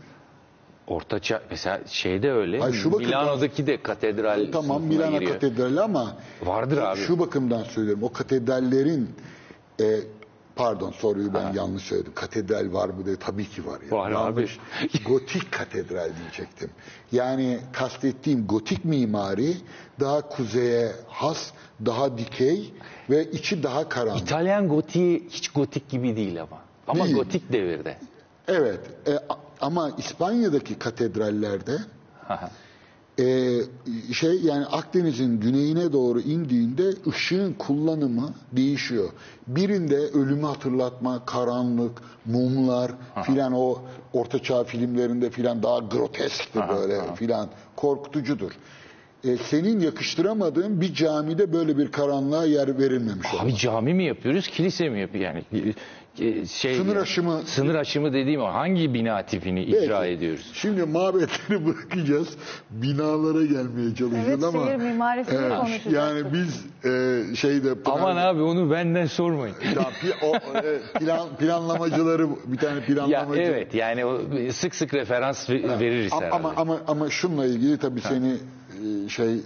[0.86, 2.60] Ortaçağ mesela şeyde öyle.
[2.60, 5.32] Hayır, şu bakımdan- Milano'daki de katedral Tamam sınıfına Milano giriyor.
[5.32, 6.98] Katedrali ama Vardır abi.
[7.00, 8.02] şu bakımdan söylüyorum.
[8.02, 9.10] O katedrallerin
[9.80, 9.84] e,
[10.56, 12.12] pardon soruyu ben yanlış söyledim.
[12.14, 13.78] Katedral var mı diye tabii ki var.
[13.90, 13.96] Ya.
[13.96, 14.14] Var abi.
[14.16, 14.58] Yanlış.
[15.06, 16.70] gotik katedral diyecektim.
[17.12, 19.54] Yani kastettiğim gotik mimari
[20.00, 21.50] daha kuzeye has,
[21.86, 22.72] daha dikey
[23.10, 24.22] ve içi daha karanlık.
[24.22, 26.58] İtalyan gotiği hiç gotik gibi değil ama.
[26.86, 27.16] Ama Değil.
[27.16, 27.96] gotik devirde.
[28.48, 31.78] Evet e, a- ama İspanya'daki katedrallerde
[33.18, 33.24] e,
[34.12, 39.08] şey yani Akdeniz'in güneyine doğru indiğinde ışığın kullanımı değişiyor.
[39.46, 42.92] Birinde ölümü hatırlatma, karanlık, mumlar
[43.22, 43.78] filan o
[44.12, 48.52] ortaçağ filmlerinde filan daha grotesktir böyle filan korkutucudur.
[49.24, 53.28] E, senin yakıştıramadığın bir camide böyle bir karanlığa yer verilmemiş.
[53.40, 55.74] Abi cami mi yapıyoruz, kilise mi yapıyor yani?
[56.20, 58.44] E, Şey, Sınır aşımı- Sınır aşımı dediğim o.
[58.44, 59.84] Hangi bina tipini Peki.
[59.84, 60.50] icra ediyoruz?
[60.54, 62.28] Şimdi mabetleri bırakacağız.
[62.70, 65.92] Binalara gelmeye çalışacağız Evet, ama şehir mimarisini konuşacaktık.
[65.92, 69.56] yani biz e, şeyde Aman abi onu benden sormayın.
[69.76, 69.90] Ya,
[70.22, 73.40] o, e, plan, planlamacıları bir tane ya planlamacı.
[73.42, 74.20] evet yani o
[74.52, 76.36] sık sık referans ve- veririz Ama, herhalde.
[76.36, 79.38] ama ama ama şunla ilgili tabii seni e, şey e,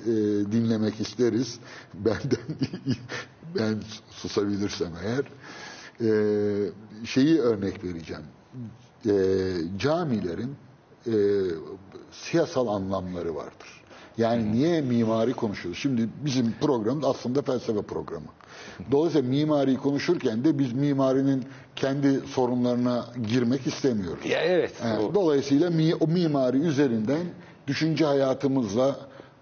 [0.53, 1.59] dinlemek isteriz.
[1.95, 2.39] Benden
[3.59, 3.75] ben
[4.11, 5.23] susabilirsem eğer
[6.01, 6.07] e,
[7.05, 8.23] şeyi örnek vereceğim.
[9.07, 9.13] E,
[9.79, 10.55] camilerin
[11.07, 11.13] e,
[12.13, 13.69] siyasal anlamları vardır.
[14.19, 15.81] Yani niye mimari konuşuyoruz?
[15.83, 18.27] Şimdi bizim programımız aslında felsefe programı.
[18.91, 21.45] Dolayısıyla mimari konuşurken de biz mimarinin
[21.77, 24.27] kendi sorunlarına girmek istemiyoruz.
[24.27, 24.73] Ya evet.
[24.85, 27.21] Evet, o- Dolayısıyla mi, o mimari üzerinden
[27.67, 28.97] düşünce hayatımızla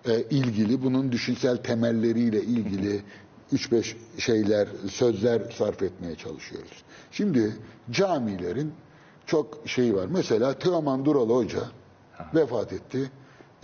[0.09, 3.01] e, ilgili, bunun düşünsel temelleriyle ilgili
[3.52, 6.82] 3-5 şeyler, sözler sarf etmeye çalışıyoruz.
[7.12, 7.56] Şimdi
[7.90, 8.73] camilerin
[9.27, 10.06] çok şeyi var.
[10.10, 11.62] Mesela Teoman Duralı Hoca
[12.35, 13.10] vefat etti.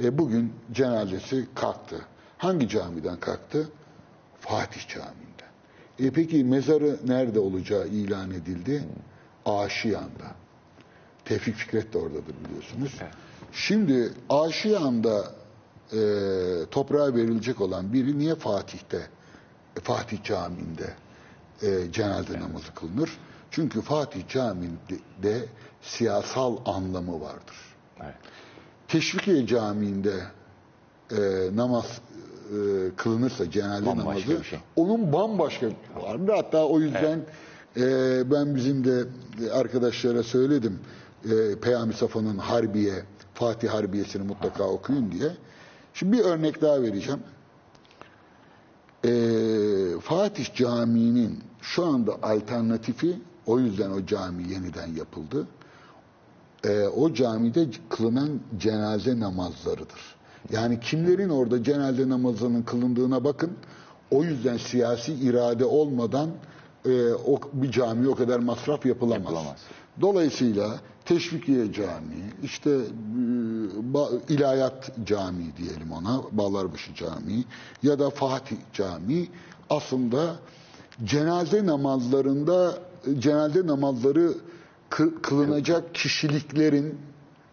[0.02, 1.96] E, bugün cenazesi kalktı.
[2.38, 3.68] Hangi camiden kalktı?
[4.40, 5.52] Fatih Camii'nden.
[5.98, 8.84] E peki mezarı nerede olacağı ilan edildi?
[9.46, 10.34] Aşiyan'da.
[11.24, 12.98] Tevfik Fikret de oradadır biliyorsunuz.
[13.52, 15.34] Şimdi Aşiyan'da
[15.92, 16.00] e,
[16.70, 19.06] toprağa verilecek olan biri niye Fatih'te,
[19.82, 20.94] Fatih Camii'nde
[21.62, 23.10] e, cenaze namazı kılınır?
[23.50, 25.46] Çünkü Fatih Camii'nde
[25.82, 27.56] siyasal anlamı vardır.
[28.02, 28.14] Evet.
[28.88, 30.14] Teşvikiye Camii'nde
[31.10, 31.16] e,
[31.56, 32.00] namaz
[32.50, 32.56] e,
[32.96, 34.58] kılınırsa cenaze Bambaşka namazı şey.
[34.76, 35.66] onun bambaşka
[35.96, 36.32] vardır.
[36.36, 37.20] Hatta o yüzden
[37.76, 37.82] e,
[38.30, 39.04] ben bizim de
[39.52, 40.78] arkadaşlara söyledim.
[41.24, 42.94] E, Peyami Safa'nın Harbiye,
[43.34, 45.30] Fatih Harbiyesini mutlaka okuyun diye.
[45.94, 47.20] Şimdi bir örnek daha vereceğim.
[49.04, 49.10] E,
[50.00, 53.16] Fatih Camii'nin şu anda alternatifi
[53.46, 55.46] o yüzden o cami yeniden yapıldı
[56.64, 60.14] e, o camide kılınan cenaze namazlarıdır.
[60.52, 63.52] Yani kimlerin orada cenaze namazının kılındığına bakın.
[64.10, 66.30] O yüzden siyasi irade olmadan
[66.84, 69.22] e, o bir cami o kadar masraf yapılamaz.
[69.22, 69.56] Yapılamaz.
[70.00, 77.44] Dolayısıyla Teşvikiye Camii, işte e, İlahiyat Camii diyelim ona, Bağlarbaşı Camii
[77.82, 79.28] ya da Fatih Camii
[79.70, 80.36] aslında
[81.04, 82.78] cenaze namazlarında
[83.18, 84.34] cenaze namazları
[84.90, 86.98] kı- kılınacak kişiliklerin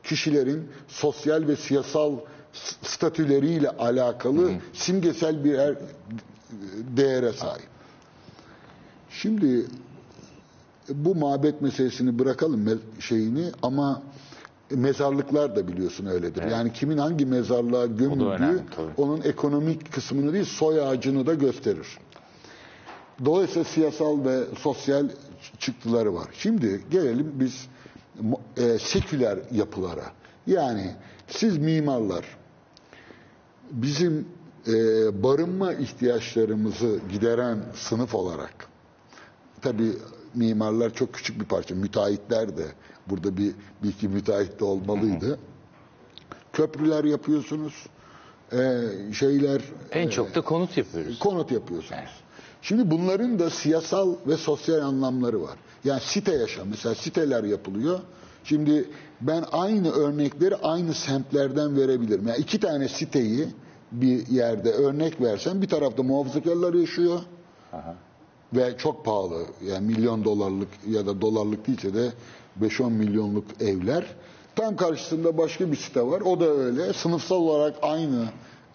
[0.04, 2.14] kişilerin sosyal ve siyasal
[2.84, 5.76] statüleriyle alakalı simgesel birer
[6.98, 7.68] değere sahip.
[9.10, 9.66] Şimdi
[10.94, 14.02] bu mabet meselesini bırakalım me- şeyini ama
[14.72, 16.44] mezarlıklar da biliyorsun öyledir.
[16.52, 18.62] Yani kimin hangi mezarlığa gömüldüğü önemli,
[18.98, 21.88] onun ekonomik kısmını değil soy ağacını da gösterir.
[23.26, 25.10] Dolayısıyla siyasal ve sosyal
[25.60, 26.28] çıktıları var.
[26.34, 27.68] Şimdi gelelim biz
[28.58, 30.06] e, seküler yapılara.
[30.48, 30.96] Yani
[31.28, 32.26] siz mimarlar
[33.72, 34.28] bizim
[34.68, 34.74] e,
[35.24, 38.68] barınma ihtiyaçlarımızı gideren sınıf olarak
[39.62, 39.92] tabii
[40.36, 41.76] mimarlar çok küçük bir parça.
[41.76, 42.66] Müteahhitler de
[43.10, 43.54] burada bir,
[43.84, 45.40] bir iki müteahhit de olmalıydı.
[46.54, 47.74] Köprüler yapıyorsunuz.
[48.52, 48.58] e,
[49.14, 49.62] şeyler
[49.92, 51.20] En çok da konut yapıyoruz.
[51.20, 52.10] konut yapıyorsunuz.
[52.62, 55.56] Şimdi bunların da siyasal ve sosyal anlamları var.
[55.84, 58.00] Yani site yaşam, mesela siteler yapılıyor.
[58.44, 58.90] Şimdi
[59.22, 62.28] ben aynı örnekleri aynı semtlerden verebilirim.
[62.28, 63.48] Yani iki tane siteyi
[63.92, 67.20] bir yerde örnek versem bir tarafta muhafazakarlar yaşıyor
[68.54, 69.46] ve çok pahalı.
[69.68, 72.12] Yani milyon dolarlık ya da dolarlık değilse de
[72.62, 74.06] 5-10 milyonluk evler.
[74.56, 76.22] Tam karşısında başka bir site var.
[76.22, 76.94] O da öyle.
[76.94, 78.26] Sınıfsal olarak aynı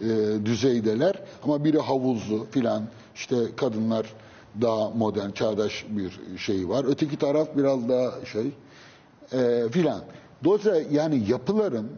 [0.01, 0.07] e,
[0.45, 2.83] düzeydeler ama biri havuzlu filan.
[3.15, 4.07] İşte kadınlar
[4.61, 6.85] daha modern, çağdaş bir şey var.
[6.89, 8.51] Öteki taraf biraz daha şey
[9.33, 10.01] e, filan.
[10.45, 11.89] Dolayısıyla yani yapıların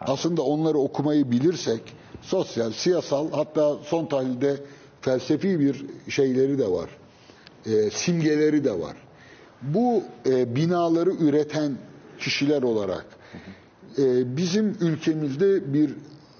[0.00, 1.80] aslında onları okumayı bilirsek
[2.22, 4.56] sosyal, siyasal hatta son tahlilde
[5.00, 6.90] felsefi bir şeyleri de var.
[7.66, 8.96] E, simgeleri de var.
[9.62, 11.72] Bu e, binaları üreten
[12.18, 13.06] kişiler olarak
[13.98, 15.90] e, bizim ülkemizde bir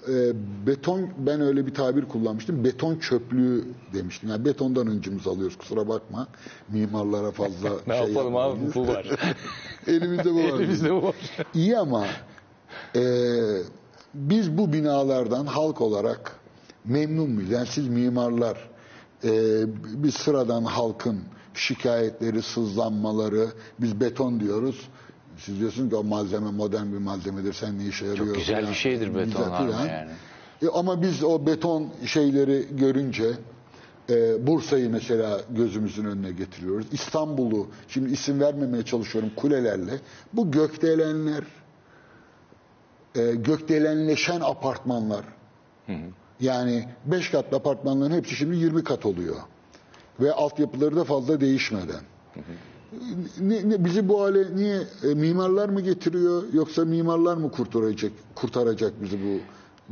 [0.07, 0.33] e,
[0.67, 2.63] beton ben öyle bir tabir kullanmıştım.
[2.63, 3.63] Beton çöplüğü
[3.93, 4.29] demiştim.
[4.29, 6.27] Yani betondan öncümüz alıyoruz kusura bakma.
[6.69, 9.07] Mimarlara fazla Ne şey yapalım abi bu var.
[9.87, 10.43] Elimizde bu var.
[10.59, 11.15] Elimizde bu var.
[11.53, 12.05] İyi ama
[12.95, 13.01] e,
[14.13, 16.39] biz bu binalardan halk olarak
[16.85, 17.51] memnun muyuz?
[17.51, 18.69] Yani siz mimarlar,
[19.23, 19.63] e,
[20.03, 21.19] biz sıradan halkın
[21.53, 23.47] şikayetleri, sızlanmaları,
[23.79, 24.89] biz beton diyoruz.
[25.37, 28.35] Siz diyorsunuz ki o malzeme modern bir malzemedir, sen ne işe yarıyor?
[28.35, 28.69] güzel falan.
[28.69, 30.09] bir şeydir beton harbi yani.
[30.61, 33.31] E, ama biz o beton şeyleri görünce
[34.09, 36.85] e, Bursa'yı mesela gözümüzün önüne getiriyoruz.
[36.91, 39.99] İstanbul'u, şimdi isim vermemeye çalışıyorum kulelerle.
[40.33, 41.43] Bu gökdelenler,
[43.15, 45.25] e, gökdelenleşen apartmanlar.
[46.43, 49.35] Yani 5 katlı apartmanların hepsi şimdi 20 kat oluyor.
[50.19, 52.01] Ve altyapıları da fazla değişmeden.
[53.39, 58.93] Ne, ne- bizi bu hale niye e, mimarlar mı getiriyor yoksa mimarlar mı kurtaracak kurtaracak
[59.01, 59.39] bizi bu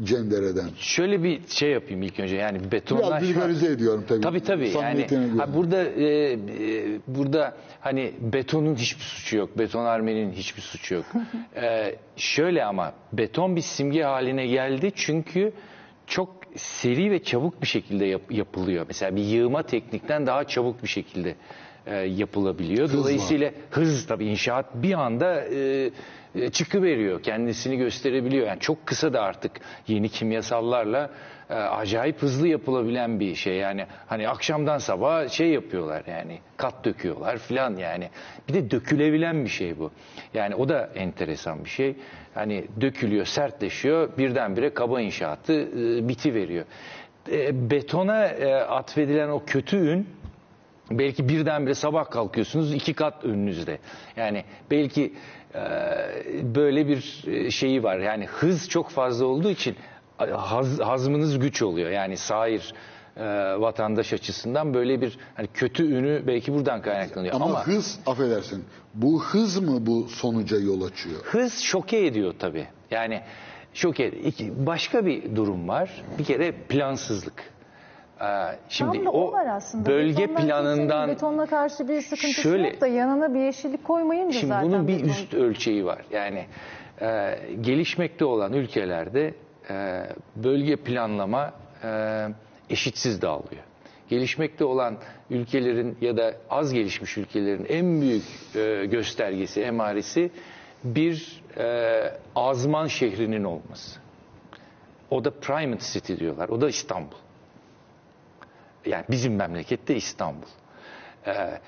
[0.06, 0.69] cendereden?
[0.78, 3.30] Şöyle bir şey yapayım ilk önce yani Biraz betonlaşma.
[3.30, 4.22] vulgarize ediyorum tabii.
[4.22, 5.07] Tabii tabii yani
[5.38, 6.38] ha, burada e, e,
[7.07, 9.57] burada hani betonun hiçbir suçu yok.
[9.57, 11.06] Betonarmenin hiçbir suçu yok.
[11.56, 15.53] E, şöyle ama beton bir simge haline geldi çünkü
[16.07, 18.86] çok seri ve çabuk bir şekilde yap- yapılıyor.
[18.88, 21.36] Mesela bir yığma teknikten daha çabuk bir şekilde
[21.86, 22.84] e, yapılabiliyor.
[22.88, 22.99] Hız var.
[23.03, 25.90] Dolayısıyla hız tabii inşaat bir anda e,
[26.36, 28.48] e, çıkıveriyor, kendisini gösterebiliyor.
[28.48, 29.52] Yani çok kısa da artık
[29.88, 31.10] yeni kimyasallarla
[31.49, 33.56] e, acayip hızlı yapılabilen bir şey.
[33.56, 38.10] Yani hani akşamdan sabaha şey yapıyorlar yani kat döküyorlar filan yani.
[38.48, 39.91] Bir de dökülebilen bir şey bu.
[40.34, 41.95] Yani o da enteresan bir şey.
[42.33, 46.65] Hani dökülüyor, sertleşiyor, birdenbire kaba inşaatı e, biti veriyor.
[47.51, 50.07] betona e, atfedilen o kötü ün
[50.91, 53.79] Belki birdenbire sabah kalkıyorsunuz iki kat önünüzde.
[54.15, 55.13] Yani belki
[55.55, 55.59] e,
[56.55, 57.97] böyle bir e, şeyi var.
[57.99, 59.75] Yani hız çok fazla olduğu için
[60.21, 61.89] e, haz, hazmınız güç oluyor.
[61.89, 62.73] Yani sair
[63.22, 67.34] e, vatandaş açısından böyle bir hani kötü ünü belki buradan kaynaklanıyor.
[67.35, 68.65] Ama, Ama, hız affedersin.
[68.93, 71.19] Bu hız mı bu sonuca yol açıyor?
[71.23, 72.68] hız şoke ediyor tabii.
[72.91, 73.22] Yani
[73.73, 76.03] şoke iki, başka bir durum var.
[76.19, 77.43] Bir kere plansızlık.
[78.22, 78.26] Ee,
[78.69, 79.89] Şimdi Tam da o, o var aslında.
[79.89, 84.53] bölge Betondan planından betonla karşı bir sıkıntısı Şöyle- yok da yanına bir yeşillik koymayınca Şimdi
[84.53, 85.07] zaten bunun bir beton.
[85.10, 86.02] üst ölçeği var.
[86.11, 86.45] Yani
[87.02, 89.34] e, gelişmekte olan ülkelerde
[89.69, 90.03] e,
[90.35, 91.53] bölge planlama
[91.84, 92.27] e,
[92.72, 93.64] eşitsiz dağılıyor.
[94.10, 94.98] Gelişmekte olan
[95.30, 98.23] ülkelerin ya da az gelişmiş ülkelerin en büyük
[98.56, 100.31] e, göstergesi, emaresi
[100.84, 103.99] bir e, azman şehrinin olması.
[105.10, 106.49] O da primate city diyorlar.
[106.49, 107.18] O da İstanbul.
[108.85, 110.48] Yani bizim memlekette İstanbul.
[111.27, 111.60] E,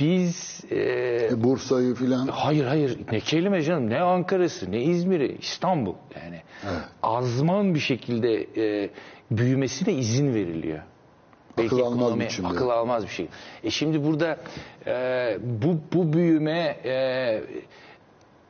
[0.00, 5.94] biz e, E, Bursa'yı filan Hayır hayır ne kelime canım ne Ankara'sı ne İzmir'i İstanbul
[6.16, 6.42] yani
[7.02, 8.90] azman bir şekilde e,
[9.30, 10.78] büyümesine izin veriliyor.
[11.58, 12.48] Akıl almaz ekonomi- biçimde.
[12.48, 13.26] Akıl almaz bir şey.
[13.64, 14.38] E şimdi burada
[14.86, 17.42] e, bu bu büyüme e,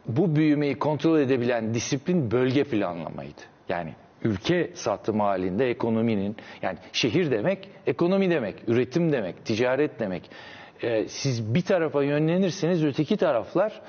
[0.07, 3.41] bu büyümeyi kontrol edebilen disiplin bölge planlamaydı.
[3.69, 3.95] Yani
[4.25, 10.31] ülke satımı halinde ekonominin yani şehir demek ekonomi demek, üretim demek, ticaret demek.
[10.83, 13.83] Ee, siz bir tarafa yönlenirseniz öteki taraflar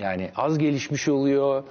[0.00, 1.64] yani az gelişmiş oluyor, e,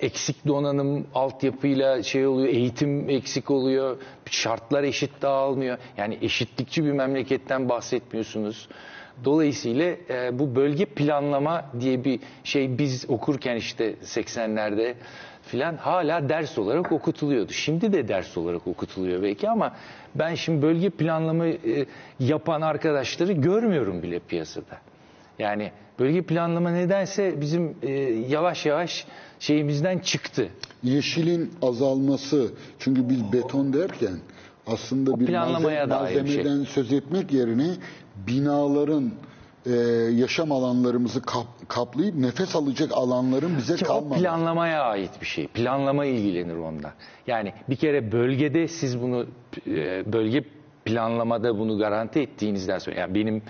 [0.00, 3.96] eksik donanım altyapıyla şey oluyor, eğitim eksik oluyor,
[4.30, 5.78] şartlar eşit dağılmıyor.
[5.96, 8.68] Yani eşitlikçi bir memleketten bahsetmiyorsunuz.
[9.24, 14.94] Dolayısıyla e, bu bölge planlama diye bir şey biz okurken işte 80'lerde
[15.42, 17.52] filan hala ders olarak okutuluyordu.
[17.52, 19.76] Şimdi de ders olarak okutuluyor belki ama
[20.14, 21.86] ben şimdi bölge planlama e,
[22.20, 24.78] yapan arkadaşları görmüyorum bile piyasada.
[25.38, 27.90] Yani bölge planlama nedense bizim e,
[28.28, 29.06] yavaş yavaş
[29.46, 30.48] şeyimizden çıktı.
[30.82, 32.50] yeşilin azalması.
[32.78, 34.16] Çünkü biz beton derken
[34.66, 36.36] aslında bir planlamaya malze- dair bir şey.
[36.36, 37.70] malzemeden söz etmek yerine
[38.26, 39.10] binaların
[39.66, 39.70] e,
[40.14, 44.20] yaşam alanlarımızı kap- kaplayıp nefes alacak alanların bize Şimdi kalmaması.
[44.22, 45.46] planlamaya ait bir şey.
[45.46, 46.92] Planlama ilgilenir onda.
[47.26, 49.26] Yani bir kere bölgede siz bunu
[49.66, 50.44] e, bölge
[50.84, 53.42] planlamada bunu garanti ettiğinizden sonra yani benim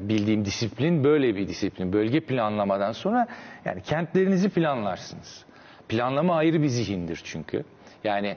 [0.00, 1.92] bildiğim disiplin böyle bir disiplin.
[1.92, 3.26] Bölge planlamadan sonra
[3.64, 5.44] yani kentlerinizi planlarsınız.
[5.88, 7.64] Planlama ayrı bir zihindir çünkü.
[8.04, 8.36] Yani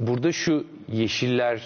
[0.00, 1.62] burada şu yeşiller,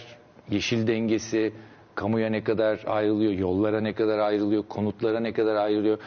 [0.50, 1.52] yeşil dengesi,
[1.94, 5.98] kamuya ne kadar ayrılıyor, yollara ne kadar ayrılıyor, konutlara ne kadar ayrılıyor.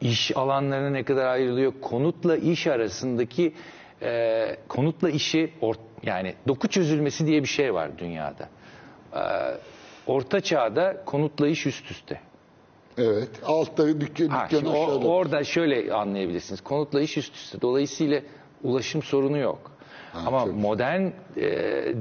[0.00, 1.72] iş alanlarına ne kadar ayrılıyor?
[1.80, 3.52] Konutla iş arasındaki
[4.02, 8.48] e, konutla işi or, yani doku çözülmesi diye bir şey var dünyada.
[9.12, 9.22] E,
[10.06, 12.20] orta çağda konutla iş üst üste.
[12.98, 13.28] Evet.
[13.46, 15.06] Altta dükkan, Ha, dükkan şimdi o- aşağıda.
[15.08, 16.60] orada şöyle anlayabilirsiniz.
[16.60, 17.60] Konutla iş üst üste.
[17.60, 18.20] Dolayısıyla
[18.62, 19.70] ulaşım sorunu yok.
[20.26, 21.10] Ama çok modern e,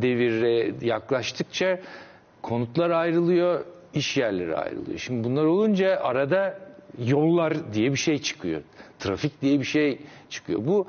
[0.02, 1.80] devire yaklaştıkça
[2.42, 4.98] konutlar ayrılıyor, iş yerleri ayrılıyor.
[4.98, 6.60] Şimdi bunlar olunca arada
[7.06, 8.62] yollar diye bir şey çıkıyor.
[9.00, 10.00] Trafik diye bir şey
[10.30, 10.60] çıkıyor.
[10.68, 10.88] Bu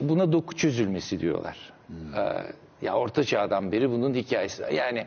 [0.00, 1.72] buna doku çözülmesi diyorlar.
[2.16, 4.62] Ee, ya orta çağdan beri bunun hikayesi.
[4.74, 5.06] Yani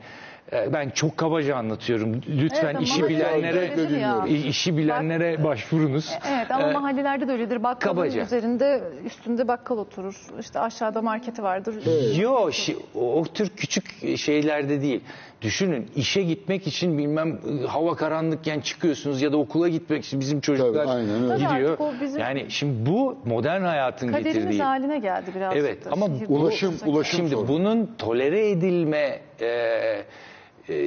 [0.54, 2.22] e, ben çok kabaca anlatıyorum.
[2.30, 4.26] Lütfen Evet, ama işi mahallelerde bilenlere öyledir ya.
[4.28, 6.10] İ- işi bilenlere başvurunuz.
[6.30, 7.64] Evet ama Ee, mahallelerde de öyledir.
[7.64, 8.22] Bakkalın kabaca.
[8.24, 10.16] üzerinde üstünde bakkal oturur.
[10.40, 11.76] İşte aşağıda marketi vardır.
[12.20, 15.02] Yo şi- o, o tür küçük şeylerde değil.
[15.42, 20.42] Düşünün işe gitmek için bilmem e, hava karanlıkken çıkıyorsunuz ya da okula gitmek için bizim
[20.42, 21.28] çocuklar Tabii, aynen öyle.
[21.28, 21.70] Tabii gidiyor.
[21.72, 24.64] artık o bizim- Yani şimdi bu modern hayatın Kaderimiz getirdiği.
[24.64, 25.90] haline geldi birazcık Evet, da.
[25.92, 27.48] ama ulaşım- ulaşım- Şimdi sorunu.
[27.48, 30.04] bunun tolere edilme e, e,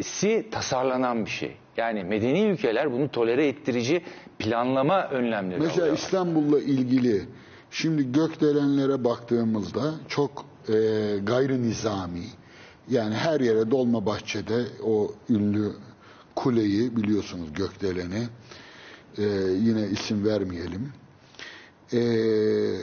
[0.03, 1.57] si tasarlanan bir şey.
[1.77, 4.03] Yani medeni ülkeler bunu tolere ettirici
[4.39, 5.99] planlama önlemleri Mesela alıyorlar.
[5.99, 7.23] İstanbul'la ilgili
[7.71, 10.73] şimdi gökdelenlere baktığımızda çok e,
[11.23, 12.25] gayri nizami
[12.91, 15.73] yani her yere Dolmabahçe'de o ünlü
[16.35, 18.23] kuleyi biliyorsunuz gökdeleni
[19.19, 19.23] e,
[19.61, 20.93] yine isim vermeyelim.
[21.93, 22.01] E,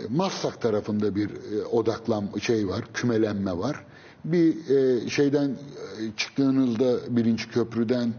[0.09, 3.85] Maslak tarafında bir e, odaklan şey var, kümelenme var.
[4.25, 5.55] Bir e, şeyden e,
[6.17, 8.13] çıktığınızda birinci köprüden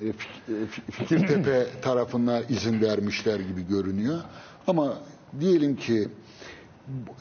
[0.00, 4.18] e, e, Fik- Fikirtepe tarafına izin vermişler gibi görünüyor.
[4.66, 4.98] Ama
[5.40, 6.08] diyelim ki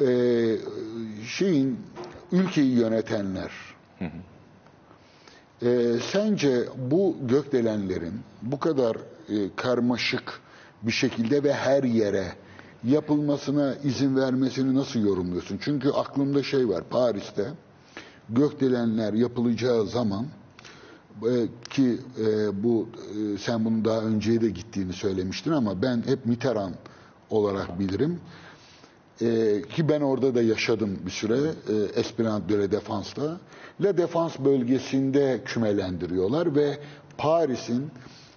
[0.01, 0.07] e,
[1.27, 1.79] şeyin
[2.31, 3.51] ülkeyi yönetenler
[5.61, 8.99] e, sence bu gökdelenlerin bu kadar e,
[9.55, 10.39] karmaşık
[10.81, 12.25] bir şekilde ve her yere
[12.83, 15.59] yapılmasına izin vermesini nasıl yorumluyorsun?
[15.61, 17.45] Çünkü aklımda şey var Paris'te
[18.29, 20.25] gökdelenler yapılacağı zaman
[21.23, 21.33] e,
[21.69, 26.73] ki e, bu e, sen bunu daha önce de gittiğini söylemiştin ama ben hep Mitterrand
[27.29, 28.19] olarak bilirim.
[29.21, 31.37] E, ki ben orada da yaşadım bir süre
[31.69, 33.39] e, Esplanade de la Défense'da.
[33.81, 36.77] La Défense bölgesinde kümelendiriyorlar ve
[37.17, 37.91] Paris'in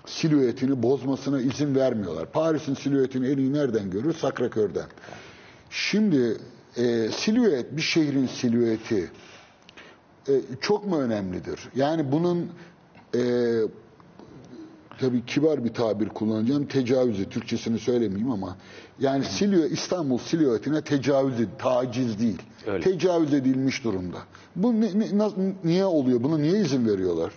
[0.06, 2.32] silüetini bozmasına izin vermiyorlar.
[2.32, 4.14] Paris'in silüetini en iyi nereden görür?
[4.14, 4.86] Sacré-Cœur'den.
[5.70, 6.36] Şimdi
[6.76, 9.10] e, silüet, bir şehrin silüeti
[10.28, 11.60] e, çok mu önemlidir?
[11.74, 12.50] Yani bunun
[13.14, 13.20] e,
[15.00, 16.66] tabii kibar bir tabir kullanacağım.
[16.66, 18.56] Tecavüzü, Türkçesini söylemeyeyim ama
[19.00, 22.42] yani silüet, İstanbul silüetine tecavüz, taciz değil.
[22.66, 22.80] Öyle.
[22.84, 24.18] Tecavüz edilmiş durumda.
[24.56, 26.22] Bu ne- ne- nasıl- niye oluyor?
[26.22, 27.32] Buna niye izin veriyorlar?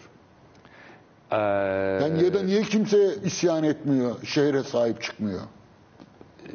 [1.31, 1.35] Ee,
[2.03, 5.41] Yani ya da niye kimse isyan etmiyor, şehre sahip çıkmıyor?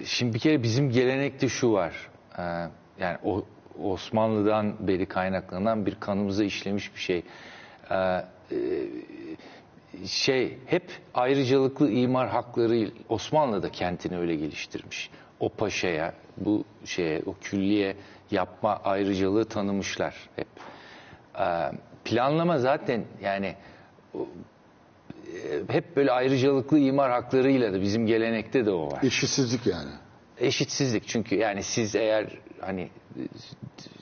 [0.04, 2.10] Şimdi bir kere bizim gelenekte şu var.
[2.38, 2.42] Ee,
[3.00, 3.44] yani o
[3.82, 7.22] Osmanlı'dan beri kaynaklanan bir kanımıza işlemiş bir şey.
[7.90, 8.26] Ee, e,
[10.06, 15.10] şey hep ayrıcalıklı imar hakları Osmanlı da kentini öyle geliştirmiş.
[15.40, 17.96] O paşaya, bu şeye, o külliye
[18.30, 20.46] yapma ayrıcalığı tanımışlar hep.
[21.38, 21.70] Ee,
[22.04, 23.54] planlama zaten yani
[24.14, 24.28] o,
[25.68, 29.90] e, hep böyle ayrıcalıklı imar haklarıyla da bizim gelenekte de o var Eşitsizlik yani.
[30.38, 32.26] eşitsizlik çünkü yani siz eğer
[32.60, 32.90] hani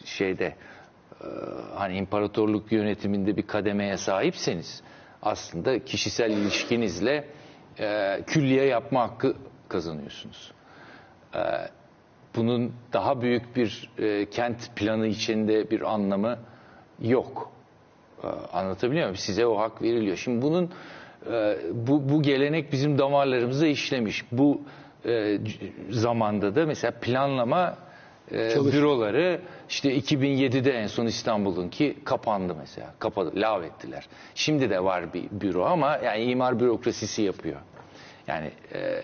[0.04, 1.26] şeyde e,
[1.74, 4.82] hani imparatorluk yönetiminde bir kademeye sahipseniz
[5.22, 7.24] aslında kişisel ilişkinizle
[7.78, 9.36] e, külliye yapma hakkı
[9.68, 10.52] kazanıyorsunuz.
[11.34, 11.40] E,
[12.36, 13.90] bunun daha büyük bir
[14.30, 16.38] kent planı içinde bir anlamı
[17.00, 17.52] yok.
[18.52, 19.16] Anlatabiliyor muyum?
[19.16, 20.16] Size o hak veriliyor.
[20.16, 20.70] Şimdi bunun
[21.72, 24.24] bu, bu gelenek bizim damarlarımıza işlemiş.
[24.32, 24.62] Bu
[25.90, 27.76] zamanda da mesela planlama
[28.30, 28.72] e, Çalışıyor.
[28.72, 32.94] büroları işte 2007'de en son İstanbul'unki kapandı mesela.
[32.98, 34.06] Kapadı, lağvettiler.
[34.34, 37.60] Şimdi de var bir büro ama yani imar bürokrasisi yapıyor.
[38.26, 39.02] Yani e,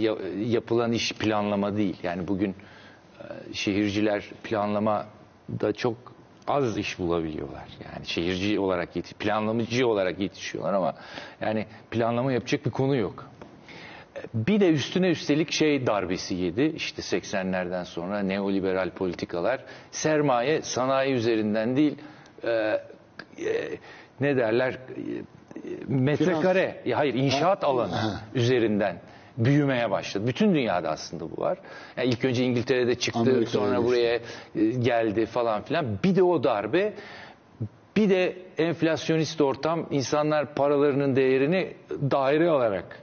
[0.00, 0.16] ya-
[0.46, 1.96] yapılan iş planlama değil.
[2.02, 2.50] Yani bugün
[3.20, 5.96] e, şehirciler planlamada çok
[6.48, 7.64] az iş bulabiliyorlar.
[7.84, 10.94] Yani şehirci olarak yetiş, planlamacı olarak yetişiyorlar ama
[11.40, 13.26] yani planlama yapacak bir konu yok.
[14.34, 16.62] Bir de üstüne üstelik şey darbesi yedi.
[16.62, 21.98] İşte 80'lerden sonra neoliberal politikalar sermaye sanayi üzerinden değil
[22.44, 22.80] e, e,
[24.20, 24.78] ne derler e,
[25.88, 29.00] metrekare ya hayır inşaat alanı üzerinden
[29.38, 30.26] büyümeye başladı.
[30.26, 31.58] Bütün dünyada aslında bu var.
[31.96, 33.84] Yani ilk önce İngiltere'de çıktı, Amerika'da sonra işte.
[33.84, 34.20] buraya e,
[34.70, 35.98] geldi falan filan.
[36.04, 36.92] Bir de o darbe
[37.96, 43.02] bir de enflasyonist ortam insanlar paralarının değerini daire alarak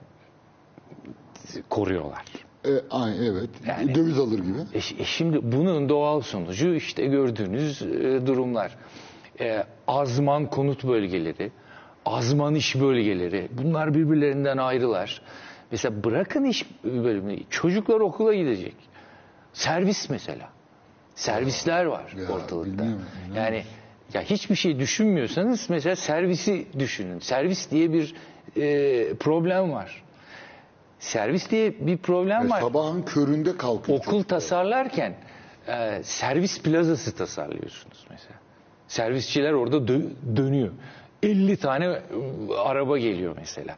[1.70, 2.24] koruyorlar.
[2.66, 3.50] E, ay, evet.
[3.68, 4.58] Yani- Döviz alır gibi.
[4.74, 8.76] E, e şimdi bunun doğal sonucu işte gördüğünüz e, durumlar.
[9.40, 11.52] E, azman konut bölgeleri,
[12.06, 15.22] azman iş bölgeleri bunlar birbirlerinden ayrılar.
[15.72, 18.76] Mesela bırakın iş bölümünü, çocuklar okula gidecek.
[19.54, 20.50] Servis mesela.
[21.16, 22.72] Servisler var Ya, ortalıkta.
[22.72, 23.36] bilmiyorum, inanın.
[23.36, 23.64] Yani
[24.14, 27.20] ya hiçbir şey düşünmüyorsanız mesela servisi düşünün.
[27.20, 28.16] Servis diye bir
[28.58, 30.04] e, problem var.
[31.00, 32.62] Servis diye bir problem E, var.
[32.62, 33.98] sabahın köründe kalkıyor.
[34.00, 34.30] Okul çocuk.
[34.30, 35.16] tasarlarken
[35.68, 38.36] e, servis plazası tasarlıyorsunuz mesela.
[38.88, 40.72] Servisçiler orada dö- dönüyor.
[41.24, 42.00] 50 tane e,
[42.58, 43.76] araba geliyor mesela.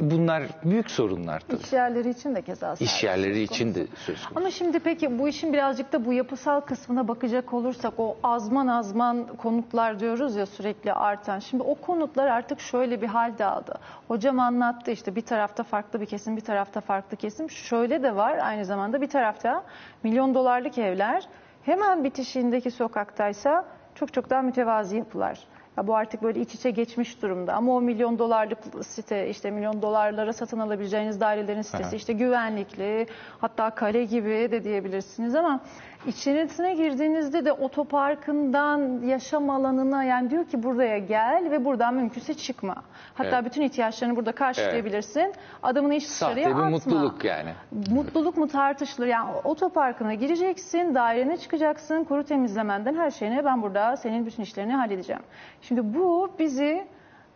[0.00, 1.60] Bunlar büyük sorunlar tabii.
[1.62, 4.40] İş yerleri için de keza İş yerleri için de söz konusu.
[4.40, 9.26] Ama şimdi peki bu işin birazcık da bu yapısal kısmına bakacak olursak o azman azman
[9.36, 11.38] konutlar diyoruz ya sürekli artan.
[11.38, 13.78] Şimdi o konutlar artık şöyle bir hal aldı.
[14.08, 17.50] Hocam anlattı işte bir tarafta farklı bir kesim bir tarafta farklı kesim.
[17.50, 19.64] Şöyle de var aynı zamanda bir tarafta
[20.02, 21.28] milyon dolarlık evler
[21.62, 25.38] hemen bitişiğindeki sokaktaysa çok çok daha mütevazi yapılar.
[25.78, 27.54] Ya bu artık böyle iç içe geçmiş durumda.
[27.54, 31.96] Ama o milyon dolarlık site, işte milyon dolarlara satın alabileceğiniz dairelerin sitesi, Aha.
[31.96, 33.06] işte güvenlikli,
[33.40, 35.60] hatta kale gibi de diyebilirsiniz ama
[36.06, 42.74] içerisine girdiğinizde de otoparkından yaşam alanına yani diyor ki buraya gel ve buradan mümkünse çıkma.
[43.14, 43.44] Hatta Evet.
[43.44, 45.34] bütün ihtiyaçlarını burada karşılayabilirsin.
[45.62, 46.70] Adamını hiç Sahte dışarıya bir atma.
[46.70, 47.50] mutluluk yani.
[47.90, 49.06] Mutluluk mu tartışılır?
[49.06, 55.22] Yani otoparkına gireceksin, dairene çıkacaksın, kuru temizlemenden her şeyine ben burada senin bütün işlerini halledeceğim.
[55.62, 56.86] Şimdi bu bizi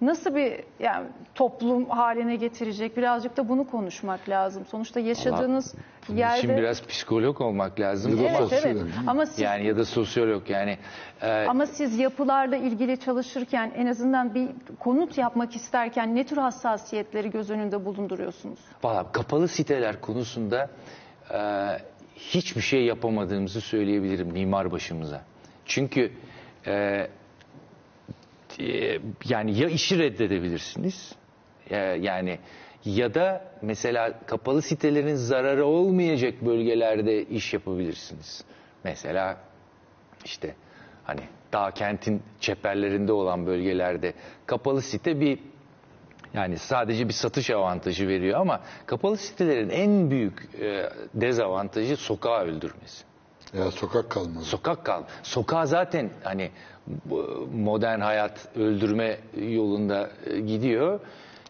[0.03, 2.97] nasıl bir yani toplum haline getirecek?
[2.97, 4.65] Birazcık da bunu konuşmak lazım.
[4.71, 5.75] Sonuçta yaşadığınız
[6.09, 8.19] Bunun yerde için biraz psikolog olmak lazım.
[8.21, 8.93] Evet sosyolog, evet.
[9.07, 10.79] Ama siz Yani ya da sosyolog yani.
[11.23, 14.49] e, ama siz yapılarla ilgili çalışırken en azından bir
[14.79, 18.59] konut yapmak isterken ne tür hassasiyetleri göz önünde bulunduruyorsunuz?
[18.83, 20.71] Valla kapalı siteler konusunda
[21.31, 21.39] e,
[22.17, 25.23] hiçbir şey yapamadığımızı söyleyebilirim mimar başımıza.
[25.67, 26.13] Çünkü
[26.67, 27.07] e,
[29.25, 31.13] yani ya işi reddedebilirsiniz
[32.01, 32.39] yani
[32.85, 38.45] ya da mesela kapalı sitelerin zararı olmayacak bölgelerde iş yapabilirsiniz.
[38.85, 39.37] Mesela
[40.25, 40.55] işte
[41.05, 41.21] hani
[41.53, 44.15] dağ kentin çeperlerinde olan bölgelerde
[44.47, 45.39] kapalı site bir
[46.35, 53.05] yani sadece bir satış avantajı veriyor ama kapalı sitelerin en büyük e, dezavantajı sokağı öldürmesi.
[53.59, 54.45] Ya sokak kalmadı.
[54.45, 55.03] Sokak kal.
[55.23, 56.51] Sokağa zaten hani
[57.55, 59.19] modern hayat öldürme
[59.49, 61.01] yolunda e, gidiyor.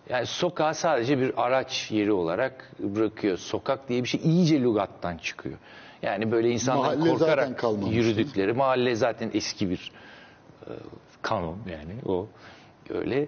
[0.09, 3.37] Yani sokağı sadece bir araç yeri olarak bırakıyor.
[3.39, 5.59] Sokak diye bir şey iyice lügattan çıkıyor.
[6.03, 9.93] Yani böyle insanların Mahalle korkarak yürüdükleri mahalle zaten eski bir
[10.66, 10.70] e,
[11.23, 12.27] kanon yani o
[12.91, 13.27] öyle.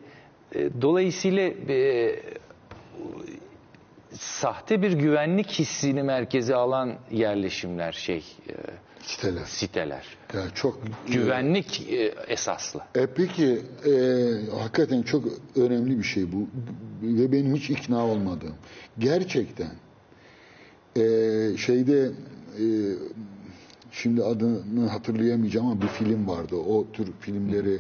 [0.55, 2.17] E, Dolayısıyla e,
[4.19, 8.55] sahte bir güvenlik hissini merkeze alan yerleşimler şey e,
[9.03, 9.45] Siteler.
[9.45, 10.05] siteler.
[10.35, 12.81] Ya çok Güvenlik e, esaslı.
[12.95, 13.93] E peki e,
[14.61, 15.25] hakikaten çok
[15.57, 16.47] önemli bir şey bu
[17.03, 18.55] ve benim hiç ikna olmadığım.
[18.99, 19.71] Gerçekten
[20.97, 21.03] e,
[21.57, 22.11] şeyde
[22.59, 22.65] e,
[23.93, 26.57] şimdi adını hatırlayamayacağım ama bir film vardı.
[26.57, 27.79] O tür filmleri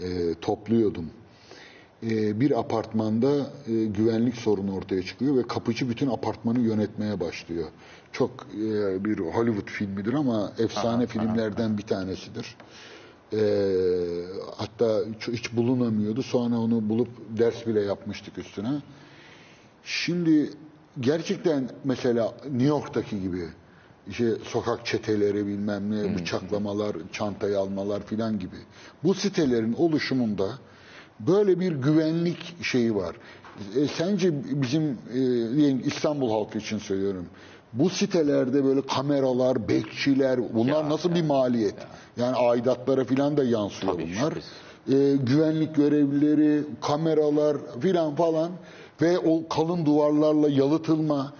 [0.00, 1.10] e, topluyordum.
[2.02, 7.68] E, bir apartmanda e, güvenlik sorunu ortaya çıkıyor ve kapıcı bütün apartmanı yönetmeye başlıyor.
[8.12, 12.56] Çok e, bir Hollywood filmidir ama efsane filmlerden bir tanesidir.
[14.56, 16.22] Hatta hiç, hiç bulunamıyordu.
[16.22, 17.08] Sonra onu bulup
[17.38, 18.82] ders bile yapmıştık üstüne.
[19.84, 20.50] Şimdi
[21.00, 23.42] gerçekten mesela New York'taki gibi
[24.08, 28.56] işte sokak çeteleri bilmem ne bıçaklamalar, çantayı almalar filan gibi.
[29.04, 30.48] Bu sitelerin oluşumunda
[31.20, 33.16] böyle bir güvenlik şeyi var.
[33.76, 34.30] E, sence
[34.62, 35.14] bizim e,
[35.56, 37.26] diyelim İstanbul halkı için söylüyorum.
[37.72, 41.74] Bu sitelerde böyle kameralar, bekçiler bunlar Ya, nasıl bir maliyet?
[42.16, 44.30] Yani aidatlara filan da yansıyor Tabii, bunlar.
[44.30, 44.52] şüphesiz.
[44.88, 48.50] E, güvenlik görevlileri, kameralar filan falan
[49.02, 51.32] ve o kalın duvarlarla yalıtılma.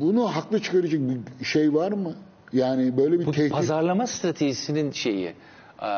[0.00, 1.00] Bunu haklı çıkaracak
[1.40, 2.14] bir şey var mı?
[2.52, 5.34] Yani böyle bir Bu tehdit pazarlama stratejisinin şeyi
[5.82, 5.88] e,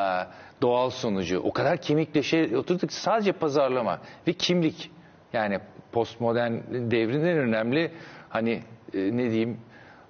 [0.61, 1.39] doğal sonucu.
[1.39, 4.91] O kadar kemikleşe oturduk ki sadece pazarlama ve kimlik.
[5.33, 5.59] Yani
[5.91, 7.91] postmodern devrin en önemli
[8.29, 8.51] hani
[8.93, 9.57] e, ne diyeyim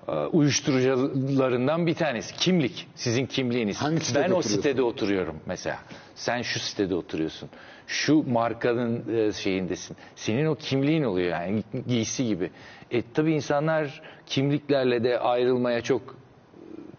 [0.08, 2.36] e, uyuşturucularından bir tanesi.
[2.36, 2.88] Kimlik.
[2.96, 3.82] Sizin kimliğiniz.
[3.82, 5.80] Hangi ben o sitede oturuyorum mesela.
[6.16, 7.50] Sen şu sitede oturuyorsun.
[7.88, 9.98] Şu markanın e, şeyindesin.
[10.16, 12.52] Senin o kimliğin oluyor yani giysi gibi.
[12.92, 16.16] E tabii insanlar kimliklerle de ayrılmaya çok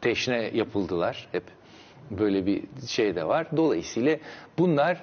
[0.01, 1.56] teşne yapıldılar hep.
[2.11, 3.47] Böyle bir şey de var.
[3.57, 4.16] Dolayısıyla
[4.59, 5.03] bunlar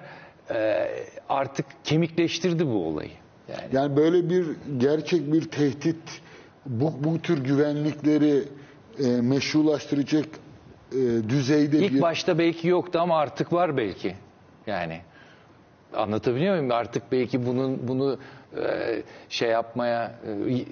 [0.52, 0.88] e,
[1.30, 3.12] artık kemikleştirdi bu olayı.
[3.50, 4.46] Yani Yani böyle bir
[4.78, 6.22] gerçek bir tehdit
[6.66, 8.44] bu, bu tür güvenlikleri
[9.00, 10.26] e, meşrulaştıracak
[10.92, 14.16] e, düzeyde İlk bir başta belki yoktu ama artık var belki.
[14.68, 15.02] Yani
[15.94, 16.72] anlatabiliyor muyum?
[16.72, 18.18] Artık belki bunun bunu
[18.58, 20.66] e, şey yapmaya e,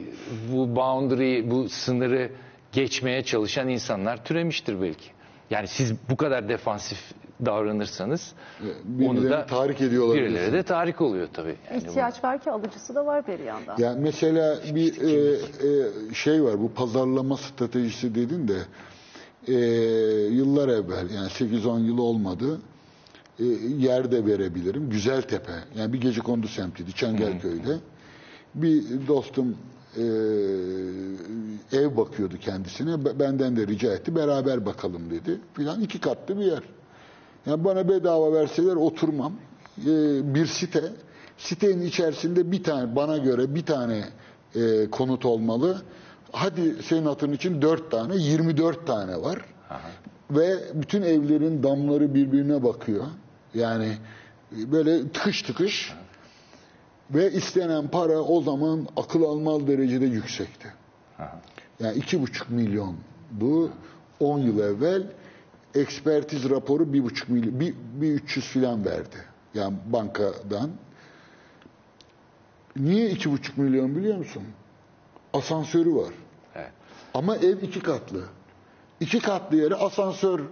[0.52, 2.32] bu boundary bu sınırı
[2.72, 5.06] geçmeye çalışan insanlar türemiştir belki.
[5.52, 6.98] Yani siz bu kadar defansif
[7.46, 8.70] davranırsanız onu
[9.00, 10.18] birilerini da tahrik ediyorlar.
[10.18, 11.56] birileri de tahrik oluyor tabii.
[11.72, 13.76] Yani bu- İhtiyaç var ki alıcısı da var bir yandan.
[13.78, 15.34] Yani mesela bir e,
[16.10, 18.58] e, şey var bu pazarlama stratejisi dedin de
[19.48, 19.54] e,
[20.34, 22.60] yıllar evvel yani 8-10 yıl olmadı
[23.40, 23.44] e,
[23.78, 24.90] yer de verebilirim.
[24.90, 27.78] Güzeltepe yani bir gece kondu semtiydi Çengelköy'de.
[28.56, 29.58] Bir dostum
[29.98, 30.04] e,
[31.72, 33.20] ev bakıyordu kendisine.
[33.20, 34.16] Benden de rica etti.
[34.16, 35.40] Beraber bakalım dedi.
[35.54, 36.64] Filan iki katlı bir yer.
[37.46, 39.34] Yani bana bedava verseler oturmam.
[39.80, 40.84] Ee, bir site.
[41.38, 44.04] Sitenin içerisinde bir tane bana göre bir tane
[44.56, 45.82] e, konut olmalı.
[46.32, 49.46] Hadi senin hatırın için dört tane, 24 tane var.
[50.32, 53.04] Ve bütün evlerin damları birbirine bakıyor.
[53.54, 53.98] Yani
[54.58, 55.94] e, böyle tıkış tıkış.
[57.14, 60.74] Ve istenen para o zaman akıl almaz derecede yüksekti.
[61.80, 63.72] Yani iki buçuk milyondu
[64.20, 65.04] 10 yıl evvel.
[65.76, 69.16] Ekspertiz raporu bir buçuk milyon, bir, bir 300 filan verdi.
[69.54, 70.70] Yani bankadan.
[72.76, 74.44] Niye iki buçuk milyon biliyor musun?
[75.34, 76.14] Asansörü var.
[76.56, 76.72] Evet.
[77.14, 78.24] Ama ev iki katlı.
[79.00, 80.44] İki katlı yere asansör e,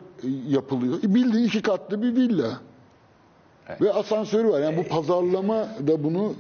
[0.48, 1.04] yapılıyor.
[1.04, 2.60] E, Bildiğin iki katlı bir villa.
[3.82, 4.62] Ve asansörü var.
[4.62, 6.36] Yani bu pazarlama da bunu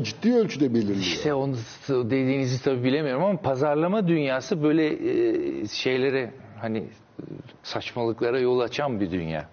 [0.00, 0.98] e, ciddi ölçüde belirliyor.
[0.98, 1.56] İşte onu
[1.88, 6.30] dediğinizi tabii bilemiyorum ama pazarlama dünyası böyle e, şeylere
[6.60, 6.84] hani
[7.62, 9.48] saçmalıklara yol açan bir dünya.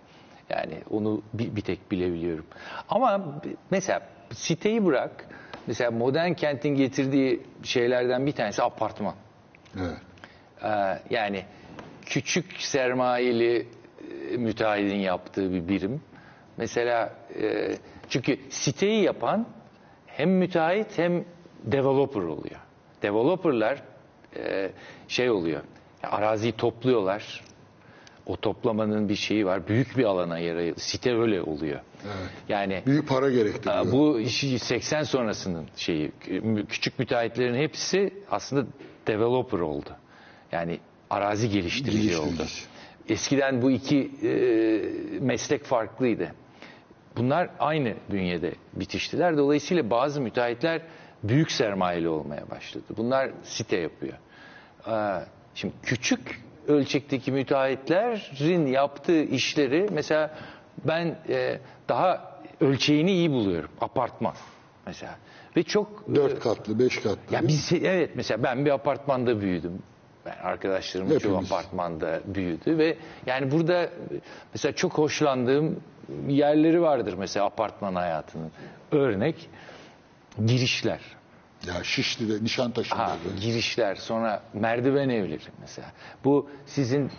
[0.50, 2.46] Yani onu bir, bir tek bilebiliyorum.
[2.90, 3.42] Ama
[3.72, 5.28] mesela siteyi bırak.
[5.68, 9.16] Mesela modern kentin getirdiği şeylerden bir tanesi apartman.
[9.80, 9.98] Evet.
[10.64, 11.46] Ee, yani
[12.06, 13.68] küçük sermayeli
[14.32, 16.02] e, müteahhidin yaptığı bir birim.
[16.58, 17.76] Mesela e,
[18.10, 19.48] çünkü siteyi yapan
[20.08, 21.26] hem müteahhit hem
[21.64, 22.60] developer oluyor.
[23.02, 23.82] Developerlar
[24.36, 24.72] e,
[25.08, 25.62] şey oluyor.
[26.04, 27.44] Araziyi topluyorlar.
[28.26, 29.68] O toplamanın bir şeyi var.
[29.68, 31.80] Büyük bir alana yer Site öyle oluyor.
[32.50, 33.92] Yani Büyük para gerektiriyor.
[33.92, 36.12] Bu işi 80 sonrasının şeyi.
[36.70, 38.66] Küçük müteahhitlerin hepsi aslında
[39.08, 39.90] developer oldu.
[40.52, 42.28] Yani arazi geliştirici oldu.
[42.38, 42.74] Geliştirici.
[43.10, 44.32] Eskiden bu iki e,
[45.20, 46.32] meslek farklıydı.
[47.18, 49.38] Bunlar aynı bünyede bitiştiler.
[49.38, 50.82] Dolayısıyla bazı müteahhitler
[51.24, 52.84] büyük sermayeli olmaya başladı.
[52.98, 54.14] Bunlar site yapıyor.
[54.86, 55.20] Aa,
[55.56, 60.36] Şimdi küçük ölçekteki müteahhitlerin yaptığı işleri mesela
[60.86, 61.60] ben e,
[61.90, 63.70] daha ölçeğini iyi buluyorum.
[63.82, 64.34] Apartman
[64.88, 65.16] mesela.
[65.58, 67.36] Ve çok Dört katlı, beş katlı.
[67.36, 69.80] ya biz evet mesela ben bir apartmanda büyüdüm.
[70.26, 73.90] Ben arkadaşlarım çoğu apartmanda büyüdü ve yani burada
[74.54, 75.80] mesela çok hoşlandığım
[76.28, 78.52] yerleri vardır mesela apartman hayatının.
[78.92, 79.50] Örnek
[80.46, 81.00] girişler.
[81.68, 83.00] Ya Şişli'de, Nişantaşı'nda.
[83.00, 85.88] Ha, girişler sonra merdiven evleri mesela.
[86.24, 87.12] Bu sizin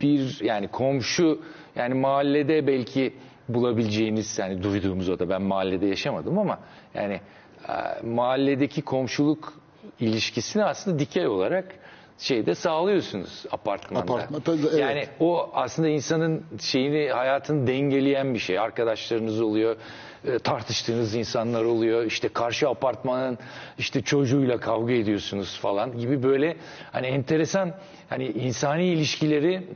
[0.00, 1.40] bir yani komşu
[1.76, 3.14] yani mahallede belki
[3.48, 6.58] bulabileceğiniz yani duyduğumuz o da ben mahallede yaşamadım ama
[6.94, 7.20] yani
[7.68, 9.62] e, mahalledeki komşuluk
[10.00, 11.74] ilişkisini aslında dikey olarak
[12.18, 14.12] şeyde sağlıyorsunuz apartmanda.
[14.14, 14.78] Apartmanda, evet.
[14.80, 18.58] Yani o aslında insanın şeyini hayatını dengeleyen bir şey.
[18.58, 19.76] Arkadaşlarınız oluyor,
[20.24, 22.04] e, tartıştığınız insanlar oluyor.
[22.04, 23.38] İşte karşı apartmanın
[23.78, 26.56] işte çocuğuyla kavga ediyorsunuz falan gibi böyle
[26.92, 27.74] hani enteresan
[28.08, 29.66] hani insani ilişkileri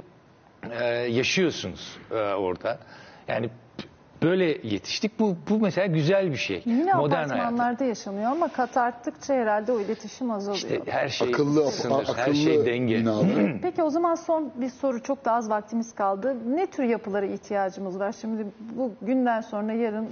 [0.81, 2.79] e, yaşıyorsunuz e, orada.
[3.29, 3.51] Yani
[4.23, 5.19] böyle yetiştik.
[5.19, 6.63] Bu bu mesela güzel bir şey.
[6.67, 7.31] Yine Modern hayat.
[7.33, 10.57] apartmanlarda yaşanıyor ama kat arttıkça herhalde o iletişim azalıyor.
[10.57, 12.99] İşte her şey Akıllı, sınır, akıllı her şey denge.
[12.99, 13.27] binalar.
[13.63, 16.37] Peki o zaman son bir soru çok da az vaktimiz kaldı.
[16.57, 18.15] Ne tür yapılara ihtiyacımız var?
[18.21, 20.09] Şimdi bu günden sonra yarın e,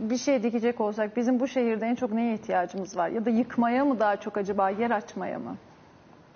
[0.00, 3.08] bir şey dikecek olsak bizim bu şehirde en çok neye ihtiyacımız var?
[3.08, 5.56] Ya da yıkmaya mı daha çok acaba yer açmaya mı?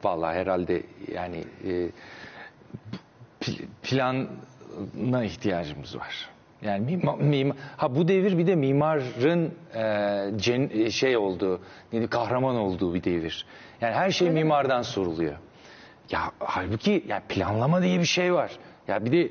[0.04, 0.82] Vallahi herhalde
[1.14, 1.88] yani e,
[3.40, 6.28] pl- plana ihtiyacımız var.
[6.62, 9.78] Yani mima, mima- ha bu devir bir de mimarın e,
[10.36, 11.60] cen- e, şey olduğu,
[11.92, 13.46] neydi, kahraman olduğu bir devir.
[13.80, 15.34] Yani her şey mimardan soruluyor.
[16.10, 18.50] Ya halbuki yani planlama diye bir şey var.
[18.88, 19.28] Ya bir de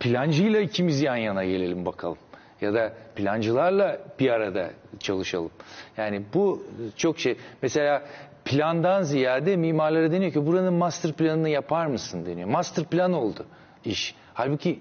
[0.00, 2.18] plancıyla ikimiz yan yana gelelim bakalım.
[2.60, 5.50] Ya da plancılarla bir arada çalışalım.
[5.96, 6.62] Yani bu
[6.96, 7.36] çok şey.
[7.62, 8.02] Mesela
[8.44, 12.48] plandan ziyade mimarlara deniyor ki buranın master planını yapar mısın deniyor.
[12.48, 13.46] Master plan oldu
[13.84, 14.14] iş.
[14.34, 14.80] Halbuki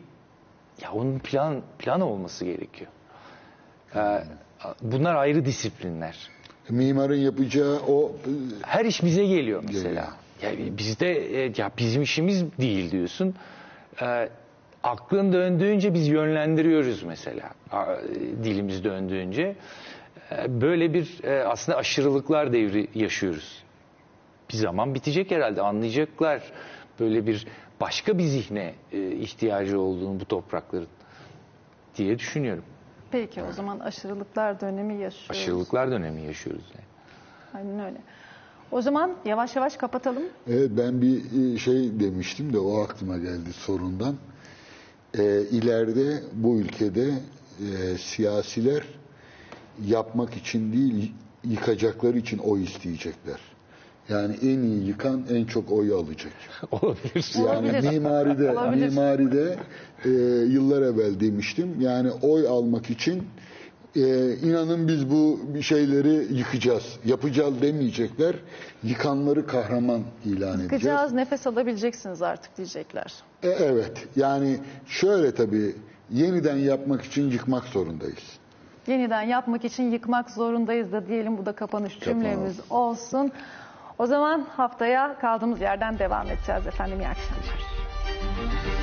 [0.82, 2.91] ya onun plan plan olması gerekiyor.
[3.95, 4.24] Ee,
[4.82, 6.30] bunlar ayrı disiplinler.
[6.70, 8.12] Mimarın yapacağı o
[8.66, 10.08] Her iş bize geliyor mesela.
[10.41, 13.36] Ya bizde e, ya bizim işimiz değil diyorsun.
[14.02, 14.30] E,
[14.84, 17.49] aklın döndüğünce biz yönlendiriyoruz mesela.
[17.72, 17.95] A-
[18.44, 19.56] dilimiz döndüğünce.
[20.32, 23.64] E, böyle bir e, aslında aşırılıklar devri yaşıyoruz.
[24.52, 26.41] Bir zaman bitecek herhalde anlayacaklar
[26.99, 27.48] böyle bir
[27.82, 30.88] başka bir zihne e, ihtiyacı olduğunu bu toprakların
[31.98, 32.64] diye düşünüyorum.
[33.12, 35.30] Peki o zaman aşırılıklar dönemi yaşıyoruz.
[35.30, 36.86] Aşırılıklar dönemi yaşıyoruz yani.
[37.54, 38.02] Aynen öyle.
[38.72, 40.24] O zaman yavaş yavaş kapatalım.
[40.48, 41.22] Evet ben bir
[41.54, 44.16] e, şey demiştim de o aklıma geldi sorundan.
[45.18, 47.10] E, ileride bu ülkede
[47.60, 48.84] e, siyasiler
[49.86, 51.14] yapmak için değil
[51.44, 53.40] yıkacakları için oy isteyecekler.
[54.09, 56.34] Yani en iyi yıkan en çok oy alacak.
[56.71, 57.34] Olabilir.
[57.35, 57.89] Yani Olabilir.
[57.91, 58.89] mimaride, Olabilir.
[58.89, 59.55] mimaride
[60.05, 60.09] e,
[60.53, 61.81] yıllar evvel demiştim.
[61.81, 63.23] Yani oy almak için
[63.95, 66.84] e, inanın biz bu bir şeyleri yıkacağız.
[67.05, 68.35] Yapacağız demeyecekler.
[68.84, 70.69] Yıkanları kahraman ilan edeceğiz.
[70.69, 73.13] Kıcağız nefes alabileceksiniz artık diyecekler.
[73.43, 74.07] E, evet.
[74.15, 74.57] Yani
[74.88, 75.75] şöyle tabii
[76.11, 78.23] yeniden yapmak için yıkmak zorundayız.
[78.88, 82.05] Yeniden yapmak için yıkmak zorundayız da diyelim bu da kapanış Kapanış.
[82.23, 83.31] cümlemiz olsun.
[83.99, 86.99] O zaman haftaya kaldığımız yerden devam edeceğiz efendim.
[86.99, 88.77] İyi akşamlar.